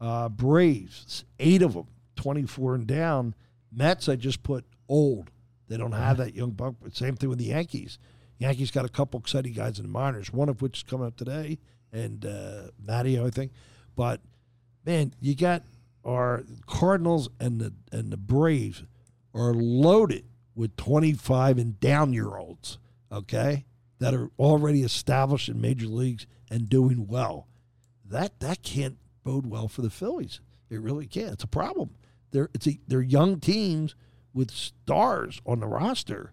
Uh, 0.00 0.28
Braves, 0.28 1.24
eight 1.38 1.62
of 1.62 1.74
them, 1.74 1.86
24 2.16 2.74
and 2.74 2.86
down. 2.86 3.34
Mets, 3.70 4.08
I 4.08 4.16
just 4.16 4.42
put 4.42 4.64
old. 4.88 5.30
They 5.68 5.76
don't 5.76 5.92
have 5.92 6.18
that 6.18 6.34
young 6.34 6.50
buck. 6.50 6.74
But 6.82 6.94
same 6.94 7.16
thing 7.16 7.28
with 7.28 7.38
the 7.38 7.46
Yankees. 7.46 7.98
Yankees 8.38 8.70
got 8.70 8.84
a 8.84 8.88
couple 8.88 9.20
exciting 9.20 9.52
guys 9.52 9.78
in 9.78 9.84
the 9.84 9.90
minors, 9.90 10.32
one 10.32 10.48
of 10.48 10.60
which 10.60 10.78
is 10.78 10.82
coming 10.82 11.06
up 11.06 11.16
today, 11.16 11.58
and 11.92 12.26
uh, 12.26 12.62
Matteo, 12.84 13.26
I 13.26 13.30
think. 13.30 13.52
But 13.94 14.20
man, 14.84 15.14
you 15.20 15.36
got 15.36 15.62
our 16.04 16.44
Cardinals 16.66 17.28
and 17.38 17.60
the 17.60 17.72
and 17.90 18.12
the 18.12 18.16
Braves 18.16 18.84
are 19.34 19.54
loaded 19.54 20.24
with 20.54 20.76
25 20.76 21.58
and 21.58 21.80
down 21.80 22.12
year 22.12 22.36
olds, 22.36 22.78
okay, 23.10 23.64
that 23.98 24.14
are 24.14 24.30
already 24.38 24.82
established 24.82 25.48
in 25.48 25.60
major 25.60 25.86
leagues 25.86 26.26
and 26.50 26.68
doing 26.68 27.06
well. 27.06 27.48
That 28.04 28.40
that 28.40 28.62
can't 28.62 28.98
bode 29.24 29.46
well 29.46 29.68
for 29.68 29.82
the 29.82 29.90
Phillies. 29.90 30.40
It 30.68 30.80
really 30.80 31.06
can't. 31.06 31.32
It's 31.32 31.44
a 31.44 31.48
problem. 31.48 31.90
They're 32.30 32.50
it's 32.54 32.66
a, 32.66 32.78
they're 32.86 33.02
young 33.02 33.40
teams 33.40 33.94
with 34.34 34.50
stars 34.50 35.40
on 35.46 35.60
the 35.60 35.66
roster, 35.66 36.32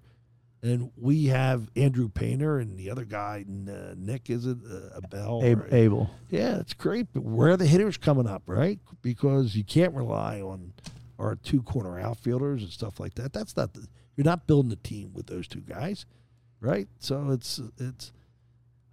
and 0.62 0.92
we 0.98 1.26
have 1.28 1.70
Andrew 1.76 2.10
Painter 2.10 2.60
and 2.60 2.78
the 2.78 2.90
other 2.90 3.06
guy, 3.06 3.46
uh, 3.48 3.94
Nick, 3.98 4.30
is 4.30 4.46
it 4.46 4.58
uh, 4.70 5.00
Abel? 5.04 5.42
Ab- 5.44 5.60
or- 5.62 5.68
Abel. 5.76 6.10
yeah, 6.30 6.58
it's 6.60 6.74
great. 6.74 7.08
But 7.14 7.24
where 7.24 7.52
are 7.52 7.58
the 7.58 7.66
hitters 7.66 7.98
coming 7.98 8.28
up, 8.28 8.44
right? 8.46 8.80
Because 9.02 9.56
you 9.56 9.64
can't 9.64 9.94
rely 9.94 10.42
on 10.42 10.74
our 11.18 11.36
two 11.36 11.62
corner 11.62 12.00
outfielders 12.00 12.62
and 12.64 12.72
stuff 12.72 13.00
like 13.00 13.16
that. 13.16 13.32
That's 13.34 13.56
not 13.58 13.74
the, 13.74 13.88
you're 14.16 14.26
not 14.26 14.48
building 14.48 14.72
a 14.72 14.76
team 14.78 15.12
with 15.14 15.28
those 15.28 15.48
two 15.48 15.62
guys, 15.62 16.06
right? 16.60 16.88
So 17.00 17.32
it's 17.32 17.60
it's. 17.78 18.12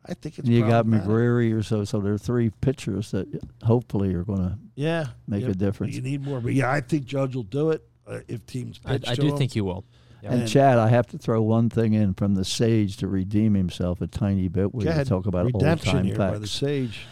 I 0.08 0.14
think 0.14 0.38
it's 0.38 0.48
You 0.48 0.60
got 0.60 0.84
problematic. 0.86 1.08
McGarry 1.08 1.52
or 1.52 1.64
so. 1.64 1.82
So 1.82 1.98
there 1.98 2.12
are 2.12 2.18
three 2.18 2.50
pitchers 2.50 3.10
that 3.10 3.26
hopefully 3.64 4.14
are 4.14 4.22
going 4.22 4.38
to 4.38 4.56
Yeah, 4.76 5.06
make 5.26 5.42
yeah, 5.42 5.48
a 5.50 5.54
difference. 5.54 5.96
You 5.96 6.02
need 6.02 6.22
more, 6.24 6.40
but 6.40 6.52
yeah, 6.54 6.70
I 6.70 6.80
think 6.80 7.06
Judge 7.06 7.34
will 7.34 7.42
do 7.42 7.70
it 7.70 7.82
uh, 8.06 8.20
if 8.28 8.46
teams 8.46 8.78
I, 8.84 8.92
pitch 8.98 9.08
I 9.08 9.14
to 9.16 9.20
do 9.20 9.26
him. 9.32 9.36
think 9.36 9.56
you 9.56 9.64
will. 9.64 9.84
And 10.22 10.40
And- 10.40 10.48
Chad, 10.48 10.78
I 10.78 10.88
have 10.88 11.06
to 11.08 11.18
throw 11.18 11.42
one 11.42 11.68
thing 11.70 11.92
in 11.92 12.14
from 12.14 12.34
the 12.34 12.44
Sage 12.44 12.96
to 12.98 13.06
redeem 13.08 13.54
himself 13.54 14.00
a 14.00 14.06
tiny 14.06 14.48
bit. 14.48 14.74
We 14.74 14.84
Go 14.84 15.04
talk 15.04 15.26
about 15.26 15.44
old 15.46 15.54
redemption 15.54 15.92
time 15.92 16.04
here 16.04 16.16
by 16.16 16.32
the 16.32 16.38
facts. 16.40 16.50
Sage. 16.52 17.06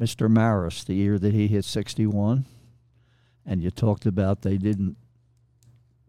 Mr. 0.00 0.30
Maris, 0.30 0.82
the 0.84 0.94
year 0.94 1.18
that 1.18 1.34
he 1.34 1.46
hit 1.48 1.64
61, 1.64 2.46
and 3.44 3.62
you 3.62 3.70
talked 3.70 4.06
about 4.06 4.40
they 4.42 4.56
didn't 4.56 4.96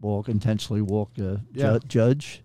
walk 0.00 0.28
intentionally 0.28 0.80
walk 0.80 1.18
a 1.18 1.42
Yeah. 1.52 1.74
ju- 1.74 1.80
judge. 1.88 2.42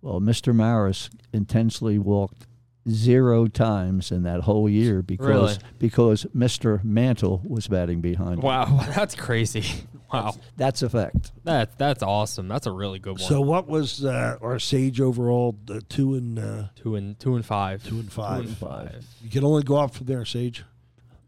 Well, 0.00 0.20
Mr. 0.20 0.54
Maris 0.54 1.10
intentionally 1.32 1.98
walked 1.98 2.46
zero 2.88 3.46
times 3.46 4.10
in 4.10 4.22
that 4.24 4.40
whole 4.40 4.68
year 4.68 5.02
because 5.02 5.26
Really? 5.26 5.54
because 5.78 6.26
Mr. 6.34 6.82
Mantle 6.82 7.40
was 7.44 7.68
batting 7.68 8.00
behind. 8.00 8.38
him. 8.38 8.40
Wow, 8.40 8.80
that's 8.96 9.14
crazy. 9.14 9.64
Wow, 10.12 10.34
That's 10.56 10.82
a 10.82 10.90
fact. 10.90 11.32
that's 11.44 11.74
that's 11.76 12.02
awesome. 12.02 12.48
That's 12.48 12.66
a 12.66 12.72
really 12.72 12.98
good 12.98 13.12
one. 13.18 13.28
So 13.28 13.40
what 13.40 13.66
was 13.68 14.04
uh, 14.04 14.36
our 14.42 14.58
Sage 14.58 15.00
overall? 15.00 15.56
The 15.64 15.80
two 15.82 16.14
and 16.14 16.38
uh, 16.38 16.64
two 16.76 16.96
and 16.96 17.18
two 17.18 17.34
and 17.34 17.44
five. 17.46 17.82
two 17.84 17.98
and 17.98 18.12
five. 18.12 18.42
Two 18.42 18.48
and 18.48 18.56
five. 18.58 19.04
You 19.22 19.30
can 19.30 19.44
only 19.44 19.62
go 19.62 19.76
up 19.76 19.94
from 19.94 20.06
there, 20.06 20.24
Sage. 20.24 20.64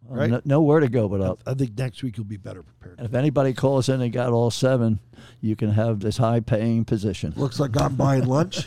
Right. 0.06 0.28
no, 0.30 0.42
nowhere 0.44 0.80
to 0.80 0.88
go 0.88 1.08
but 1.08 1.22
up. 1.22 1.42
I 1.46 1.54
think 1.54 1.78
next 1.78 2.02
week 2.02 2.18
you'll 2.18 2.26
be 2.26 2.36
better 2.36 2.62
prepared. 2.62 2.98
And 2.98 3.08
if 3.08 3.14
anybody 3.14 3.54
calls 3.54 3.88
in 3.88 4.02
and 4.02 4.12
got 4.12 4.32
all 4.32 4.50
seven, 4.50 4.98
you 5.40 5.56
can 5.56 5.70
have 5.70 6.00
this 6.00 6.18
high 6.18 6.40
paying 6.40 6.84
position. 6.84 7.32
Looks 7.36 7.58
like 7.58 7.80
I'm 7.80 7.94
buying 7.96 8.26
lunch. 8.26 8.66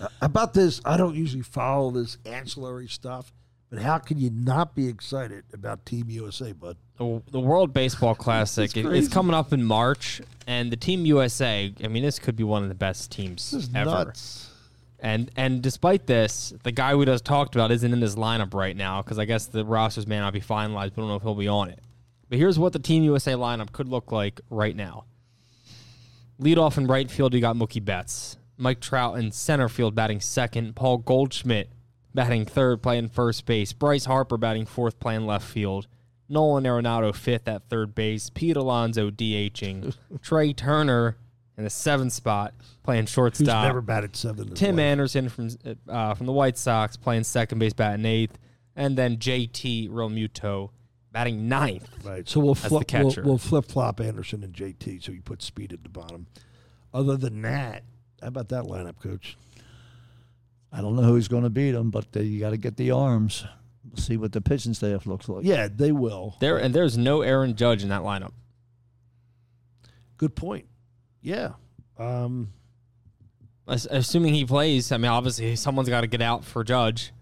Uh, 0.00 0.08
About 0.20 0.54
this, 0.54 0.80
I 0.84 0.96
don't 0.96 1.14
usually 1.16 1.42
follow 1.42 1.90
this 1.90 2.18
ancillary 2.24 2.86
stuff, 2.88 3.32
but 3.70 3.80
how 3.80 3.98
can 3.98 4.18
you 4.18 4.30
not 4.30 4.74
be 4.74 4.86
excited 4.88 5.44
about 5.52 5.84
Team 5.86 6.06
USA, 6.08 6.52
bud? 6.52 6.76
The, 6.98 7.22
the 7.30 7.40
World 7.40 7.72
Baseball 7.72 8.14
Classic 8.26 8.76
it- 8.76 8.86
it's 8.86 9.08
coming 9.08 9.34
up 9.34 9.52
in 9.52 9.62
March, 9.64 10.20
and 10.46 10.70
the 10.70 10.76
Team 10.76 11.06
USA. 11.06 11.72
I 11.82 11.88
mean, 11.88 12.02
this 12.02 12.18
could 12.18 12.36
be 12.36 12.44
one 12.44 12.62
of 12.62 12.68
the 12.68 12.74
best 12.74 13.10
teams 13.12 13.68
ever. 13.74 13.90
nuts. 13.90 14.50
And 15.00 15.30
and 15.36 15.62
despite 15.62 16.06
this, 16.08 16.52
the 16.64 16.72
guy 16.72 16.96
we 16.96 17.04
just 17.06 17.24
talked 17.24 17.54
about 17.54 17.70
isn't 17.70 17.92
in 17.92 18.00
this 18.00 18.16
lineup 18.16 18.52
right 18.52 18.76
now 18.76 19.00
because 19.00 19.16
I 19.18 19.26
guess 19.26 19.46
the 19.46 19.64
rosters 19.64 20.08
may 20.08 20.18
not 20.18 20.32
be 20.32 20.40
finalized. 20.40 20.90
We 20.96 21.02
don't 21.02 21.08
know 21.08 21.14
if 21.14 21.22
he'll 21.22 21.36
be 21.36 21.46
on 21.46 21.70
it. 21.70 21.78
But 22.28 22.38
here's 22.38 22.58
what 22.58 22.72
the 22.72 22.80
Team 22.80 23.04
USA 23.04 23.32
lineup 23.32 23.70
could 23.72 23.88
look 23.88 24.10
like 24.10 24.40
right 24.50 24.74
now. 24.74 25.04
Lead 26.40 26.58
off 26.58 26.78
in 26.78 26.86
right 26.86 27.10
field, 27.10 27.32
you 27.34 27.40
got 27.40 27.56
Mookie 27.56 27.84
Betts. 27.84 28.36
Mike 28.56 28.80
Trout 28.80 29.18
in 29.18 29.30
center 29.30 29.68
field 29.68 29.94
batting 29.94 30.20
second. 30.20 30.74
Paul 30.74 30.98
Goldschmidt 30.98 31.68
batting 32.14 32.44
third, 32.44 32.82
playing 32.82 33.08
first 33.08 33.46
base. 33.46 33.72
Bryce 33.72 34.04
Harper 34.04 34.36
batting 34.36 34.66
fourth, 34.66 34.98
playing 34.98 35.26
left 35.26 35.46
field. 35.46 35.86
Nolan 36.28 36.64
Arenado 36.64 37.14
fifth 37.14 37.48
at 37.48 37.68
third 37.68 37.94
base. 37.94 38.30
Pete 38.30 38.56
Alonso 38.56 39.10
DHing. 39.10 39.94
Trea 40.22 40.52
Turner 40.52 41.16
in 41.56 41.64
the 41.64 41.70
seventh 41.70 42.12
spot, 42.12 42.54
playing 42.82 43.02
Who's 43.02 43.10
shortstop. 43.10 43.64
never 43.64 43.80
batted 43.80 44.14
seven? 44.14 44.54
Tim 44.54 44.76
life. 44.76 44.82
Anderson 44.82 45.28
from 45.28 45.48
uh, 45.88 46.14
from 46.14 46.26
the 46.26 46.32
White 46.32 46.58
Sox 46.58 46.96
playing 46.96 47.24
second 47.24 47.58
base, 47.58 47.72
batting 47.72 48.04
eighth, 48.04 48.38
and 48.76 48.96
then 48.96 49.16
JT 49.16 49.90
Realmuto 49.90 50.70
batting 51.12 51.48
ninth. 51.48 51.88
Right. 52.04 52.28
So 52.28 52.40
we'll 52.40 52.54
the 52.54 52.68
flip 52.68 52.92
we'll, 52.92 53.14
we'll 53.24 53.38
flip 53.38 53.64
flop 53.66 54.00
Anderson 54.00 54.44
and 54.44 54.54
JT. 54.54 55.02
So 55.02 55.12
you 55.12 55.20
put 55.20 55.42
speed 55.42 55.72
at 55.72 55.82
the 55.82 55.88
bottom. 55.88 56.26
Other 56.94 57.16
than 57.16 57.42
that, 57.42 57.82
how 58.20 58.28
about 58.28 58.48
that 58.50 58.64
lineup, 58.64 59.00
Coach? 59.02 59.36
I 60.72 60.80
don't 60.80 60.96
know 60.96 61.02
who's 61.02 61.28
going 61.28 61.44
to 61.44 61.50
beat 61.50 61.72
them, 61.72 61.90
but 61.90 62.12
they, 62.12 62.22
you 62.22 62.40
got 62.40 62.50
to 62.50 62.56
get 62.56 62.76
the 62.76 62.90
arms. 62.90 63.44
See 63.98 64.16
what 64.16 64.32
the 64.32 64.40
pitching 64.40 64.74
staff 64.74 65.06
looks 65.06 65.28
like. 65.28 65.44
Yeah, 65.44 65.68
they 65.74 65.92
will. 65.92 66.36
There 66.40 66.56
and 66.58 66.74
there's 66.74 66.96
no 66.98 67.22
Aaron 67.22 67.54
Judge 67.56 67.82
in 67.82 67.88
that 67.90 68.02
lineup. 68.02 68.32
Good 70.16 70.34
point. 70.34 70.66
Yeah. 71.22 71.50
Um, 71.98 72.52
As- 73.66 73.86
Assuming 73.90 74.34
he 74.34 74.44
plays, 74.44 74.90
I 74.92 74.96
mean, 74.96 75.10
obviously 75.10 75.54
someone's 75.56 75.88
got 75.88 76.00
to 76.02 76.06
get 76.06 76.22
out 76.22 76.44
for 76.44 76.64
Judge. 76.64 77.12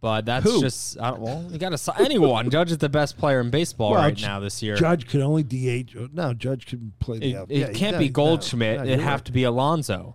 But 0.00 0.26
that's 0.26 0.44
Who? 0.44 0.60
just 0.60 1.00
I 1.00 1.10
don't, 1.10 1.20
well, 1.20 1.44
you 1.50 1.58
got 1.58 1.76
to 1.76 1.94
anyone. 2.00 2.50
Judge 2.50 2.70
is 2.70 2.78
the 2.78 2.88
best 2.88 3.16
player 3.18 3.40
in 3.40 3.50
baseball 3.50 3.92
Well, 3.92 4.02
right 4.02 4.20
now 4.20 4.38
this 4.40 4.62
year. 4.62 4.76
Judge 4.76 5.08
could 5.08 5.22
only 5.22 5.42
DH. 5.42 5.96
oh, 5.98 6.08
No, 6.12 6.32
Judge 6.34 6.66
can 6.66 6.92
play 7.00 7.18
the. 7.18 7.30
it 7.32 7.34
out- 7.36 7.50
it 7.50 7.58
yeah, 7.58 7.72
can't 7.72 7.94
no, 7.94 7.98
be 8.00 8.06
no, 8.08 8.12
Goldschmidt. 8.12 8.76
no, 8.76 8.82
It'd 8.84 8.96
you're 8.98 9.04
have 9.04 9.20
right. 9.20 9.24
to 9.24 9.32
be 9.32 9.42
Alonso. 9.44 10.14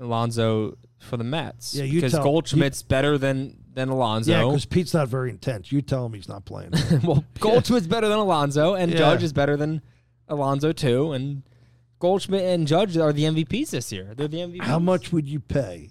Alonso 0.00 0.78
for 1.00 1.16
the 1.16 1.24
Mets. 1.24 1.74
Yeah, 1.74 1.84
you 1.84 1.94
because 1.94 2.12
tell- 2.12 2.22
Goldschmidt's 2.22 2.82
better 2.82 3.18
than 3.18 3.57
than 3.78 3.88
Alonso. 3.88 4.30
Yeah, 4.30 4.44
because 4.44 4.66
Pete's 4.66 4.92
not 4.92 5.08
very 5.08 5.30
intense. 5.30 5.72
You 5.72 5.80
tell 5.82 6.04
him 6.04 6.12
he's 6.12 6.28
not 6.28 6.44
playing. 6.44 6.72
well, 7.04 7.24
Goldschmidt's 7.40 7.86
better 7.86 8.08
than 8.08 8.18
Alonso, 8.18 8.74
and 8.74 8.90
Yeah. 8.90 8.98
Judge 8.98 9.22
is 9.22 9.32
better 9.32 9.56
than 9.56 9.80
Alonso 10.28 10.72
too. 10.72 11.12
And 11.12 11.42
Goldschmidt 11.98 12.42
and 12.42 12.66
Judge 12.66 12.96
are 12.96 13.12
the 13.12 13.24
MVPs 13.24 13.70
this 13.70 13.90
year. 13.92 14.12
They're 14.16 14.28
the 14.28 14.38
MVPs. 14.38 14.62
How 14.62 14.78
much 14.78 15.12
would 15.12 15.26
you 15.28 15.40
pay 15.40 15.90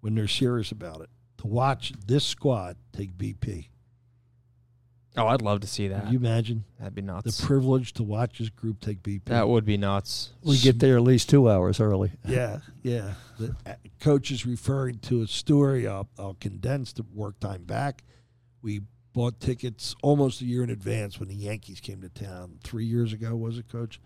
when 0.00 0.14
they're 0.14 0.28
serious 0.28 0.70
about 0.70 1.00
it 1.00 1.10
to 1.38 1.46
watch 1.46 1.92
this 2.06 2.24
squad 2.24 2.76
take 2.92 3.16
BP? 3.16 3.68
Oh, 5.18 5.26
I'd 5.26 5.42
love 5.42 5.60
to 5.60 5.66
see 5.66 5.88
that. 5.88 6.04
Can 6.04 6.12
you 6.12 6.18
imagine 6.18 6.64
That'd 6.78 6.94
be 6.94 7.02
nuts. 7.02 7.24
the 7.24 7.28
nuts. 7.30 7.44
privilege 7.44 7.92
to 7.94 8.02
watch 8.02 8.38
this 8.38 8.48
group 8.50 8.80
take 8.80 9.02
BP? 9.02 9.24
that 9.26 9.48
would 9.48 9.64
be 9.64 9.76
nuts. 9.76 10.30
We 10.42 10.58
get 10.58 10.78
there 10.78 10.96
at 10.96 11.02
least 11.02 11.28
two 11.28 11.50
hours 11.50 11.80
early. 11.80 12.12
Yeah, 12.24 12.58
yeah. 12.82 13.14
The 13.38 13.54
uh, 13.66 13.74
coach 14.00 14.30
is 14.30 14.46
referring 14.46 14.98
to 15.00 15.22
a 15.22 15.26
story. 15.26 15.86
I'll, 15.88 16.08
I'll 16.18 16.36
condense 16.40 16.92
the 16.92 17.04
work 17.14 17.40
time 17.40 17.64
back. 17.64 18.04
We 18.62 18.82
bought 19.12 19.40
tickets 19.40 19.96
almost 20.02 20.40
a 20.40 20.44
year 20.44 20.62
in 20.62 20.70
advance 20.70 21.18
when 21.18 21.28
the 21.28 21.34
Yankees 21.34 21.80
came 21.80 22.00
to 22.02 22.08
town. 22.08 22.58
Three 22.62 22.84
years 22.84 23.12
ago, 23.12 23.34
was 23.34 23.58
it, 23.58 23.68
Coach? 23.68 24.00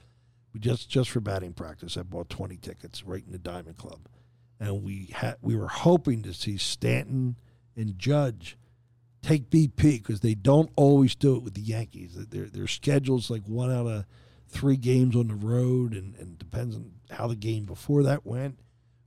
We 0.54 0.60
just 0.60 0.88
just 0.88 1.10
for 1.10 1.20
batting 1.20 1.52
practice. 1.54 1.96
I 1.96 2.02
bought 2.02 2.28
twenty 2.30 2.56
tickets 2.56 3.04
right 3.04 3.22
in 3.24 3.32
the 3.32 3.38
Diamond 3.38 3.78
Club, 3.78 4.00
and 4.60 4.82
we 4.82 5.08
had 5.12 5.36
we 5.40 5.56
were 5.56 5.68
hoping 5.68 6.22
to 6.22 6.34
see 6.34 6.58
Stanton 6.58 7.36
and 7.76 7.98
Judge 7.98 8.56
take 9.22 9.50
BP 9.50 10.02
because 10.02 10.20
they 10.20 10.34
don't 10.34 10.70
always 10.76 11.14
do 11.14 11.36
it 11.36 11.42
with 11.42 11.54
the 11.54 11.60
Yankees. 11.60 12.14
Their 12.14 12.46
their 12.46 12.66
schedule's 12.66 13.30
like 13.30 13.42
one 13.46 13.72
out 13.72 13.86
of 13.86 14.04
three 14.48 14.76
games 14.76 15.16
on 15.16 15.28
the 15.28 15.34
road, 15.34 15.92
and, 15.94 16.14
and 16.16 16.38
depends 16.38 16.76
on 16.76 16.92
how 17.10 17.26
the 17.26 17.36
game 17.36 17.64
before 17.64 18.02
that 18.02 18.26
went. 18.26 18.58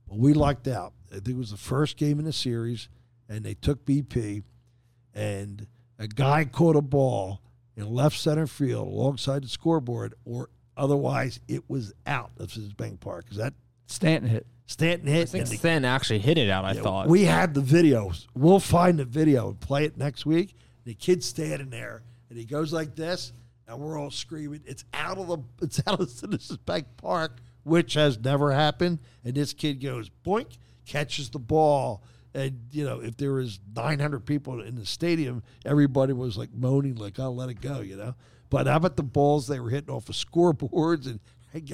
But 0.08 0.18
we 0.18 0.34
lucked 0.34 0.66
out. 0.66 0.92
I 1.10 1.16
think 1.16 1.28
it 1.28 1.36
was 1.36 1.50
the 1.52 1.56
first 1.56 1.96
game 1.96 2.18
in 2.18 2.24
the 2.24 2.32
series, 2.32 2.88
and 3.28 3.44
they 3.44 3.54
took 3.54 3.84
BP, 3.84 4.42
and 5.14 5.66
a 5.98 6.08
guy 6.08 6.44
caught 6.44 6.76
a 6.76 6.82
ball 6.82 7.40
in 7.76 7.86
left 7.86 8.18
center 8.18 8.46
field 8.46 8.88
alongside 8.88 9.44
the 9.44 9.48
scoreboard, 9.48 10.14
or 10.24 10.50
otherwise 10.76 11.40
it 11.46 11.68
was 11.68 11.92
out 12.06 12.32
of 12.38 12.52
his 12.52 12.72
bank 12.72 13.00
park. 13.00 13.26
Is 13.30 13.36
that 13.36 13.54
Stanton 13.86 14.30
hit. 14.30 14.46
Stanton 14.66 15.06
hit. 15.08 15.22
I 15.22 15.24
think 15.26 15.48
the- 15.48 15.56
Sten 15.56 15.84
actually 15.84 16.18
hit 16.18 16.38
it 16.38 16.50
out. 16.50 16.64
I 16.64 16.72
yeah, 16.72 16.82
thought. 16.82 17.08
we 17.08 17.24
had 17.24 17.54
the 17.54 17.60
videos. 17.62 18.26
We'll 18.34 18.60
find 18.60 18.98
the 18.98 19.04
video 19.04 19.48
and 19.48 19.60
play 19.60 19.84
it 19.84 19.96
next 19.96 20.26
week. 20.26 20.54
The 20.84 20.94
kid's 20.94 21.26
standing 21.26 21.70
there, 21.70 22.02
and 22.28 22.38
he 22.38 22.44
goes 22.44 22.72
like 22.72 22.94
this, 22.94 23.32
and 23.66 23.78
we're 23.78 23.98
all 23.98 24.10
screaming. 24.10 24.62
It's 24.66 24.84
out 24.92 25.18
of 25.18 25.28
the 25.28 25.38
it's 25.62 25.80
out 25.86 26.00
of 26.00 26.10
Citizens 26.10 26.58
Bank 26.58 26.86
Park, 26.96 27.38
which 27.64 27.94
has 27.94 28.18
never 28.18 28.52
happened. 28.52 28.98
And 29.24 29.34
this 29.34 29.52
kid 29.52 29.80
goes 29.80 30.10
boink, 30.24 30.58
catches 30.84 31.30
the 31.30 31.38
ball, 31.38 32.02
and 32.34 32.60
you 32.70 32.84
know 32.84 33.00
if 33.00 33.16
there 33.16 33.32
was 33.32 33.58
900 33.74 34.26
people 34.26 34.60
in 34.60 34.74
the 34.76 34.86
stadium, 34.86 35.42
everybody 35.64 36.12
was 36.12 36.36
like 36.36 36.52
moaning, 36.52 36.96
like 36.96 37.18
"I'll 37.18 37.34
let 37.34 37.48
it 37.48 37.60
go," 37.60 37.80
you 37.80 37.96
know. 37.96 38.14
But 38.48 38.66
how 38.66 38.76
about 38.76 38.96
the 38.96 39.02
balls 39.02 39.46
they 39.48 39.58
were 39.58 39.70
hitting 39.70 39.90
off 39.90 40.08
of 40.08 40.14
scoreboards 40.14 41.06
and 41.06 41.20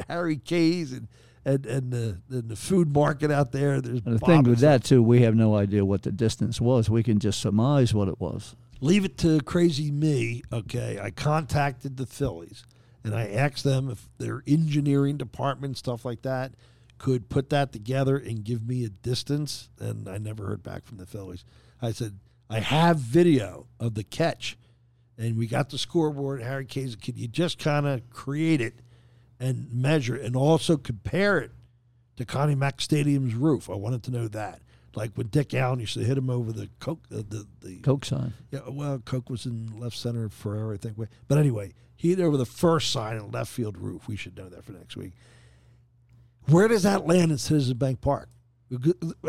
Harry 0.09 0.37
K's 0.37 0.93
and 0.93 1.09
and 1.45 1.67
and 1.67 1.93
the 1.93 2.19
and 2.31 2.49
the 2.49 2.57
food 2.57 2.93
market 2.93 3.31
out 3.31 3.53
there? 3.53 3.81
There's 3.81 4.01
And 4.05 4.15
the 4.15 4.19
thing 4.19 4.43
with 4.45 4.61
that 4.61 4.85
too, 4.85 5.03
we 5.03 5.23
have 5.23 5.35
no 5.35 5.57
idea 5.57 5.85
what 5.85 6.03
the 6.03 6.13
distance 6.13 6.61
was. 6.61 6.89
We 6.91 7.03
can 7.03 7.19
just 7.19 7.41
surmise 7.41 7.93
what 7.95 8.09
it 8.09 8.21
was. 8.21 8.55
leave 8.81 9.05
it 9.05 9.17
to 9.19 9.41
crazy 9.43 9.91
me. 9.91 10.43
Okay, 10.53 10.99
I 11.01 11.11
contacted 11.11 11.97
the 11.97 12.07
Phillies 12.07 12.65
and 13.05 13.15
I 13.15 13.29
asked 13.29 13.65
them 13.65 13.91
if 13.91 14.09
their 14.19 14.43
engineering 14.47 15.17
department, 15.17 15.77
stuff 15.79 16.05
like 16.05 16.23
that, 16.23 16.53
could 16.99 17.29
put 17.29 17.51
that 17.51 17.73
together 17.73 18.17
and 18.17 18.45
give 18.45 18.67
me 18.67 18.85
a 18.85 18.89
distance. 18.89 19.71
And 19.81 20.09
I 20.09 20.19
never 20.19 20.47
heard 20.47 20.63
back 20.63 20.85
from 20.87 20.99
the 20.99 21.07
Phillies. 21.07 21.45
I 21.81 21.91
said, 21.93 22.19
I 22.49 22.61
have 22.61 22.99
video 22.99 23.67
of 23.81 23.95
the 23.95 24.05
catch. 24.05 24.57
and 25.19 25.37
we 25.37 25.47
got 25.47 25.71
the 25.71 25.79
scoreboard. 25.79 26.43
Harry 26.43 26.65
Kane, 26.65 26.95
can 27.01 27.17
you 27.17 27.29
just 27.29 27.59
kind 27.59 27.87
of 27.87 28.09
create 28.11 28.61
it 28.61 28.75
and 29.43 29.69
measure 29.73 30.17
it 30.17 30.25
and 30.25 30.37
also 30.37 30.77
compare 30.77 31.39
it 31.39 31.51
to 32.17 32.25
Connie 32.25 32.55
Mack 32.55 32.81
Stadium's 32.81 33.35
roof? 33.35 33.69
I 33.69 33.75
wanted 33.75 34.03
to 34.05 34.11
know 34.11 34.29
that. 34.29 34.61
Like 34.95 35.13
when 35.15 35.29
Dick 35.29 35.55
Allen 35.55 35.81
used 35.81 35.95
to 35.95 36.05
hit 36.05 36.19
him 36.19 36.29
over 36.29 36.53
the 36.53 36.69
coke, 36.79 37.01
uh, 37.11 37.23
the 37.29 37.47
the 37.63 37.79
Coke 37.79 38.05
sign. 38.05 38.35
yeah, 38.51 38.61
well, 38.69 38.99
Coke 38.99 39.31
was 39.31 39.47
in 39.47 39.79
left 39.81 39.97
center 39.97 40.29
forever, 40.29 40.75
I 40.75 40.77
think. 40.77 40.99
But 41.29 41.39
anyway, 41.39 41.73
he 41.97 42.11
hit 42.11 42.21
over 42.21 42.37
the 42.37 42.45
first 42.45 42.93
sign 42.93 43.17
in 43.17 43.31
left 43.31 43.51
field 43.51 43.79
roof. 43.79 44.07
We 44.07 44.17
should 44.17 44.37
know 44.37 44.51
that 44.51 44.65
for 44.65 44.73
next 44.73 44.97
week. 44.97 45.13
Where 46.49 46.69
does 46.69 46.83
that 46.83 47.07
land 47.07 47.31
in 47.31 47.39
Citizen 47.39 47.79
Bank 47.79 48.01
Park? 48.01 48.29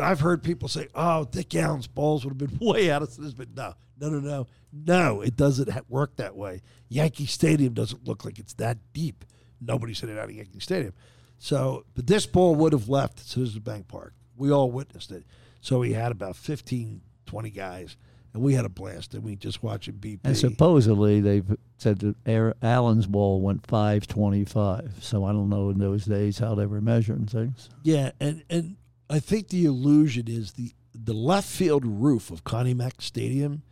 I've 0.00 0.20
heard 0.20 0.42
people 0.42 0.68
say, 0.68 0.88
"Oh, 0.94 1.24
Dick 1.24 1.54
Allen's 1.54 1.86
balls 1.86 2.24
would 2.24 2.38
have 2.40 2.50
been 2.50 2.58
way 2.66 2.90
out 2.90 3.02
of 3.02 3.10
Citizen 3.10 3.36
Bank." 3.36 3.50
No, 3.56 3.74
no, 3.98 4.18
no, 4.18 4.20
no, 4.20 4.46
no. 4.72 5.20
It 5.22 5.36
doesn't 5.36 5.90
work 5.90 6.16
that 6.16 6.36
way. 6.36 6.60
Yankee 6.88 7.26
Stadium 7.26 7.72
doesn't 7.72 8.06
look 8.06 8.24
like 8.24 8.38
it's 8.38 8.54
that 8.54 8.78
deep. 8.92 9.24
Nobody's 9.66 10.02
it 10.02 10.18
out 10.18 10.24
of 10.24 10.32
Yankee 10.32 10.60
Stadium. 10.60 10.92
So, 11.38 11.84
but 11.94 12.06
this 12.06 12.26
ball 12.26 12.54
would 12.54 12.72
have 12.72 12.88
left 12.88 13.20
Citizen 13.20 13.60
Bank 13.60 13.88
Park. 13.88 14.14
We 14.36 14.50
all 14.50 14.70
witnessed 14.70 15.10
it. 15.10 15.24
So 15.60 15.82
he 15.82 15.92
had 15.92 16.12
about 16.12 16.36
15, 16.36 17.00
20 17.26 17.50
guys, 17.50 17.96
and 18.32 18.42
we 18.42 18.54
had 18.54 18.64
a 18.64 18.68
blast. 18.68 19.14
And 19.14 19.22
we 19.22 19.36
just 19.36 19.62
watched 19.62 19.88
it 19.88 20.00
BP. 20.00 20.20
And 20.24 20.36
supposedly 20.36 21.20
they've 21.20 21.56
said 21.78 22.00
that 22.00 22.54
Allen's 22.62 23.06
ball 23.06 23.40
went 23.40 23.66
525. 23.66 24.98
So 25.00 25.24
I 25.24 25.32
don't 25.32 25.48
know 25.48 25.70
in 25.70 25.78
those 25.78 26.04
days 26.04 26.38
how 26.38 26.54
they 26.54 26.66
were 26.66 26.80
measuring 26.80 27.26
things. 27.26 27.68
Yeah, 27.82 28.12
and 28.20 28.44
and 28.48 28.76
I 29.08 29.20
think 29.20 29.48
the 29.48 29.64
illusion 29.64 30.28
is 30.28 30.52
the 30.52 30.72
the 30.94 31.12
left 31.12 31.48
field 31.48 31.84
roof 31.84 32.30
of 32.30 32.44
Connie 32.44 32.74
Mack 32.74 33.02
Stadium 33.02 33.62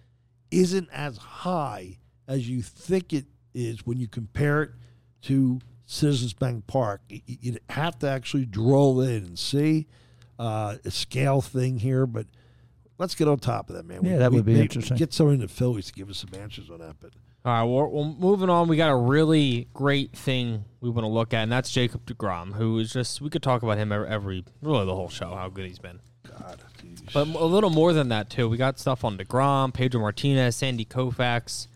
isn't 0.50 0.88
as 0.92 1.16
high 1.16 1.98
as 2.28 2.48
you 2.48 2.62
think 2.62 3.12
it 3.12 3.26
is 3.54 3.86
when 3.86 3.98
you 3.98 4.08
compare 4.08 4.62
it 4.62 4.70
to 5.22 5.60
Citizens 5.92 6.32
Bank 6.32 6.66
Park. 6.66 7.02
You, 7.08 7.20
you 7.26 7.56
have 7.68 7.98
to 7.98 8.08
actually 8.08 8.46
drill 8.46 9.02
in 9.02 9.24
and 9.24 9.38
see 9.38 9.86
uh, 10.38 10.76
a 10.84 10.90
scale 10.90 11.42
thing 11.42 11.78
here, 11.78 12.06
but 12.06 12.26
let's 12.98 13.14
get 13.14 13.28
on 13.28 13.38
top 13.38 13.68
of 13.68 13.76
that, 13.76 13.84
man. 13.84 14.02
Yeah, 14.02 14.16
that 14.18 14.32
would 14.32 14.46
be 14.46 14.58
interesting. 14.58 14.96
Get 14.96 15.12
someone 15.12 15.34
in 15.34 15.40
the 15.42 15.48
Phillies 15.48 15.88
to 15.88 15.92
give 15.92 16.08
us 16.08 16.18
some 16.18 16.30
answers 16.40 16.70
on 16.70 16.78
that, 16.78 16.96
but. 16.98 17.10
All 17.44 17.52
right, 17.52 17.62
well, 17.64 17.90
well, 17.90 18.16
moving 18.18 18.48
on, 18.48 18.68
we 18.68 18.76
got 18.76 18.90
a 18.90 18.96
really 18.96 19.68
great 19.74 20.12
thing 20.12 20.64
we 20.80 20.88
want 20.88 21.04
to 21.04 21.08
look 21.08 21.34
at, 21.34 21.42
and 21.42 21.52
that's 21.52 21.70
Jacob 21.70 22.06
DeGrom, 22.06 22.54
who 22.54 22.78
is 22.78 22.92
just, 22.92 23.20
we 23.20 23.28
could 23.28 23.42
talk 23.42 23.62
about 23.62 23.76
him 23.76 23.92
every, 23.92 24.08
every 24.08 24.44
really 24.62 24.86
the 24.86 24.94
whole 24.94 25.08
show, 25.08 25.34
how 25.34 25.48
good 25.48 25.66
he's 25.66 25.78
been. 25.78 26.00
God, 26.26 26.62
geez. 26.80 27.02
But 27.12 27.26
a 27.26 27.44
little 27.44 27.70
more 27.70 27.92
than 27.92 28.08
that, 28.08 28.30
too. 28.30 28.48
We 28.48 28.56
got 28.56 28.78
stuff 28.78 29.04
on 29.04 29.18
DeGrom, 29.18 29.74
Pedro 29.74 30.00
Martinez, 30.00 30.56
Sandy 30.56 30.84
Koufax. 30.84 31.66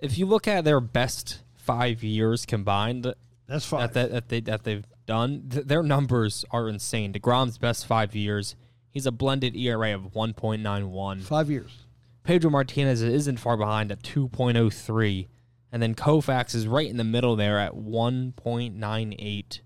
If 0.00 0.18
you 0.18 0.26
look 0.26 0.46
at 0.46 0.64
their 0.64 0.80
best 0.80 1.38
five 1.66 2.02
years 2.02 2.46
combined 2.46 3.12
that's 3.46 3.66
fine. 3.66 3.80
that, 3.80 3.94
that, 3.94 4.10
that, 4.10 4.28
they, 4.28 4.40
that 4.40 4.64
they've 4.64 4.86
done, 5.06 5.48
th- 5.50 5.66
their 5.66 5.82
numbers 5.82 6.44
are 6.50 6.68
insane. 6.68 7.12
DeGrom's 7.12 7.58
best 7.58 7.86
five 7.86 8.14
years, 8.14 8.56
he's 8.90 9.06
a 9.06 9.12
blended 9.12 9.56
ERA 9.56 9.94
of 9.94 10.12
1.91. 10.12 11.22
Five 11.22 11.50
years. 11.50 11.84
Pedro 12.24 12.50
Martinez 12.50 13.02
isn't 13.02 13.38
far 13.38 13.56
behind 13.56 13.92
at 13.92 14.02
2.03. 14.02 15.28
And 15.70 15.82
then 15.82 15.94
Koufax 15.94 16.54
is 16.54 16.66
right 16.66 16.88
in 16.88 16.96
the 16.96 17.04
middle 17.04 17.36
there 17.36 17.58
at 17.58 17.74
1.98. 17.74 19.60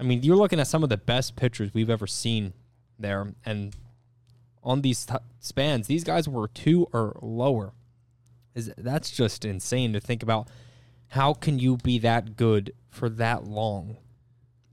I 0.00 0.02
mean, 0.04 0.22
you're 0.22 0.36
looking 0.36 0.60
at 0.60 0.68
some 0.68 0.84
of 0.84 0.90
the 0.90 0.96
best 0.96 1.34
pitchers 1.34 1.74
we've 1.74 1.90
ever 1.90 2.06
seen 2.06 2.52
there. 2.98 3.34
And 3.44 3.74
on 4.62 4.82
these 4.82 5.06
t- 5.06 5.14
spans, 5.40 5.88
these 5.88 6.04
guys 6.04 6.28
were 6.28 6.46
two 6.46 6.86
or 6.92 7.18
lower. 7.20 7.72
Is 8.54 8.72
That's 8.76 9.10
just 9.10 9.44
insane 9.44 9.92
to 9.92 10.00
think 10.00 10.22
about. 10.22 10.48
How 11.08 11.32
can 11.34 11.58
you 11.58 11.76
be 11.78 11.98
that 12.00 12.36
good 12.36 12.72
for 12.90 13.08
that 13.08 13.44
long? 13.44 13.96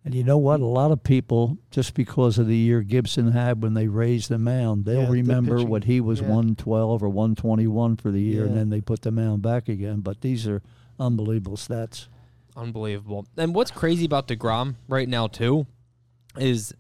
And 0.04 0.14
you 0.14 0.24
know 0.24 0.38
what? 0.38 0.60
A 0.60 0.66
lot 0.66 0.92
of 0.92 1.04
people, 1.04 1.58
just 1.72 1.96
because 1.96 2.38
of 2.38 2.46
the 2.48 2.56
year 2.56 2.82
Gibson 2.84 3.32
had 3.32 3.64
when 3.64 3.74
they 3.74 3.88
raised 3.88 4.30
the 4.30 4.38
mound, 4.38 4.86
they'll 4.86 5.04
Yeah, 5.04 5.10
remember 5.10 5.56
pitching. 5.56 5.70
what 5.70 5.86
he 5.86 6.00
was 6.00 6.20
Yeah. 6.22 6.28
112 6.30 7.02
or 7.02 7.10
121 7.10 7.96
for 7.98 8.12
the 8.12 8.22
year, 8.22 8.46
and 8.46 8.56
then 8.56 8.70
they 8.70 8.82
put 8.82 9.02
the 9.02 9.12
mound 9.12 9.42
back 9.42 9.68
again. 9.68 10.02
But 10.02 10.22
these 10.22 10.46
are 10.48 10.62
unbelievable 11.00 11.58
stats. 11.58 12.08
Unbelievable. 12.56 13.26
And 13.36 13.56
what's 13.56 13.72
crazy 13.72 14.06
about 14.06 14.28
DeGrom 14.28 14.76
right 14.88 15.10
now, 15.10 15.26
too, 15.28 15.66
is 16.38 16.74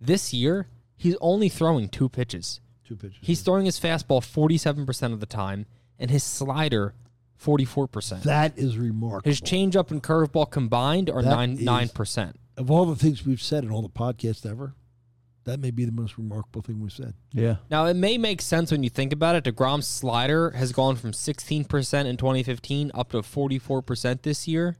this 0.00 0.32
year 0.32 0.66
he's 0.96 1.16
only 1.20 1.48
throwing 1.50 1.88
two 1.88 2.08
pitches. 2.08 2.60
Two 2.84 2.96
pitches. 2.96 3.18
He's 3.20 3.42
throwing 3.42 3.66
his 3.66 3.78
fastball 3.78 4.20
47% 4.22 5.12
of 5.12 5.20
the 5.20 5.26
time 5.26 5.66
and 5.98 6.10
his 6.10 6.24
slider 6.24 6.94
44%. 7.42 8.22
that 8.22 8.58
is 8.58 8.76
remarkable. 8.78 9.28
His 9.30 9.40
changeup 9.40 9.90
and 9.90 10.02
curveball 10.02 10.50
combined 10.50 11.10
are 11.10 11.22
That 11.22 11.30
nine 11.30 11.52
is- 11.54 11.60
nine 11.60 11.88
percent. 11.88 12.36
of 12.56 12.70
all 12.70 12.84
the 12.86 12.96
things 12.96 13.24
we've 13.26 13.42
said 13.42 13.64
in 13.64 13.70
all 13.70 13.82
the 13.82 13.88
podcasts 13.88 14.44
ever, 14.44 14.74
that 15.44 15.58
may 15.58 15.70
be 15.72 15.84
the 15.84 15.90
most 15.92 16.16
remarkable 16.18 16.62
thing 16.62 16.80
we've 16.80 16.92
said. 16.92 17.14
Yeah. 17.32 17.56
Now 17.70 17.86
it 17.86 17.94
may 17.94 18.16
make 18.16 18.40
sense 18.40 18.70
when 18.70 18.84
you 18.84 18.90
think 18.90 19.12
about 19.12 19.34
it. 19.34 19.44
Degrom's 19.44 19.86
slider 19.88 20.50
has 20.50 20.70
gone 20.72 20.94
from 20.96 21.10
16% 21.12 22.06
in 22.06 22.16
2015 22.16 22.90
up 22.94 23.10
to 23.12 23.18
44% 23.22 24.22
this 24.22 24.46
year, 24.46 24.76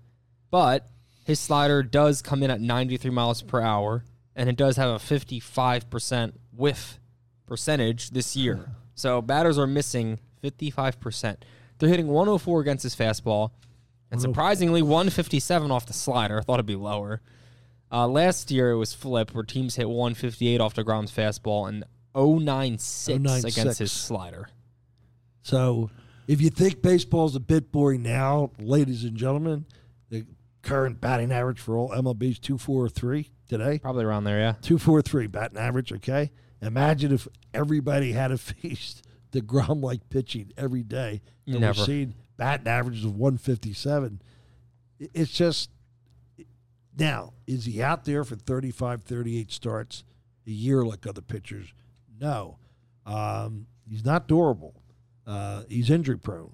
but 0.51 0.89
his 1.25 1.41
slider 1.41 1.83
does 1.83 2.23
come 2.23 2.43
in 2.43 2.51
at 2.51 2.61
93 2.61 3.11
miles 3.11 3.43
per 3.43 3.61
hour, 3.61 4.05
and 4.37 4.49
it 4.49 4.57
does 4.57 4.77
have 4.77 4.91
a 4.91 4.99
55% 4.99 6.33
whiff 6.53 7.01
percentage 7.47 8.11
this 8.11 8.37
year. 8.37 8.71
So 8.95 9.23
batters 9.23 9.59
are 9.59 9.67
missing 9.67 10.21
55%. 10.45 11.39
They're 11.83 11.91
hitting 11.91 12.07
104 12.07 12.61
against 12.61 12.85
his 12.85 12.95
fastball, 12.95 13.51
and 14.13 14.21
surprisingly 14.21 14.83
157 14.83 15.73
off 15.73 15.85
the 15.85 15.93
slider. 15.93 16.39
I 16.39 16.43
thought 16.43 16.55
it'd 16.55 16.67
be 16.67 16.77
lower. 16.77 17.21
Uh, 17.91 18.07
last 18.07 18.53
year 18.53 18.71
it 18.71 18.77
was 18.77 18.95
flipped 18.95 19.35
where 19.35 19.43
teams 19.43 19.75
hit 19.75 19.89
158 19.89 20.61
off 20.61 20.75
the 20.75 20.85
DeGrom's 20.85 21.11
fastball 21.11 21.69
and 21.69 21.83
096 22.15 23.43
against 23.43 23.81
his 23.81 23.91
slider. 23.91 24.49
So 25.43 25.91
if 26.29 26.41
you 26.41 26.51
think 26.51 26.83
baseball's 26.83 27.35
a 27.35 27.41
bit 27.41 27.73
boring 27.73 28.05
now, 28.05 28.53
ladies 28.61 29.03
and 29.03 29.17
gentlemen, 29.17 29.67
the 30.09 30.25
current 30.63 31.01
batting 31.01 31.33
average 31.33 31.59
for 31.59 31.77
all 31.77 31.89
MLB's 31.89 32.39
two 32.39 32.59
four 32.59 32.89
three 32.89 33.33
today. 33.49 33.81
Probably 33.81 34.05
around 34.05 34.23
there, 34.23 34.39
yeah. 34.39 34.55
Two 34.63 34.79
four 34.79 35.03
three 35.03 35.27
batting 35.27 35.59
average, 35.59 35.93
okay? 35.95 36.31
Imagine 36.61 37.13
if 37.13 37.27
everybody 37.53 38.13
had 38.13 38.31
a 38.31 38.39
face 38.39 39.02
the 39.33 39.41
Grom 39.41 39.81
like 39.83 40.09
pitching 40.09 40.53
every 40.57 40.83
day. 40.83 41.21
And 41.47 41.61
Never. 41.61 41.79
we're 41.81 41.87
seeing 41.87 42.15
batting 42.37 42.69
averages 42.69 43.05
of 43.05 43.17
one 43.17 43.37
fifty 43.37 43.73
seven. 43.73 44.23
It's 44.99 45.33
just 45.33 45.69
now, 46.97 47.33
is 47.47 47.65
he 47.65 47.83
out 47.83 48.05
there 48.05 48.23
for 48.25 48.37
35, 48.37 49.03
38 49.03 49.51
starts 49.51 50.05
a 50.47 50.51
year 50.51 50.85
like 50.85 51.07
other 51.07 51.23
pitchers? 51.23 51.73
No. 52.21 52.59
Um, 53.07 53.67
he's 53.89 54.05
not 54.05 54.29
durable. 54.29 54.75
Uh, 55.27 55.63
he's 55.69 55.91
injury 55.91 56.19
prone. 56.19 56.53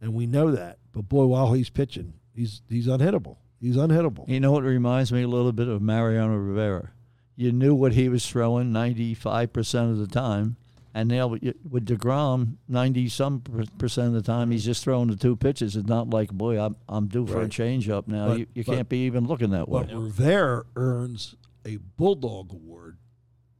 And 0.00 0.14
we 0.14 0.26
know 0.26 0.50
that. 0.50 0.78
But 0.92 1.08
boy, 1.08 1.26
while 1.26 1.52
he's 1.52 1.70
pitching, 1.70 2.14
he's 2.34 2.62
he's 2.68 2.86
unhittable. 2.86 3.36
He's 3.60 3.76
unhittable. 3.76 4.28
You 4.28 4.38
know 4.38 4.52
what 4.52 4.62
reminds 4.62 5.12
me 5.12 5.22
a 5.22 5.28
little 5.28 5.52
bit 5.52 5.68
of 5.68 5.82
Mariano 5.82 6.36
Rivera. 6.36 6.90
You 7.34 7.52
knew 7.52 7.74
what 7.74 7.92
he 7.92 8.08
was 8.08 8.28
throwing 8.28 8.72
95% 8.72 9.90
of 9.90 9.98
the 9.98 10.06
time. 10.06 10.56
And 10.98 11.08
now 11.08 11.28
with 11.28 11.86
DeGrom, 11.86 12.56
90 12.66 13.08
some 13.08 13.40
percent 13.78 14.08
of 14.08 14.14
the 14.14 14.22
time, 14.22 14.50
he's 14.50 14.64
just 14.64 14.82
throwing 14.82 15.06
the 15.08 15.14
two 15.14 15.36
pitches. 15.36 15.76
It's 15.76 15.86
not 15.86 16.10
like, 16.10 16.32
boy, 16.32 16.60
I'm, 16.60 16.74
I'm 16.88 17.06
due 17.06 17.24
for 17.24 17.36
a 17.36 17.42
Right. 17.42 17.50
change 17.52 17.88
up 17.88 18.08
now. 18.08 18.30
But- 18.30 18.38
you 18.40 18.46
you 18.52 18.64
but- 18.64 18.74
can't 18.74 18.88
be 18.88 19.06
even 19.06 19.24
looking 19.28 19.50
that 19.50 19.68
way. 19.68 19.84
But 19.84 19.94
Rivera 19.96 20.64
earns 20.74 21.36
a 21.64 21.76
Bulldog 21.76 22.52
Award 22.52 22.98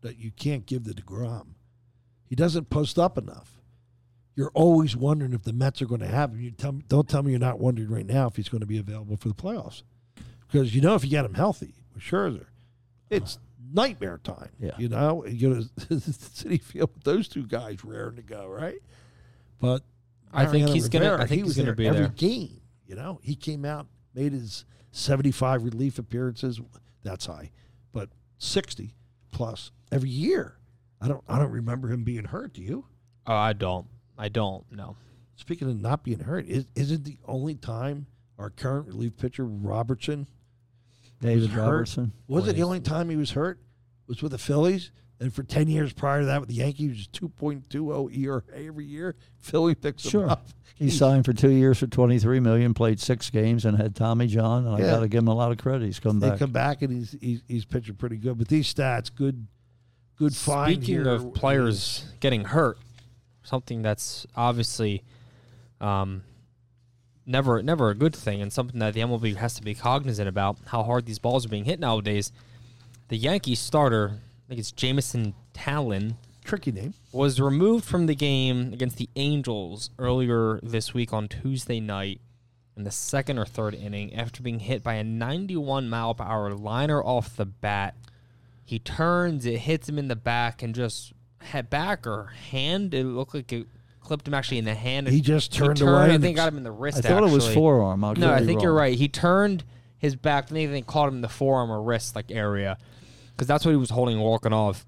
that 0.01 0.18
you 0.18 0.32
can't 0.32 0.66
give 0.66 0.82
to 0.86 0.91
DeGrom. 0.91 1.51
He 2.26 2.34
doesn't 2.34 2.70
post 2.70 2.99
up 2.99 3.16
enough. 3.16 3.61
You're 4.34 4.51
always 4.53 4.97
wondering 4.97 5.32
if 5.32 5.45
the 5.45 5.53
Mets 5.53 5.80
are 5.80 5.86
going 5.86 6.01
to 6.01 6.09
have 6.09 6.32
him. 6.32 6.41
You 6.41 6.51
tell 6.51 6.72
me, 6.72 6.82
don't 6.89 7.09
tell 7.09 7.22
me 7.22 7.30
you're 7.30 7.39
not 7.39 7.61
wondering 7.61 7.89
right 7.89 8.07
now 8.07 8.26
if 8.26 8.34
he's 8.34 8.49
going 8.49 8.62
to 8.62 8.66
be 8.66 8.78
available 8.78 9.16
for 9.16 9.28
the 9.28 9.34
playoffs. 9.34 9.84
Because 10.51 10.74
you 10.74 10.80
know 10.80 10.97
if 10.97 11.05
you 11.05 11.11
get 11.11 11.24
him 11.24 11.34
healthy 11.34 11.74
with 11.95 12.03
Scherzer, 12.03 12.47
it's 13.11 13.39
nightmare 13.72 14.18
time. 14.22 14.50
Yeah. 14.60 14.72
You 14.78 14.88
know, 14.88 15.24
you 15.26 15.48
know, 15.50 15.60
Citi 15.78 16.62
Field 16.62 16.90
with 16.94 17.04
those 17.04 17.28
two 17.28 17.46
guys 17.46 17.84
raring 17.84 18.16
to 18.16 18.22
go, 18.22 18.46
right? 18.46 18.78
But 19.60 19.82
I 20.32 20.46
think 20.46 20.68
he's 20.70 20.88
gonna- 20.88 21.14
I 21.16 21.26
think 21.26 21.42
he 21.42 21.46
he's 21.46 21.56
gonna 21.56 21.66
there 21.66 21.74
be 21.74 21.86
every 21.88 22.00
there. 22.00 22.08
game. 22.08 22.60
You 22.86 22.94
know, 22.96 23.20
he 23.22 23.34
came 23.34 23.64
out, 23.64 23.86
made 24.14 24.32
his 24.32 24.64
75 24.92 25.62
relief 25.64 25.98
appearances. 25.98 26.60
That's 27.02 27.26
high, 27.26 27.50
but 27.92 28.10
60 28.38 28.94
plus 29.32 29.70
every 29.92 30.10
year. 30.10 30.56
I 31.00 31.06
don't. 31.08 31.22
I 31.28 31.38
don't 31.38 31.52
remember 31.52 31.88
him 31.92 32.02
being 32.04 32.24
hurt. 32.24 32.54
Do 32.54 32.62
you? 32.62 32.84
Oh, 33.26 33.34
I 33.34 33.52
don't. 33.52 33.86
I 34.16 34.28
don't. 34.28 34.64
No. 34.72 34.96
Speaking 35.36 35.68
of 35.70 35.80
not 35.80 36.02
being 36.02 36.18
hurt, 36.20 36.46
is, 36.46 36.66
isn't 36.74 37.04
the 37.04 37.18
only 37.26 37.54
time 37.54 38.06
our 38.38 38.50
current 38.50 38.88
relief 38.88 39.16
pitcher 39.16 39.44
Robertson 39.44 40.26
David 41.20 41.42
was 41.42 41.50
hurt? 41.50 41.62
Robertson. 41.70 42.12
Was 42.26 42.44
Boy, 42.44 42.50
it 42.50 42.52
the 42.54 42.62
only 42.62 42.80
time 42.80 43.10
he 43.10 43.16
was 43.16 43.32
hurt? 43.32 43.58
Was 44.06 44.22
with 44.22 44.32
the 44.32 44.38
Phillies 44.38 44.90
And 45.20 45.32
for 45.34 45.42
10 45.42 45.68
years 45.68 45.92
prior 45.92 46.20
to 46.20 46.26
that 46.26 46.40
with 46.40 46.48
the 46.48 46.54
Yankees, 46.56 47.08
was 47.22 47.30
2.20 47.30 48.16
ERA 48.16 48.42
every 48.54 48.86
year. 48.86 49.16
Philly 49.38 49.74
picks 49.74 50.04
him 50.04 50.28
up. 50.28 50.46
He 50.76 50.90
signed 50.90 51.24
for 51.24 51.32
two 51.32 51.50
years 51.50 51.78
for 51.78 51.88
twenty 51.88 52.20
three 52.20 52.38
million, 52.38 52.72
played 52.72 53.00
six 53.00 53.30
games, 53.30 53.64
and 53.64 53.76
had 53.76 53.96
Tommy 53.96 54.28
John. 54.28 54.64
And 54.64 54.76
I 54.76 54.80
got 54.80 55.00
to 55.00 55.08
give 55.08 55.18
him 55.24 55.26
a 55.28 55.34
lot 55.34 55.50
of 55.50 55.58
credit. 55.58 55.86
He's 55.86 55.98
come 55.98 56.20
They 56.20 56.30
back. 56.30 56.38
come 56.38 56.52
back 56.52 56.82
and 56.82 56.92
he's, 56.92 57.16
he's 57.20 57.42
he's 57.48 57.64
pitching 57.64 57.96
pretty 57.96 58.16
good. 58.16 58.38
But 58.38 58.46
these 58.46 58.72
stats, 58.72 59.12
good 59.12 59.48
good 60.14 60.36
find 60.36 60.76
Speaking 60.84 61.04
here. 61.04 61.08
of 61.12 61.34
players 61.34 62.04
getting 62.20 62.44
hurt, 62.44 62.78
something 63.42 63.82
that's 63.82 64.24
obviously 64.36 65.02
um, 65.80 66.22
never 67.29 67.62
never 67.62 67.91
a 67.91 67.95
good 67.95 68.16
thing, 68.16 68.41
and 68.43 68.53
something 68.53 68.81
that 68.81 68.95
the 68.95 69.01
MLB 69.01 69.37
has 69.37 69.55
to 69.55 69.62
be 69.62 69.74
cognizant 69.74 70.29
about 70.29 70.57
how 70.66 70.83
hard 70.83 71.07
these 71.07 71.18
balls 71.18 71.45
are 71.45 71.51
being 71.51 71.64
hit 71.64 71.79
nowadays. 71.79 72.33
The 73.09 73.16
Yankees 73.16 73.61
starter, 73.61 74.12
I 74.14 74.49
think 74.49 74.61
it's 74.61 74.72
Jameson 74.72 75.35
Taillon, 75.55 76.14
tricky 76.45 76.72
name. 76.72 76.95
was 77.12 77.41
removed 77.41 77.85
from 77.85 78.07
the 78.07 78.14
game 78.14 78.72
against 78.72 78.97
the 78.97 79.09
Angels 79.16 79.91
earlier 79.99 80.59
this 80.62 80.95
week 80.95 81.12
on 81.12 81.29
Tuesday 81.29 81.81
night 81.81 82.20
in 82.76 82.85
the 82.85 82.91
second 82.91 83.39
or 83.39 83.45
third 83.45 83.74
inning 83.74 84.14
after 84.14 84.43
being 84.43 84.61
hit 84.61 84.83
by 84.83 84.95
a 84.95 85.05
91 85.05 85.89
mile 85.89 86.14
per 86.14 86.24
hour 86.24 86.53
liner 86.55 87.03
off 87.03 87.37
the 87.37 87.45
bat. 87.45 87.95
He 88.64 88.79
turns, 88.79 89.45
it 89.47 89.61
hits 89.61 89.89
him 89.89 89.99
in 89.99 90.09
the 90.09 90.16
back, 90.16 90.62
and 90.62 90.74
just 90.74 91.12
head 91.41 91.68
back 91.68 92.07
or 92.07 92.33
hand. 92.51 92.95
It 92.95 93.05
looked 93.05 93.35
like 93.35 93.53
it 93.53 93.66
clipped 94.09 94.26
him 94.26 94.34
actually 94.34 94.59
in 94.59 94.64
the 94.64 94.74
hand. 94.74 95.06
He 95.09 95.20
just 95.20 95.52
turned 95.52 95.78
he 95.78 95.84
away 95.84 95.92
turned, 95.92 96.12
I 96.12 96.18
think 96.18 96.36
got 96.36 96.48
him 96.48 96.56
in 96.56 96.64
the 96.64 96.72
wrist. 96.72 96.98
I 96.98 97.09
thought 97.09 97.22
it 97.22 97.30
was 97.30 97.52
forearm. 97.54 98.02
I 98.02 98.14
No, 98.14 98.32
I 98.32 98.44
think 98.44 98.62
you're 98.62 98.74
right. 98.74 98.96
He 98.98 99.09
turned 99.09 99.64
his 99.98 100.16
back. 100.16 100.46
I 100.46 100.48
think 100.48 100.70
they 100.72 100.82
caught 100.82 101.09
him 101.09 101.16
in 101.16 101.20
the 101.20 101.28
forearm 101.28 101.70
or 101.70 101.80
wrist 101.82 102.16
like 102.16 102.30
area 102.30 102.78
because 103.30 103.46
that's 103.46 103.64
what 103.64 103.70
he 103.70 103.76
was 103.76 103.90
holding 103.90 104.18
walking 104.18 104.52
off. 104.52 104.84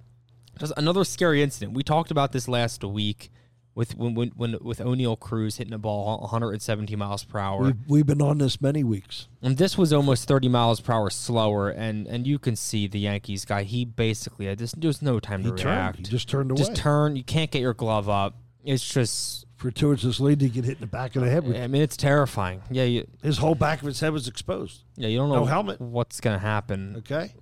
Just 0.58 0.72
another 0.76 1.04
scary 1.04 1.42
incident. 1.42 1.74
We 1.74 1.82
talked 1.82 2.10
about 2.10 2.32
this 2.32 2.48
last 2.48 2.82
week 2.84 3.30
with 3.74 3.96
when, 3.96 4.14
when, 4.14 4.28
when 4.30 4.56
with 4.60 4.78
Oneil 4.80 5.18
Cruz 5.18 5.56
hitting 5.56 5.72
a 5.72 5.78
ball 5.78 6.20
170 6.22 6.96
miles 6.96 7.24
per 7.24 7.38
hour, 7.38 7.62
We've, 7.62 7.76
we've 7.88 8.06
been 8.06 8.20
on 8.20 8.38
this 8.38 8.60
many 8.60 8.82
weeks. 8.82 9.28
and 9.42 9.56
this 9.56 9.78
was 9.78 9.92
almost 9.92 10.26
30 10.26 10.48
miles 10.48 10.80
per 10.80 10.92
hour 10.92 11.08
slower. 11.10 11.70
And 11.70 12.06
and 12.06 12.26
you 12.26 12.38
can 12.38 12.56
see 12.56 12.86
the 12.88 12.98
Yankees 12.98 13.44
guy. 13.44 13.62
He 13.62 13.84
basically 13.84 14.46
uh, 14.46 14.50
had 14.50 14.58
just 14.58 14.80
there's 14.80 15.00
no 15.02 15.20
time 15.20 15.42
He 15.42 15.50
to 15.50 15.56
turned. 15.56 15.64
react. 15.64 15.96
He 15.98 16.02
just 16.04 16.28
turned 16.28 16.50
away. 16.50 16.58
Just 16.58 16.74
turn. 16.76 17.16
You 17.16 17.24
can't 17.24 17.50
get 17.50 17.60
your 17.60 17.74
glove 17.74 18.08
up. 18.08 18.36
It's 18.64 18.86
just. 18.88 19.46
Fortuitous 19.56 20.18
lead 20.20 20.40
to 20.40 20.48
get 20.48 20.64
hit 20.64 20.76
in 20.76 20.80
the 20.80 20.86
back 20.86 21.14
of 21.16 21.22
the 21.22 21.28
head. 21.28 21.44
with- 21.46 21.54
I 21.54 21.66
mean, 21.66 21.82
it's 21.82 21.94
terrifying. 21.98 22.62
Yeah, 22.70 22.84
you, 22.84 23.06
His 23.22 23.36
whole 23.36 23.54
back 23.54 23.82
of 23.82 23.86
his 23.86 24.00
head 24.00 24.10
was 24.10 24.26
exposed. 24.26 24.84
yeah, 24.96 25.08
you 25.08 25.18
don't 25.18 25.28
No 25.28 25.34
know 25.40 25.44
helmet. 25.44 25.82
what's 25.82 26.18
gonna 26.18 26.38
happen. 26.38 26.96
Okay. 26.96 27.34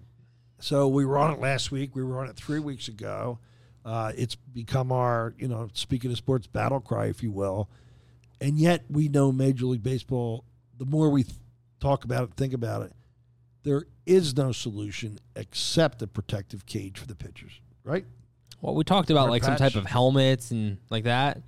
So 0.58 0.88
we 0.88 1.04
were 1.06 1.16
on 1.16 1.32
it 1.32 1.38
last 1.40 1.70
week. 1.70 1.94
We 1.94 2.02
were 2.02 2.18
on 2.18 2.28
it 2.28 2.34
three 2.34 2.58
weeks 2.58 2.88
ago. 2.88 3.38
Uh, 3.84 4.10
it's 4.16 4.34
become 4.34 4.90
our, 4.90 5.32
you 5.38 5.46
know, 5.46 5.68
speaking 5.74 6.10
of 6.10 6.16
sports 6.16 6.48
battle 6.48 6.80
cry, 6.80 7.06
if 7.06 7.22
you 7.22 7.30
will. 7.30 7.70
And 8.40 8.58
yet 8.58 8.84
we 8.90 9.06
know 9.08 9.30
Major 9.30 9.66
League 9.66 9.84
Baseball, 9.84 10.42
the 10.76 10.86
more 10.86 11.10
we 11.10 11.22
th- 11.22 11.36
talk 11.78 12.02
about 12.04 12.24
it, 12.24 12.34
think 12.34 12.52
about 12.52 12.82
it, 12.82 12.92
there 13.62 13.84
is 14.06 14.36
no 14.36 14.50
solution 14.50 15.20
except 15.36 16.02
a 16.02 16.08
protective 16.08 16.66
cage 16.66 16.98
for 16.98 17.06
the 17.06 17.14
pitchers, 17.14 17.60
right? 17.84 18.06
Well, 18.60 18.74
we 18.74 18.84
talked 18.84 19.10
about 19.10 19.28
Or 19.28 19.30
like 19.30 19.44
some 19.44 19.56
patch. 19.56 19.72
type 19.72 19.74
of 19.76 19.86
helmets 19.86 20.50
and 20.50 20.78
like 20.90 21.04
that, 21.04 21.40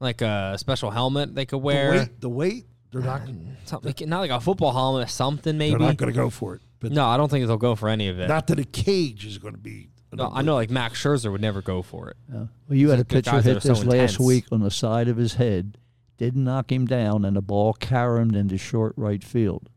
like 0.00 0.20
a 0.22 0.56
special 0.58 0.90
helmet 0.90 1.34
they 1.34 1.46
could 1.46 1.56
The 1.60 1.64
wear. 1.64 1.90
weight, 1.92 2.20
the 2.20 2.28
weight, 2.28 2.66
they're 2.92 3.02
not, 3.02 3.22
uh, 3.22 3.32
Something 3.64 3.88
like, 3.88 4.00
not 4.08 4.20
like 4.20 4.30
a 4.30 4.40
football 4.40 4.72
helmet, 4.72 5.08
something 5.10 5.56
maybe. 5.56 5.70
they're 5.70 5.78
not 5.80 5.96
going 5.96 6.12
to 6.12 6.16
go 6.18 6.30
for 6.30 6.54
it. 6.56 6.62
But 6.80 6.92
no, 6.92 7.06
I 7.06 7.16
don't 7.16 7.30
think 7.30 7.46
they'll 7.46 7.56
go 7.56 7.74
for 7.74 7.88
any 7.88 8.08
of 8.08 8.18
it. 8.18 8.28
not 8.28 8.46
that 8.48 8.58
a 8.58 8.64
cage 8.64 9.24
is 9.26 9.38
going 9.38 9.54
to 9.54 9.60
be. 9.60 9.90
no, 10.12 10.30
I 10.32 10.42
know 10.42 10.54
like 10.54 10.70
Max 10.70 11.02
Scherzer 11.02 11.30
would 11.32 11.40
never 11.40 11.62
go 11.62 11.82
for 11.82 12.10
it. 12.10 12.16
Yeah. 12.32 12.46
Well, 12.68 12.78
you 12.78 12.90
had 12.90 12.98
a 13.00 13.04
The 13.04 13.14
pitcher 13.16 13.30
guys 13.32 13.44
that 13.44 13.50
hit 13.50 13.56
are 13.58 13.60
so 13.60 13.74
this 13.74 13.84
last 13.84 14.20
week 14.20 14.44
on 14.52 14.60
the 14.60 14.70
side 14.70 15.08
of 15.08 15.16
his 15.16 15.34
head, 15.34 15.78
didn't 16.18 16.44
knock 16.44 16.70
him 16.72 16.86
down, 16.86 17.24
and 17.24 17.36
the 17.36 17.42
ball 17.42 17.74
caromed 17.74 18.34
into 18.36 18.56
short 18.58 18.92
right 18.96 19.22
field. 19.22 19.68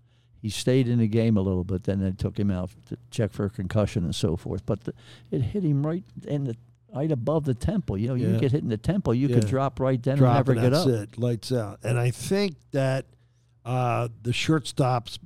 He 0.41 0.49
stayed 0.49 0.87
in 0.87 0.99
the 0.99 1.07
game 1.07 1.35
a 1.35 1.41
little 1.41 1.65
bit, 1.65 1.83
then 1.83 1.99
they 1.99 2.11
took 2.11 2.39
him 2.39 2.49
out 2.49 2.69
to 2.87 2.97
check 3.11 3.31
for 3.33 3.45
a 3.45 3.49
concussion 3.49 4.05
and 4.05 4.15
so 4.15 4.37
forth. 4.37 4.65
But 4.65 4.85
the, 4.85 4.93
it 5.31 5.41
hit 5.41 5.63
him 5.63 5.85
right 5.85 6.03
in 6.25 6.45
the 6.45 6.55
right 6.93 7.11
above 7.11 7.45
the 7.45 7.53
temple. 7.53 7.97
You 7.97 8.09
know, 8.09 8.13
you 8.15 8.29
Yeah. 8.31 8.37
get 8.39 8.51
hit 8.51 8.63
in 8.63 8.69
the 8.69 8.77
temple, 8.77 9.13
you 9.13 9.27
could 9.29 9.45
drop 9.47 9.79
right 9.79 10.01
then 10.01 10.17
drop 10.17 10.35
and 10.35 10.37
never 10.37 10.51
and 10.53 10.61
get 10.61 10.69
that's 10.71 10.85
up. 10.85 11.03
it. 11.13 11.17
Lights 11.17 11.51
out. 11.51 11.79
And 11.83 11.97
I 11.99 12.11
think 12.11 12.55
that 12.71 13.05
uh, 13.65 14.07
the 14.23 14.33
shortstop's 14.33 15.19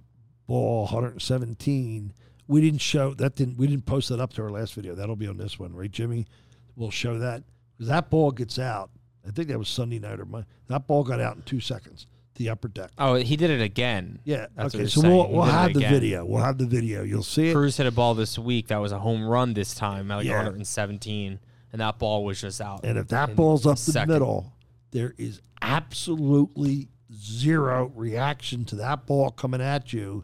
ball 0.47 0.83
117. 0.85 2.13
We 2.47 2.61
didn't 2.61 2.81
show 2.81 3.13
that. 3.15 3.35
Didn't 3.35 3.57
we 3.57 3.67
didn't 3.67 3.85
post 3.85 4.09
that 4.09 4.19
up 4.19 4.33
to 4.33 4.43
our 4.43 4.51
last 4.51 4.73
video? 4.73 4.95
That'll 4.95 5.15
be 5.15 5.27
on 5.27 5.37
this 5.37 5.57
one, 5.57 5.73
right, 5.73 5.89
Jimmy? 5.91 6.27
We'll 6.75 6.91
show 6.91 7.17
that 7.19 7.43
because 7.77 7.87
that 7.87 8.09
ball 8.09 8.31
gets 8.31 8.59
out. 8.59 8.89
I 9.25 9.31
think 9.31 9.47
that 9.47 9.57
was 9.57 9.69
Sunday 9.69 9.99
night 9.99 10.19
or 10.19 10.25
Monday. 10.25 10.47
That 10.67 10.85
ball 10.87 11.03
got 11.03 11.21
out 11.21 11.37
in 11.37 11.43
two 11.43 11.61
seconds. 11.61 12.07
The 12.35 12.49
upper 12.49 12.67
deck. 12.67 12.89
Oh, 12.97 13.13
he 13.13 13.37
did 13.37 13.51
it 13.51 13.61
again. 13.61 14.19
Yeah. 14.25 14.47
That's 14.55 14.73
okay. 14.75 14.87
So 14.87 15.01
saying. 15.01 15.15
we'll, 15.15 15.29
we'll 15.29 15.43
have 15.43 15.71
the 15.71 15.79
again. 15.79 15.93
video. 15.93 16.25
We'll 16.25 16.41
have 16.43 16.57
the 16.57 16.65
video. 16.65 17.03
You'll 17.03 17.21
see 17.23 17.49
it. 17.49 17.53
Cruz 17.53 17.77
hit 17.77 17.85
a 17.85 17.91
ball 17.91 18.15
this 18.15 18.37
week 18.39 18.67
that 18.69 18.77
was 18.77 18.91
a 18.91 18.97
home 18.99 19.23
run 19.23 19.53
this 19.53 19.75
time, 19.75 20.07
like 20.07 20.25
Yeah. 20.25 20.37
117, 20.37 21.39
and 21.73 21.81
that 21.81 21.99
ball 21.99 22.23
was 22.23 22.39
just 22.39 22.61
out. 22.61 22.85
And 22.85 22.97
if 22.97 23.09
that 23.09 23.35
ball's 23.35 23.65
up 23.65 23.79
the 23.79 24.05
middle, 24.05 24.53
there 24.91 25.13
is 25.17 25.41
absolutely 25.61 26.89
zero 27.11 27.91
reaction 27.95 28.63
to 28.65 28.75
that 28.75 29.05
ball 29.07 29.31
coming 29.31 29.61
at 29.61 29.91
you, 29.91 30.23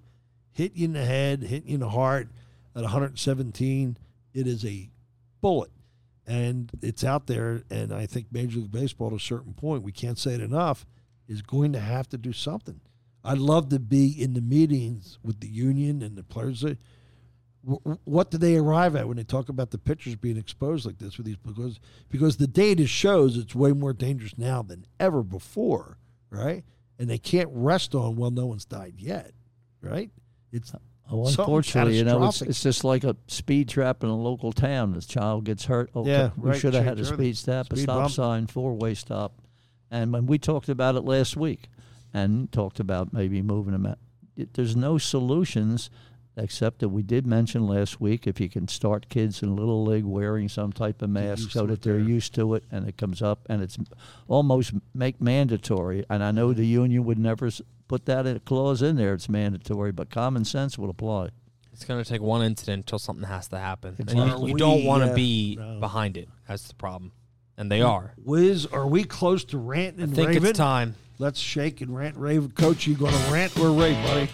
hit 0.52 0.76
you 0.76 0.86
in 0.86 0.94
the 0.94 1.04
head, 1.04 1.42
hit 1.42 1.66
you 1.66 1.74
in 1.74 1.80
the 1.82 1.90
heart 1.90 2.30
at 2.76 2.84
117. 2.84 3.98
It 4.34 4.48
is 4.48 4.64
a 4.64 4.90
bullet. 5.42 5.72
And 6.28 6.70
it's 6.84 7.04
out 7.04 7.26
there. 7.26 7.64
And 7.72 7.92
I 7.92 8.06
think 8.06 8.28
Major 8.32 8.60
League 8.60 8.72
Baseball, 8.72 9.08
at 9.08 9.14
a 9.14 9.20
certain 9.20 9.54
point, 9.54 9.82
we 9.82 9.92
can't 9.92 10.20
say 10.20 10.36
it 10.36 10.42
enough, 10.42 10.86
is 11.28 11.42
going 11.42 11.74
to 11.74 11.80
have 11.80 12.08
to 12.10 12.18
do 12.18 12.32
something. 12.32 12.80
I'd 13.24 13.40
love 13.40 13.70
to 13.70 13.80
be 13.80 14.10
in 14.10 14.34
the 14.34 14.42
meetings 14.42 15.18
with 15.24 15.40
the 15.40 15.48
union 15.48 16.04
and 16.04 16.16
the 16.16 16.24
players. 16.24 16.64
Wh- 17.70 17.90
wh- 17.92 18.08
What 18.08 18.32
do 18.32 18.38
they 18.38 18.56
arrive 18.58 18.96
at 18.96 19.08
when 19.08 19.18
they 19.18 19.24
talk 19.24 19.50
about 19.50 19.72
the 19.72 19.78
pitchers 19.78 20.16
being 20.16 20.38
exposed 20.38 20.86
like 20.86 20.98
this 20.98 21.18
with 21.18 21.26
these? 21.26 21.38
Because 21.38 21.80
because 22.10 22.38
the 22.38 22.48
data 22.48 22.88
shows 22.88 23.38
it's 23.38 23.54
way 23.56 23.72
more 23.74 23.94
dangerous 23.94 24.38
now 24.38 24.62
than 24.62 24.86
ever 25.00 25.24
before, 25.24 25.98
right? 26.30 26.64
And 26.98 27.10
they 27.10 27.18
can't 27.18 27.50
rest 27.52 27.96
on 27.96 28.16
well, 28.16 28.32
no 28.32 28.46
one's 28.48 28.66
died 28.66 28.96
yet, 28.98 29.32
right? 29.82 30.10
It's 30.52 30.74
Oh, 31.12 31.26
unfortunately, 31.26 31.98
you 31.98 32.04
know, 32.04 32.24
it's, 32.28 32.44
it's 32.44 32.62
just 32.62 32.84
like 32.84 33.04
a 33.04 33.16
speed 33.26 33.68
trap 33.68 34.04
in 34.04 34.10
a 34.10 34.16
local 34.16 34.52
town. 34.52 34.94
This 34.94 35.08
child 35.08 35.44
gets 35.44 35.66
hurt. 35.66 35.90
Okay, 35.96 36.08
Yeah, 36.08 36.30
we 36.38 36.52
right, 36.52 36.60
should 36.60 36.76
have 36.76 36.84
had 36.84 37.00
a 37.00 37.06
speed 37.06 37.36
stop, 37.36 37.74
a 37.74 37.78
stop 37.78 37.98
bump. 38.02 38.12
sign, 38.12 38.46
four 38.46 38.76
way 38.76 38.94
stop. 38.94 39.34
And 39.90 40.14
when 40.14 40.28
we 40.28 40.38
talked 40.38 40.70
about 40.70 40.94
it 40.96 41.02
last 41.06 41.36
week 41.36 41.68
and 42.14 42.52
talked 42.52 42.80
about 42.80 43.12
maybe 43.12 43.42
moving 43.42 43.72
them 43.74 43.88
out, 43.88 43.98
it, 44.38 44.54
there's 44.54 44.76
no 44.76 45.00
solutions 45.00 45.90
except 46.40 46.80
that 46.80 46.90
we 46.90 47.04
did 47.04 47.28
mention 47.28 47.68
last 47.68 48.00
week 48.02 48.26
if 48.26 48.40
you 48.40 48.50
can 48.50 48.68
start 48.68 49.10
kids 49.10 49.44
in 49.44 49.56
little 49.56 49.84
league 49.84 50.06
wearing 50.06 50.50
some 50.50 50.72
type 50.72 51.02
of 51.02 51.10
mask 51.10 51.52
so 51.52 51.66
that 51.66 51.82
they're 51.82 51.98
there. 51.98 52.04
used 52.04 52.34
to 52.36 52.56
it 52.56 52.64
and 52.72 52.88
it 52.88 52.98
comes 52.98 53.22
up 53.22 53.46
and 53.50 53.62
it's 53.62 53.78
almost 54.28 54.74
make 54.94 55.22
mandatory. 55.22 56.06
And 56.10 56.24
I 56.24 56.32
know 56.32 56.54
the 56.54 56.66
union 56.66 57.04
would 57.06 57.20
never 57.20 57.50
put 57.88 58.06
that 58.06 58.26
in 58.26 58.38
a 58.38 58.40
clause 58.40 58.82
in 58.82 58.96
there. 58.96 59.14
It's 59.14 59.30
mandatory, 59.30 59.92
but 59.92 60.10
common 60.10 60.46
sense 60.46 60.78
would 60.78 60.90
apply. 60.90 61.30
It's 61.74 61.86
going 61.86 62.04
to 62.04 62.10
take 62.10 62.22
one 62.22 62.42
incident 62.42 62.80
until 62.80 63.00
something 63.00 63.28
has 63.28 63.48
to 63.50 63.58
happen. 63.58 63.96
And 63.98 64.10
Exactly. 64.10 64.42
you, 64.42 64.48
you 64.50 64.58
don't 64.58 64.84
want 64.84 65.04
to 65.04 65.12
uh, 65.12 65.16
be 65.16 65.58
no. 65.60 65.80
behind 65.80 66.18
it. 66.18 66.28
That's 66.48 66.68
the 66.68 66.76
problem. 66.76 67.12
And 67.58 67.72
they 67.72 67.82
are. 67.82 68.14
Wiz, 68.18 68.66
are 68.66 68.88
we 68.88 69.04
close 69.04 69.44
to 69.46 69.58
ranting 69.58 70.02
I 70.02 70.04
and 70.06 70.16
think 70.16 70.30
raving? 70.30 70.50
it's 70.50 70.58
time. 70.58 70.96
Let's 71.20 71.40
shake 71.40 71.82
and 71.82 71.96
rant, 71.96 72.16
rave. 72.16 72.56
Coach, 72.56 72.88
you 72.88 72.96
going 72.96 73.14
to 73.14 73.32
rant 73.32 73.58
or 73.60 73.72
rave, 73.72 74.02
buddy? 74.06 74.30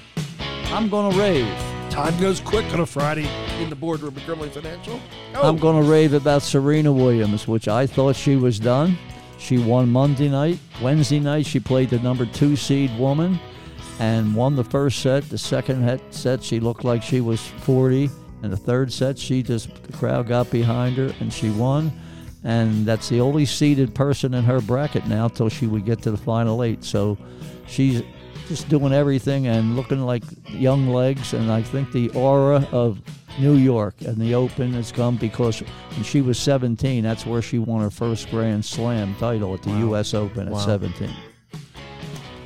I'm 0.66 0.90
going 0.90 1.12
to 1.12 1.20
rave. 1.20 1.75
Time 1.96 2.20
goes 2.20 2.42
quick 2.42 2.66
on 2.74 2.82
a 2.82 2.86
Friday 2.86 3.26
in 3.62 3.70
the 3.70 3.76
boardroom 3.76 4.14
at 4.18 4.24
Grimley 4.24 4.50
Financial. 4.50 5.00
Oh. 5.34 5.48
I'm 5.48 5.56
going 5.56 5.82
to 5.82 5.90
rave 5.90 6.12
about 6.12 6.42
Serena 6.42 6.92
Williams, 6.92 7.48
which 7.48 7.70
I 7.70 7.88
thought 7.88 8.18
she 8.18 8.36
was 8.36 8.60
done. 8.60 8.98
She 9.40 9.60
won 9.60 9.90
Monday 9.90 10.28
night. 10.28 10.60
Wednesday 10.82 11.22
night, 11.22 11.46
she 11.46 11.62
played 11.62 11.90
the 11.90 12.00
number 12.00 12.26
two 12.26 12.58
seed 12.58 12.92
woman 13.00 13.40
and 14.00 14.36
won 14.36 14.58
the 14.58 14.64
first 14.66 15.00
set. 15.00 15.30
The 15.30 15.38
second 15.38 16.02
set, 16.12 16.44
she 16.44 16.60
looked 16.60 16.84
like 16.84 17.02
she 17.02 17.22
was 17.22 17.40
40. 17.40 18.10
And 18.44 18.52
the 18.52 18.58
third 18.58 18.92
set, 18.92 19.18
she 19.18 19.42
just, 19.42 19.74
the 19.84 19.94
crowd 19.94 20.28
got 20.28 20.52
behind 20.52 20.98
her 20.98 21.14
and 21.22 21.32
she 21.32 21.50
won. 21.50 21.94
And 22.44 22.86
that's 22.86 23.08
the 23.08 23.22
only 23.22 23.46
seeded 23.46 23.96
person 23.96 24.34
in 24.34 24.44
her 24.44 24.60
bracket 24.60 25.08
now 25.08 25.30
till 25.30 25.48
she 25.48 25.66
would 25.66 25.86
get 25.86 26.02
to 26.02 26.12
the 26.12 26.18
final 26.18 26.62
eight. 26.62 26.84
So 26.84 27.18
she's 27.68 28.04
just 28.48 28.70
doing 28.70 28.94
everything 28.94 29.48
and 29.48 29.76
looking 29.76 30.02
like 30.02 30.24
young 30.48 30.90
legs. 30.90 31.34
And 31.34 31.52
I 31.52 31.62
think 31.62 31.92
the 31.92 32.10
aura 32.10 32.68
of 32.72 33.02
New 33.40 33.56
York 33.56 33.96
and 34.02 34.18
the 34.18 34.36
Open 34.36 34.74
has 34.74 34.92
come 34.92 35.18
because 35.18 35.60
when 35.60 36.04
she 36.04 36.22
was 36.22 36.40
17, 36.40 37.04
that's 37.04 37.26
where 37.26 37.42
she 37.42 37.60
won 37.60 37.82
her 37.82 37.90
first 37.90 38.30
Grand 38.30 38.64
Slam 38.64 39.16
title 39.16 39.54
at 39.54 39.64
the 39.64 39.72
U.S. 39.80 40.14
Open 40.14 40.48
at 40.48 40.58
17. 40.62 41.10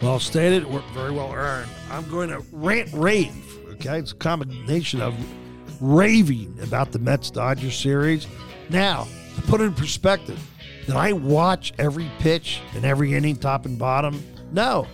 Well 0.02 0.20
stated, 0.20 0.66
wor- 0.66 0.84
very 0.94 1.12
well 1.12 1.34
earned. 1.34 1.70
I'm 1.92 2.10
going 2.10 2.30
to 2.30 2.40
rant 2.52 2.90
rave. 2.94 3.34
Okay, 3.74 4.00
it's 4.00 4.12
a 4.12 4.16
combination 4.16 5.02
of 5.02 5.14
raving 5.82 6.58
about 6.62 6.92
the 6.92 7.00
Mets 7.00 7.32
Dodgers 7.32 7.78
series 7.78 8.28
Now, 8.70 9.08
to 9.36 9.42
put 9.44 9.62
it 9.62 9.66
in 9.66 9.74
perspective, 9.74 10.40
did 10.86 10.96
I 10.96 11.14
watch 11.14 11.74
every 11.78 12.10
pitch 12.20 12.62
and 12.76 12.84
every 12.84 13.14
inning, 13.14 13.36
top 13.36 13.66
and 13.66 13.78
bottom? 13.78 14.22
No. 14.52 14.88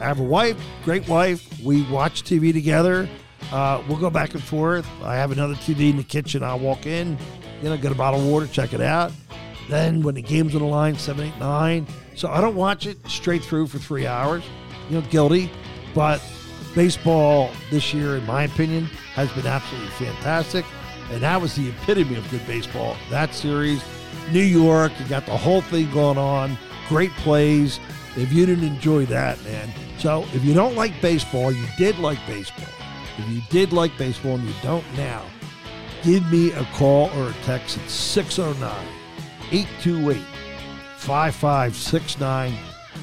I 0.00 0.04
have 0.04 0.20
a 0.20 0.24
wife, 0.24 0.56
great 0.84 1.08
wife. 1.08 1.60
We 1.62 1.82
watch 1.84 2.22
TV 2.22 2.52
together. 2.52 3.08
Uh, 3.52 3.82
we'll 3.88 3.98
go 3.98 4.10
back 4.10 4.34
and 4.34 4.42
forth. 4.42 4.86
I 5.02 5.16
have 5.16 5.32
another 5.32 5.54
TV 5.54 5.90
in 5.90 5.96
the 5.96 6.04
kitchen. 6.04 6.42
I'll 6.42 6.58
walk 6.58 6.86
in, 6.86 7.18
you 7.62 7.68
know, 7.68 7.76
get 7.76 7.92
a 7.92 7.94
bottle 7.94 8.20
of 8.20 8.26
water, 8.26 8.46
check 8.46 8.72
it 8.72 8.80
out. 8.80 9.12
Then 9.68 10.02
when 10.02 10.14
the 10.14 10.22
game's 10.22 10.54
on 10.54 10.62
the 10.62 10.66
line, 10.66 10.96
seven, 10.96 11.26
eight, 11.26 11.38
nine. 11.38 11.86
So 12.14 12.28
I 12.28 12.40
don't 12.40 12.56
watch 12.56 12.86
it 12.86 12.98
straight 13.08 13.42
through 13.42 13.66
for 13.68 13.78
three 13.78 14.06
hours. 14.06 14.44
You 14.88 15.00
know, 15.00 15.06
guilty. 15.08 15.50
But 15.94 16.22
baseball 16.74 17.50
this 17.70 17.92
year, 17.92 18.16
in 18.16 18.26
my 18.26 18.44
opinion, 18.44 18.84
has 19.14 19.30
been 19.32 19.46
absolutely 19.46 19.90
fantastic. 19.90 20.64
And 21.10 21.22
that 21.22 21.40
was 21.40 21.54
the 21.54 21.68
epitome 21.68 22.16
of 22.16 22.30
good 22.30 22.46
baseball. 22.46 22.96
That 23.10 23.34
series, 23.34 23.82
New 24.32 24.42
York, 24.42 24.92
you 24.98 25.06
got 25.06 25.26
the 25.26 25.36
whole 25.36 25.62
thing 25.62 25.90
going 25.90 26.18
on, 26.18 26.58
great 26.88 27.10
plays. 27.12 27.80
If 28.16 28.32
you 28.32 28.46
didn't 28.46 28.64
enjoy 28.64 29.06
that, 29.06 29.42
man. 29.44 29.70
So 29.98 30.24
if 30.32 30.44
you 30.44 30.54
don't 30.54 30.76
like 30.76 31.00
baseball, 31.00 31.52
you 31.52 31.64
did 31.76 31.98
like 31.98 32.18
baseball. 32.26 32.68
If 33.18 33.28
you 33.28 33.42
did 33.50 33.72
like 33.72 33.96
baseball 33.98 34.36
and 34.36 34.44
you 34.44 34.54
don't 34.62 34.84
now, 34.96 35.24
give 36.02 36.30
me 36.30 36.52
a 36.52 36.64
call 36.74 37.10
or 37.16 37.30
a 37.30 37.34
text 37.44 37.78
at 37.78 37.90
609 37.90 38.70
828 39.50 40.22
5569. 40.98 42.54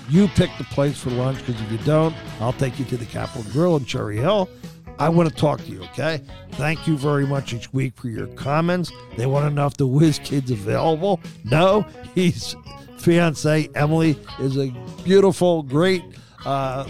You 0.09 0.27
pick 0.29 0.51
the 0.57 0.63
place 0.65 0.99
for 0.99 1.09
lunch 1.09 1.39
because 1.39 1.59
if 1.61 1.71
you 1.71 1.77
don't, 1.79 2.15
I'll 2.39 2.53
take 2.53 2.79
you 2.79 2.85
to 2.85 2.97
the 2.97 3.05
Capital 3.05 3.43
Grille 3.51 3.77
in 3.77 3.85
Cherry 3.85 4.17
Hill. 4.17 4.49
I 4.97 5.09
want 5.09 5.27
to 5.27 5.35
talk 5.35 5.59
to 5.59 5.65
you, 5.65 5.83
okay? 5.83 6.21
Thank 6.51 6.87
you 6.87 6.97
very 6.97 7.25
much 7.27 7.53
each 7.53 7.73
week 7.73 7.97
for 7.97 8.07
your 8.07 8.27
comments. 8.27 8.91
They 9.17 9.25
want 9.25 9.45
enough 9.47 9.75
to 9.77 9.83
know 9.83 9.89
if 9.89 9.99
the 9.99 10.05
Whiz 10.05 10.19
Kid's 10.19 10.51
available. 10.51 11.19
No, 11.43 11.85
he's 12.13 12.55
fiance 12.97 13.69
Emily 13.75 14.17
is 14.39 14.57
a 14.57 14.71
beautiful, 15.03 15.63
great 15.63 16.03
uh, 16.45 16.83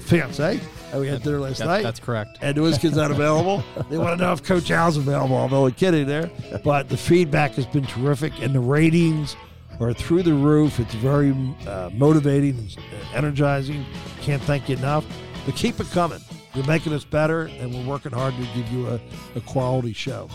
fiance. 0.00 0.60
that 0.90 1.00
we 1.00 1.08
had 1.08 1.22
dinner 1.22 1.40
last 1.40 1.58
That- 1.58 1.66
night. 1.66 1.82
that's 1.82 2.00
correct. 2.00 2.38
And 2.40 2.56
the 2.56 2.78
Kid's 2.78 2.96
not 2.96 3.10
available. 3.10 3.62
They 3.90 3.98
want 3.98 4.18
to 4.18 4.24
know 4.24 4.32
if 4.32 4.42
Coach 4.42 4.70
Al's 4.70 4.96
available. 4.96 5.36
I'm 5.36 5.52
only 5.52 5.72
kidding 5.72 6.06
there. 6.06 6.30
But 6.64 6.88
the 6.88 6.96
feedback 6.96 7.52
has 7.52 7.66
been 7.66 7.86
terrific, 7.86 8.32
and 8.40 8.54
the 8.54 8.60
ratings 8.60 9.36
are 9.80 9.92
through 9.92 10.22
the 10.22 10.34
roof. 10.34 10.78
It's 10.80 10.94
very 10.94 11.30
uh, 11.66 11.90
motivating 11.92 12.56
and 12.58 12.76
uh, 12.78 13.16
energizing. 13.16 13.84
Can't 14.22 14.42
thank 14.42 14.68
you 14.68 14.76
enough. 14.76 15.04
But 15.44 15.56
keep 15.56 15.78
it 15.80 15.90
coming. 15.90 16.20
You're 16.54 16.66
making 16.66 16.92
us 16.92 17.04
better, 17.04 17.42
and 17.58 17.74
we're 17.74 17.84
working 17.86 18.12
hard 18.12 18.34
to 18.36 18.42
give 18.54 18.70
you 18.72 18.88
a, 18.88 19.00
a 19.34 19.40
quality 19.40 19.92
show. 19.92 20.28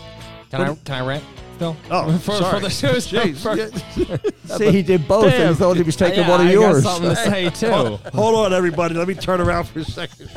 Can 0.50 0.60
I 0.60 0.74
can 0.74 0.94
I 1.02 1.06
rant 1.06 1.24
still? 1.60 1.76
Oh, 1.90 2.16
for, 2.24 2.36
sorry. 2.36 2.54
for 2.54 2.60
the 2.60 2.70
show's 2.70 3.06
Jeez. 3.06 3.36
for- 4.46 4.56
See, 4.58 4.70
he 4.72 4.82
did 4.82 5.06
both, 5.06 5.24
and 5.24 5.32
Damn. 5.32 5.48
he 5.52 5.58
thought 5.58 5.76
he 5.76 5.82
was 5.82 5.94
taking 5.96 6.20
Yeah, 6.20 6.28
one 6.30 6.40
of 6.40 6.46
I 6.46 6.54
got 6.54 6.60
yours. 6.60 6.82
something 6.82 7.10
to 7.10 7.16
say 7.16 7.50
too. 7.50 7.70
Hold 8.14 8.34
on, 8.46 8.52
everybody. 8.54 8.94
Let 8.94 9.06
me 9.06 9.14
turn 9.14 9.40
around 9.42 9.64
for 9.64 9.80
a 9.80 9.84
second. 9.84 10.30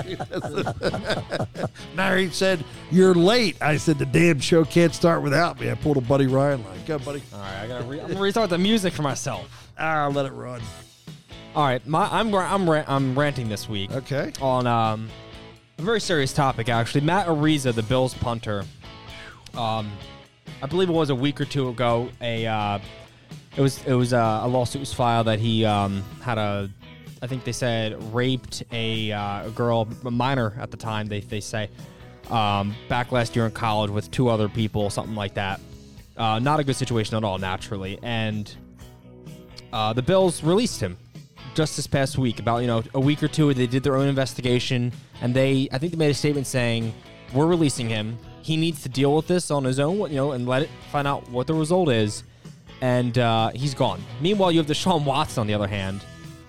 Mary 1.95 2.30
said, 2.32 2.63
You're 2.91 3.15
late. 3.15 3.55
I 3.61 3.78
said, 3.78 3.97
The 3.99 4.05
damn 4.05 4.39
show 4.39 4.65
can't 4.65 4.93
start 4.93 5.21
without 5.24 5.59
me. 5.59 5.71
I 5.71 5.76
pulled 5.76 5.97
a 5.97 6.01
Buddy 6.01 6.28
Ryan 6.28 6.63
line. 6.63 6.80
Go, 6.86 6.99
buddy. 6.99 7.21
All 7.34 7.39
right, 7.39 7.61
I 7.63 7.67
gotta 7.67 7.84
re- 7.86 8.01
I'm 8.01 8.07
gonna 8.09 8.19
restart 8.19 8.49
the 8.49 8.57
music 8.57 8.93
for 8.93 9.03
myself. 9.03 9.71
Ah, 9.78 10.09
let 10.13 10.26
it 10.26 10.34
run. 10.34 10.61
All 11.55 11.63
right, 11.65 11.86
my, 11.88 12.07
I'm 12.11 12.34
ra- 12.36 12.53
I'm 12.53 12.69
ra- 12.69 12.84
I'm 12.88 13.17
ranting 13.17 13.47
this 13.47 13.69
week 13.69 13.91
Okay. 13.91 14.34
on 14.41 14.67
um, 14.67 15.09
a 15.78 15.82
very 15.84 16.01
serious 16.01 16.34
topic 16.34 16.67
actually. 16.67 17.01
Matt 17.01 17.28
Araiza, 17.28 17.74
the 17.74 17.84
Bills 17.84 18.13
punter, 18.13 18.65
um, 19.55 19.89
I 20.64 20.66
believe 20.66 20.88
it 20.88 20.93
was 20.93 21.09
a 21.09 21.16
week 21.16 21.41
or 21.41 21.45
two 21.45 21.68
ago. 21.68 22.09
A 22.22 22.47
uh, 22.47 22.80
it 23.57 23.61
was 23.61 23.86
it 23.86 23.93
was 23.93 24.14
uh, 24.14 24.39
a 24.43 24.47
lawsuit 24.47 24.80
was 24.80 24.93
filed 24.93 25.28
that 25.28 25.38
he 25.38 25.66
um, 25.66 26.01
had 26.22 26.38
a 26.38 26.70
I 27.22 27.28
think 27.28 27.43
they 27.43 27.51
said 27.51 28.01
raped 28.14 28.64
a, 28.72 29.11
uh, 29.11 29.47
a 29.47 29.49
girl, 29.51 29.88
a 30.05 30.11
minor 30.11 30.55
at 30.57 30.72
the 30.72 30.78
time. 30.78 31.07
They 31.07 31.20
they 31.20 31.41
say 31.41 31.70
um, 32.30 32.74
back 32.88 33.11
last 33.11 33.36
year 33.36 33.45
in 33.45 33.51
college 33.51 33.91
with 33.91 34.09
two 34.09 34.30
other 34.30 34.47
people, 34.47 34.89
something 34.89 35.16
like 35.16 35.34
that. 35.34 35.59
Uh, 36.16 36.39
not 36.39 36.61
a 36.61 36.64
good 36.64 36.78
situation 36.78 37.18
at 37.18 37.26
all, 37.26 37.39
naturally. 37.39 37.99
And 38.01 38.55
uh, 39.74 39.91
the 39.91 40.01
Bills 40.01 40.43
released 40.43 40.80
him 40.80 40.97
just 41.55 41.76
this 41.76 41.88
past 41.88 42.18
week. 42.18 42.39
About 42.39 42.59
you 42.59 42.68
know 42.68 42.84
a 42.93 43.01
week 43.01 43.22
or 43.22 43.28
two, 43.28 43.53
they 43.53 43.68
did 43.68 43.84
their 43.84 43.97
own 43.97 44.07
investigation, 44.07 44.93
and 45.22 45.34
they 45.34 45.68
I 45.74 45.78
think 45.78 45.91
they 45.91 45.97
made 45.97 46.11
a 46.11 46.14
statement 46.14 46.47
saying 46.47 46.93
we're 47.34 47.47
releasing 47.47 47.89
him. 47.89 48.18
He 48.44 48.58
needs 48.58 48.84
to 48.84 48.89
deal 48.89 49.16
with 49.16 49.28
this 49.28 49.50
on 49.50 49.64
his 49.64 49.80
own, 49.80 49.98
you 50.12 50.18
know, 50.18 50.34
and 50.34 50.46
let 50.46 50.64
it 50.64 50.70
find 50.91 51.08
out 51.08 51.28
what 51.30 51.48
the 51.48 51.54
result 51.54 51.89
is. 51.89 52.24
And 52.82 53.18
uh, 53.18 53.52
he's 53.56 53.74
gone. 53.74 54.04
Meanwhile, 54.20 54.52
you 54.52 54.58
have 54.60 54.68
Deshaun 54.68 55.06
Watson 55.06 55.41
on 55.41 55.48
the 55.48 55.54
other 55.54 55.68
hand, 55.68 56.04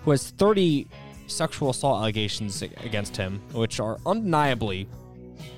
who 0.05 0.11
has 0.11 0.31
30 0.31 0.89
sexual 1.29 1.71
assault 1.71 2.01
allegations 2.01 2.61
against 2.63 3.17
him, 3.17 3.41
which 3.53 3.79
are 3.79 3.99
undeniably 4.05 4.89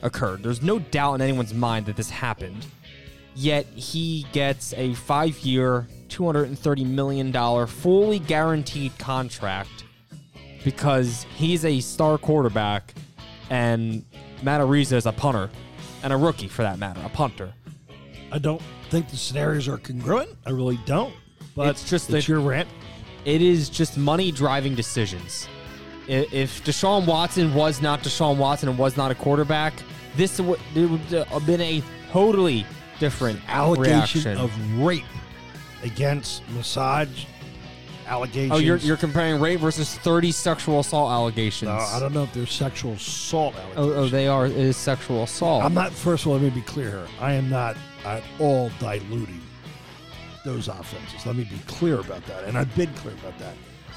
occurred. 0.03 0.43
There's 0.43 0.63
no 0.63 0.79
doubt 0.79 1.15
in 1.15 1.21
anyone's 1.23 1.55
mind 1.55 1.87
that 1.87 1.97
this 1.97 2.11
happened. 2.11 2.67
Yet 3.35 3.67
he 3.67 4.27
gets 4.33 4.75
a 4.75 4.93
five 4.95 5.39
year, 5.39 5.87
$230 6.09 6.87
million, 6.87 7.67
fully 7.67 8.19
guaranteed 8.19 8.99
contract 8.99 9.85
because 10.65 11.25
he's 11.37 11.65
a 11.65 11.81
star 11.81 12.19
quarterback 12.19 12.93
and 13.51 14.05
Matt 14.43 14.61
Araiza 14.61 14.95
is 14.95 15.07
a 15.07 15.13
punter 15.13 15.51
and 16.07 16.13
a 16.13 16.17
rookie 16.17 16.47
for 16.47 16.63
that 16.63 16.79
matter, 16.79 17.01
a 17.05 17.09
punter. 17.09 17.53
I 18.31 18.39
don't 18.39 18.63
think 18.91 19.09
the 19.11 19.17
scenarios 19.17 19.67
are 19.67 19.77
congruent. 19.77 20.31
I 20.47 20.51
really 20.51 20.79
don't. 20.87 21.13
But 21.57 21.67
It's 21.71 21.83
just 21.91 22.05
it's 22.11 22.13
that- 22.27 22.29
your 22.29 22.39
rant. 22.39 22.69
It 23.25 23.43
is 23.43 23.69
just 23.69 23.99
money 23.99 24.31
driving 24.31 24.77
decisions. 24.77 25.49
If 26.07 26.63
Deshaun 26.65 27.07
Watson 27.07 27.53
was 27.55 27.83
not 27.83 28.05
Deshaun 28.05 28.37
Watson 28.37 28.69
and 28.69 28.79
was 28.79 28.97
not 28.97 29.11
a 29.11 29.17
quarterback, 29.17 29.75
this 30.17 30.41
would, 30.41 30.61
it 30.77 30.87
would 30.89 31.01
have 31.27 31.45
been 31.45 31.61
a 31.61 31.83
totally 32.13 32.65
different 33.01 33.41
Allegation 33.49 34.23
reaction. 34.23 34.37
of 34.37 34.81
rape 34.81 35.03
against 35.83 36.49
massage 36.51 37.25
allegations. 38.07 38.53
Oh, 38.53 38.59
you're, 38.59 38.77
you're 38.79 38.97
comparing 38.97 39.41
rape 39.41 39.61
versus 39.61 39.95
30 39.99 40.33
sexual 40.33 40.81
assault 40.81 41.11
allegations. 41.11 41.69
No, 41.69 41.75
I 41.75 41.99
don't 42.01 42.13
know 42.13 42.23
if 42.23 42.33
they're 42.33 42.47
sexual 42.47 42.93
assault 42.93 43.55
Oh, 43.77 43.93
oh, 43.93 44.09
they 44.09 44.27
are. 44.29 44.47
It 44.47 44.57
is 44.57 44.77
sexual 44.77 45.25
assault. 45.25 45.65
I'm 45.65 45.75
not. 45.75 45.93
First 45.93 46.25
of 46.25 46.29
all, 46.29 46.35
let 46.35 46.43
me 46.43 46.51
be 46.51 46.63
clear 46.63 46.91
here. 46.91 47.07
I 47.21 47.33
am 47.33 47.51
not 47.51 47.77
at 48.05 48.23
all 48.39 48.71
diluting 48.79 49.41
those 50.45 50.69
offenses. 50.69 51.27
Let 51.27 51.37
me 51.37 51.45
be 51.45 51.59
clear 51.67 52.01
about 52.01 52.25
that, 52.27 52.45
and 52.45 52.57
I've 52.57 52.75
been 52.77 52.93
clear 52.95 53.15
about 53.15 53.39
that. 53.39 53.55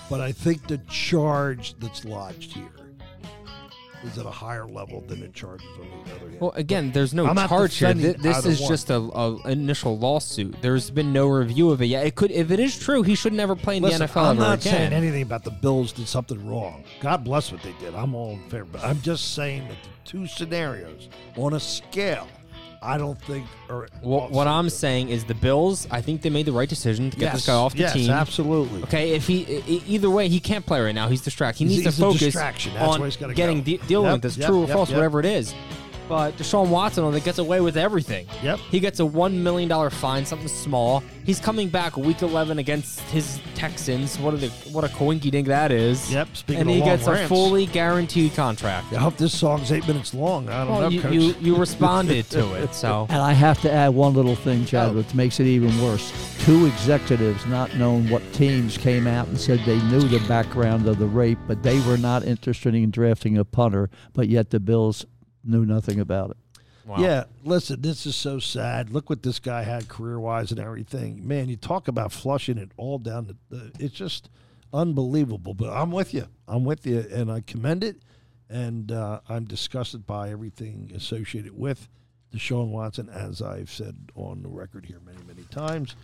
But 0.10 0.22
I 0.22 0.32
think 0.32 0.68
the 0.68 0.80
charge 0.90 1.76
that's 1.80 2.04
lodged 2.04 2.54
here 2.54 2.72
is 4.04 4.18
at 4.18 4.26
a 4.26 4.32
higher 4.32 4.66
level 4.68 5.02
than 5.02 5.22
it 5.24 5.34
charges 5.34 5.68
on 5.80 5.88
the 6.06 6.12
other 6.16 6.30
hand. 6.30 6.42
Well, 6.42 6.52
again, 6.56 6.92
there's 6.92 7.14
no 7.14 7.26
I'm 7.28 7.36
charge 7.48 7.76
here. 7.78 7.94
Th- 7.94 8.18
This 8.18 8.46
is 8.46 8.60
one. 8.62 8.70
just 8.70 8.90
a, 8.90 8.96
a 8.98 9.48
initial 9.50 9.98
lawsuit. 9.98 10.56
There's 10.62 10.90
been 10.90 11.12
no 11.14 11.28
review 11.28 11.70
of 11.72 11.82
it 11.82 11.86
yet. 11.88 12.06
It 12.06 12.16
could, 12.16 12.32
if 12.32 12.52
it 12.52 12.60
is 12.60 12.78
true, 12.80 13.04
he 13.04 13.16
should 13.16 13.34
never 13.34 13.56
play 13.56 13.78
in 13.78 13.84
Listen, 13.84 14.00
the 14.00 14.06
NFL 14.08 14.22
I'm 14.24 14.38
ever 14.38 14.40
not 14.40 14.62
again. 14.62 14.74
saying 14.74 14.94
anything 14.94 15.22
about 15.24 15.44
the 15.44 15.52
Bills 15.52 15.92
did 15.92 16.08
something 16.08 16.48
wrong. 16.48 16.84
God 17.02 17.24
bless 17.24 17.52
what 17.52 17.62
they 17.62 17.74
did. 17.80 17.94
I'm 17.96 18.16
all 18.16 18.32
in 18.32 18.50
favor. 18.50 18.66
But 18.72 18.84
I'm 18.84 19.02
just 19.02 19.34
saying 19.36 19.68
that 19.68 19.78
the 19.84 19.90
two 20.10 20.28
scenarios 20.28 21.10
on 21.36 21.54
a 21.54 21.60
scale, 21.60 22.28
I 22.82 22.98
don't 22.98 23.20
think 23.24 23.46
er, 23.70 23.74
are. 23.84 23.88
What, 24.02 24.32
what 24.32 24.48
I'm 24.48 24.70
saying 24.70 25.10
is 25.10 25.26
the 25.26 25.34
Bills. 25.34 25.88
I 25.92 26.02
think 26.02 26.22
they 26.22 26.30
made 26.30 26.46
the 26.46 26.52
right 26.52 26.70
decision 26.70 27.12
to 27.12 27.18
get 27.18 27.34
this 27.34 27.46
guy 27.46 27.54
off 27.54 27.74
the 27.74 27.80
yes, 27.80 27.94
team. 27.94 28.10
absolutely. 28.10 28.84
Okay, 28.84 29.12
if 29.12 29.28
he 29.28 29.42
e- 29.68 29.84
either 29.88 30.10
way, 30.10 30.30
he 30.30 30.40
can't 30.40 30.66
play 30.66 30.80
right 30.80 30.96
now. 30.96 31.08
He's 31.10 31.22
distracted. 31.22 31.60
He 31.60 31.66
He's- 31.66 31.78
needs 31.86 31.96
he's 31.96 32.00
a 32.00 32.02
to 32.02 32.08
focus 32.08 32.20
distraction. 32.22 32.74
That's 32.74 32.94
on 32.94 33.00
where 33.02 33.08
he's 33.08 33.18
gotta 33.18 33.34
getting 33.34 33.60
go. 33.60 33.64
de- 33.64 33.78
dealing 33.80 34.06
Yep, 34.06 34.14
with 34.14 34.22
this 34.22 34.38
yep, 34.38 34.48
true 34.48 34.64
or 34.64 34.68
yep, 34.68 34.76
false, 34.76 34.90
yep. 34.90 34.96
whatever 34.98 35.20
it 35.20 35.26
is. 35.26 35.54
But 36.10 36.36
Deshaun 36.38 36.70
Watson 36.70 37.04
only 37.04 37.22
gets 37.22 37.38
away 37.38 37.62
with 37.62 37.78
everything. 37.78 38.26
Yep. 38.42 38.58
He 38.72 38.80
gets 38.80 39.00
a 39.00 39.06
one 39.06 39.42
million 39.44 39.70
dollar 39.70 39.92
fine, 39.92 40.26
something 40.26 40.48
small. 40.48 41.04
He's 41.24 41.40
coming 41.40 41.70
back 41.70 41.96
week 41.98 42.24
eleven 42.24 42.58
against 42.58 43.00
his 43.02 43.40
Texans. 43.54 44.18
What 44.18 44.34
a 44.34 44.48
what 44.72 44.84
a 44.84 44.88
coinky 44.88 45.30
dink 45.30 45.48
that 45.48 45.72
is. 45.72 46.12
Yep, 46.12 46.36
speaking 46.36 46.62
and 46.62 46.70
of 46.70 46.76
he 46.76 46.82
long 46.82 46.90
gets 46.90 47.06
a 47.08 47.28
fully 47.28 47.68
guaranteed 47.68 48.34
contract. 48.34 48.92
I 48.92 48.98
hope 48.98 49.18
this 49.18 49.38
song's 49.38 49.72
eight 49.72 49.88
minutes 49.88 50.16
long. 50.16 50.50
I 50.50 50.66
don't 50.66 50.70
Well, 50.72 50.82
know, 50.82 50.88
you, 50.90 51.02
Coach. 51.02 51.14
you 51.14 51.36
you 51.40 51.56
responded 51.56 52.28
to 52.32 52.56
it, 52.56 52.74
so 52.74 53.06
And 53.10 53.22
I 53.22 53.34
have 53.34 53.62
to 53.62 53.72
add 53.72 53.90
one 53.90 54.16
little 54.16 54.36
thing, 54.36 54.66
Chad, 54.66 54.90
Oh. 54.90 54.94
which 54.94 55.14
makes 55.14 55.40
it 55.40 55.46
even 55.46 55.80
worse. 55.80 56.12
Two 56.40 56.66
executives, 56.66 57.46
not 57.46 57.76
knowing 57.76 58.10
what 58.10 58.24
teams, 58.34 58.78
came 58.78 59.06
out 59.06 59.28
and 59.28 59.40
said 59.40 59.60
they 59.66 59.80
knew 59.84 60.00
the 60.02 60.26
background 60.28 60.88
of 60.88 60.98
the 60.98 61.06
rape, 61.06 61.38
but 61.48 61.62
they 61.62 61.80
were 61.82 61.98
not 61.98 62.24
interested 62.24 62.74
in 62.74 62.90
drafting 62.90 63.38
a 63.38 63.46
punter, 63.46 63.92
but 64.14 64.28
yet 64.28 64.50
the 64.50 64.60
Bills 64.60 65.06
knew 65.50 65.66
nothing 65.66 66.00
about 66.00 66.32
it. 66.32 66.38
wow. 66.86 66.98
Yeah, 67.00 67.24
listen, 67.44 67.82
this 67.82 68.06
is 68.06 68.16
so 68.16 68.40
sad. 68.40 68.92
Look 68.92 69.10
what 69.10 69.24
this 69.24 69.40
guy 69.40 69.64
had 69.64 69.88
career 69.88 70.20
wise 70.20 70.52
and 70.52 70.60
everything. 70.60 71.28
Man, 71.28 71.50
you 71.50 71.58
talk 71.58 71.88
about 71.88 72.12
flushing 72.12 72.58
it 72.58 72.72
all 72.78 72.98
down 73.00 73.28
the, 73.28 73.36
the 73.56 73.72
it's 73.80 73.96
just 73.96 74.30
unbelievable. 74.74 75.54
But 75.54 75.70
I'm 75.72 75.92
with 75.92 76.14
you. 76.14 76.28
I'm 76.48 76.64
with 76.64 76.86
you 76.86 77.06
and 77.12 77.32
I 77.32 77.42
commend 77.42 77.84
it 77.84 78.02
and 78.50 78.92
uh, 78.92 79.20
I'm 79.30 79.46
disgusted 79.46 80.08
by 80.08 80.32
everything 80.32 80.92
associated 80.96 81.58
with 81.58 81.88
Deshaun 82.34 82.70
Watson, 82.70 83.10
as 83.10 83.42
I've 83.42 83.72
said 83.72 83.96
on 84.16 84.44
the 84.44 84.50
record 84.50 84.86
here 84.86 85.00
many, 85.06 85.20
many 85.28 85.44
times. 85.44 85.96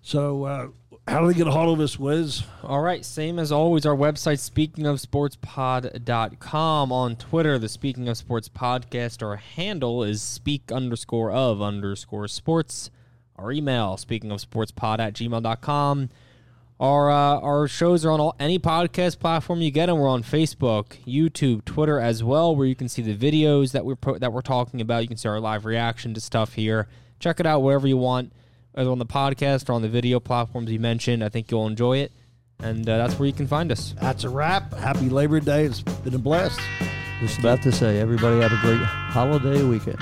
So, 0.00 0.44
uh, 0.44 0.68
how 1.08 1.22
do 1.22 1.28
they 1.28 1.34
get 1.34 1.46
a 1.46 1.50
hold 1.50 1.78
of 1.78 1.82
us, 1.82 1.98
Wiz? 1.98 2.42
All 2.62 2.82
right, 2.82 3.02
same 3.02 3.38
as 3.38 3.50
always, 3.50 3.86
our 3.86 3.96
website, 3.96 4.38
speakingofsportspod.com. 4.38 6.92
On 6.92 7.16
Twitter, 7.16 7.58
the 7.58 7.70
Speaking 7.70 8.08
of 8.08 8.18
Sports 8.18 8.50
podcast, 8.50 9.22
our 9.22 9.36
handle 9.36 10.04
is 10.04 10.20
speak 10.20 10.70
underscore 10.70 11.30
of 11.30 11.62
underscore 11.62 12.28
sports. 12.28 12.90
Our 13.36 13.52
email, 13.52 13.96
speakingofsportspod 13.96 14.98
at 14.98 15.14
gmail.com. 15.14 16.10
Our, 16.78 17.10
uh, 17.10 17.40
our 17.40 17.66
shows 17.68 18.04
are 18.04 18.12
on 18.12 18.20
all, 18.20 18.36
any 18.38 18.58
podcast 18.58 19.18
platform 19.18 19.62
you 19.62 19.70
get 19.70 19.86
them. 19.86 19.98
We're 19.98 20.08
on 20.08 20.22
Facebook, 20.22 20.98
YouTube, 21.06 21.64
Twitter 21.64 21.98
as 21.98 22.22
well, 22.22 22.54
where 22.54 22.66
you 22.66 22.74
can 22.74 22.88
see 22.88 23.00
the 23.00 23.16
videos 23.16 23.72
that 23.72 23.86
we're, 23.86 23.96
that 24.18 24.30
we're 24.32 24.42
talking 24.42 24.82
about. 24.82 25.00
You 25.02 25.08
can 25.08 25.16
see 25.16 25.28
our 25.28 25.40
live 25.40 25.64
reaction 25.64 26.12
to 26.12 26.20
stuff 26.20 26.52
here. 26.52 26.86
Check 27.18 27.40
it 27.40 27.46
out 27.46 27.62
wherever 27.62 27.88
you 27.88 27.96
want 27.96 28.32
either 28.78 28.90
on 28.90 28.98
the 28.98 29.06
podcast 29.06 29.68
or 29.68 29.72
on 29.72 29.82
the 29.82 29.88
video 29.88 30.20
platforms 30.20 30.70
you 30.70 30.78
mentioned. 30.78 31.22
I 31.24 31.28
think 31.28 31.50
you'll 31.50 31.66
enjoy 31.66 31.98
it. 31.98 32.12
And 32.60 32.88
uh, 32.88 32.98
that's 32.98 33.18
where 33.18 33.26
you 33.26 33.32
can 33.32 33.46
find 33.46 33.70
us. 33.70 33.94
That's 34.00 34.24
a 34.24 34.28
wrap. 34.28 34.72
Happy 34.72 35.08
Labor 35.08 35.40
Day. 35.40 35.64
It's 35.64 35.82
been 35.82 36.14
a 36.14 36.18
blast. 36.18 36.60
Just 37.20 37.38
about 37.40 37.62
to 37.62 37.72
say, 37.72 38.00
everybody 38.00 38.40
have 38.40 38.52
a 38.52 38.60
great 38.60 38.80
holiday 38.80 39.62
weekend. 39.64 39.98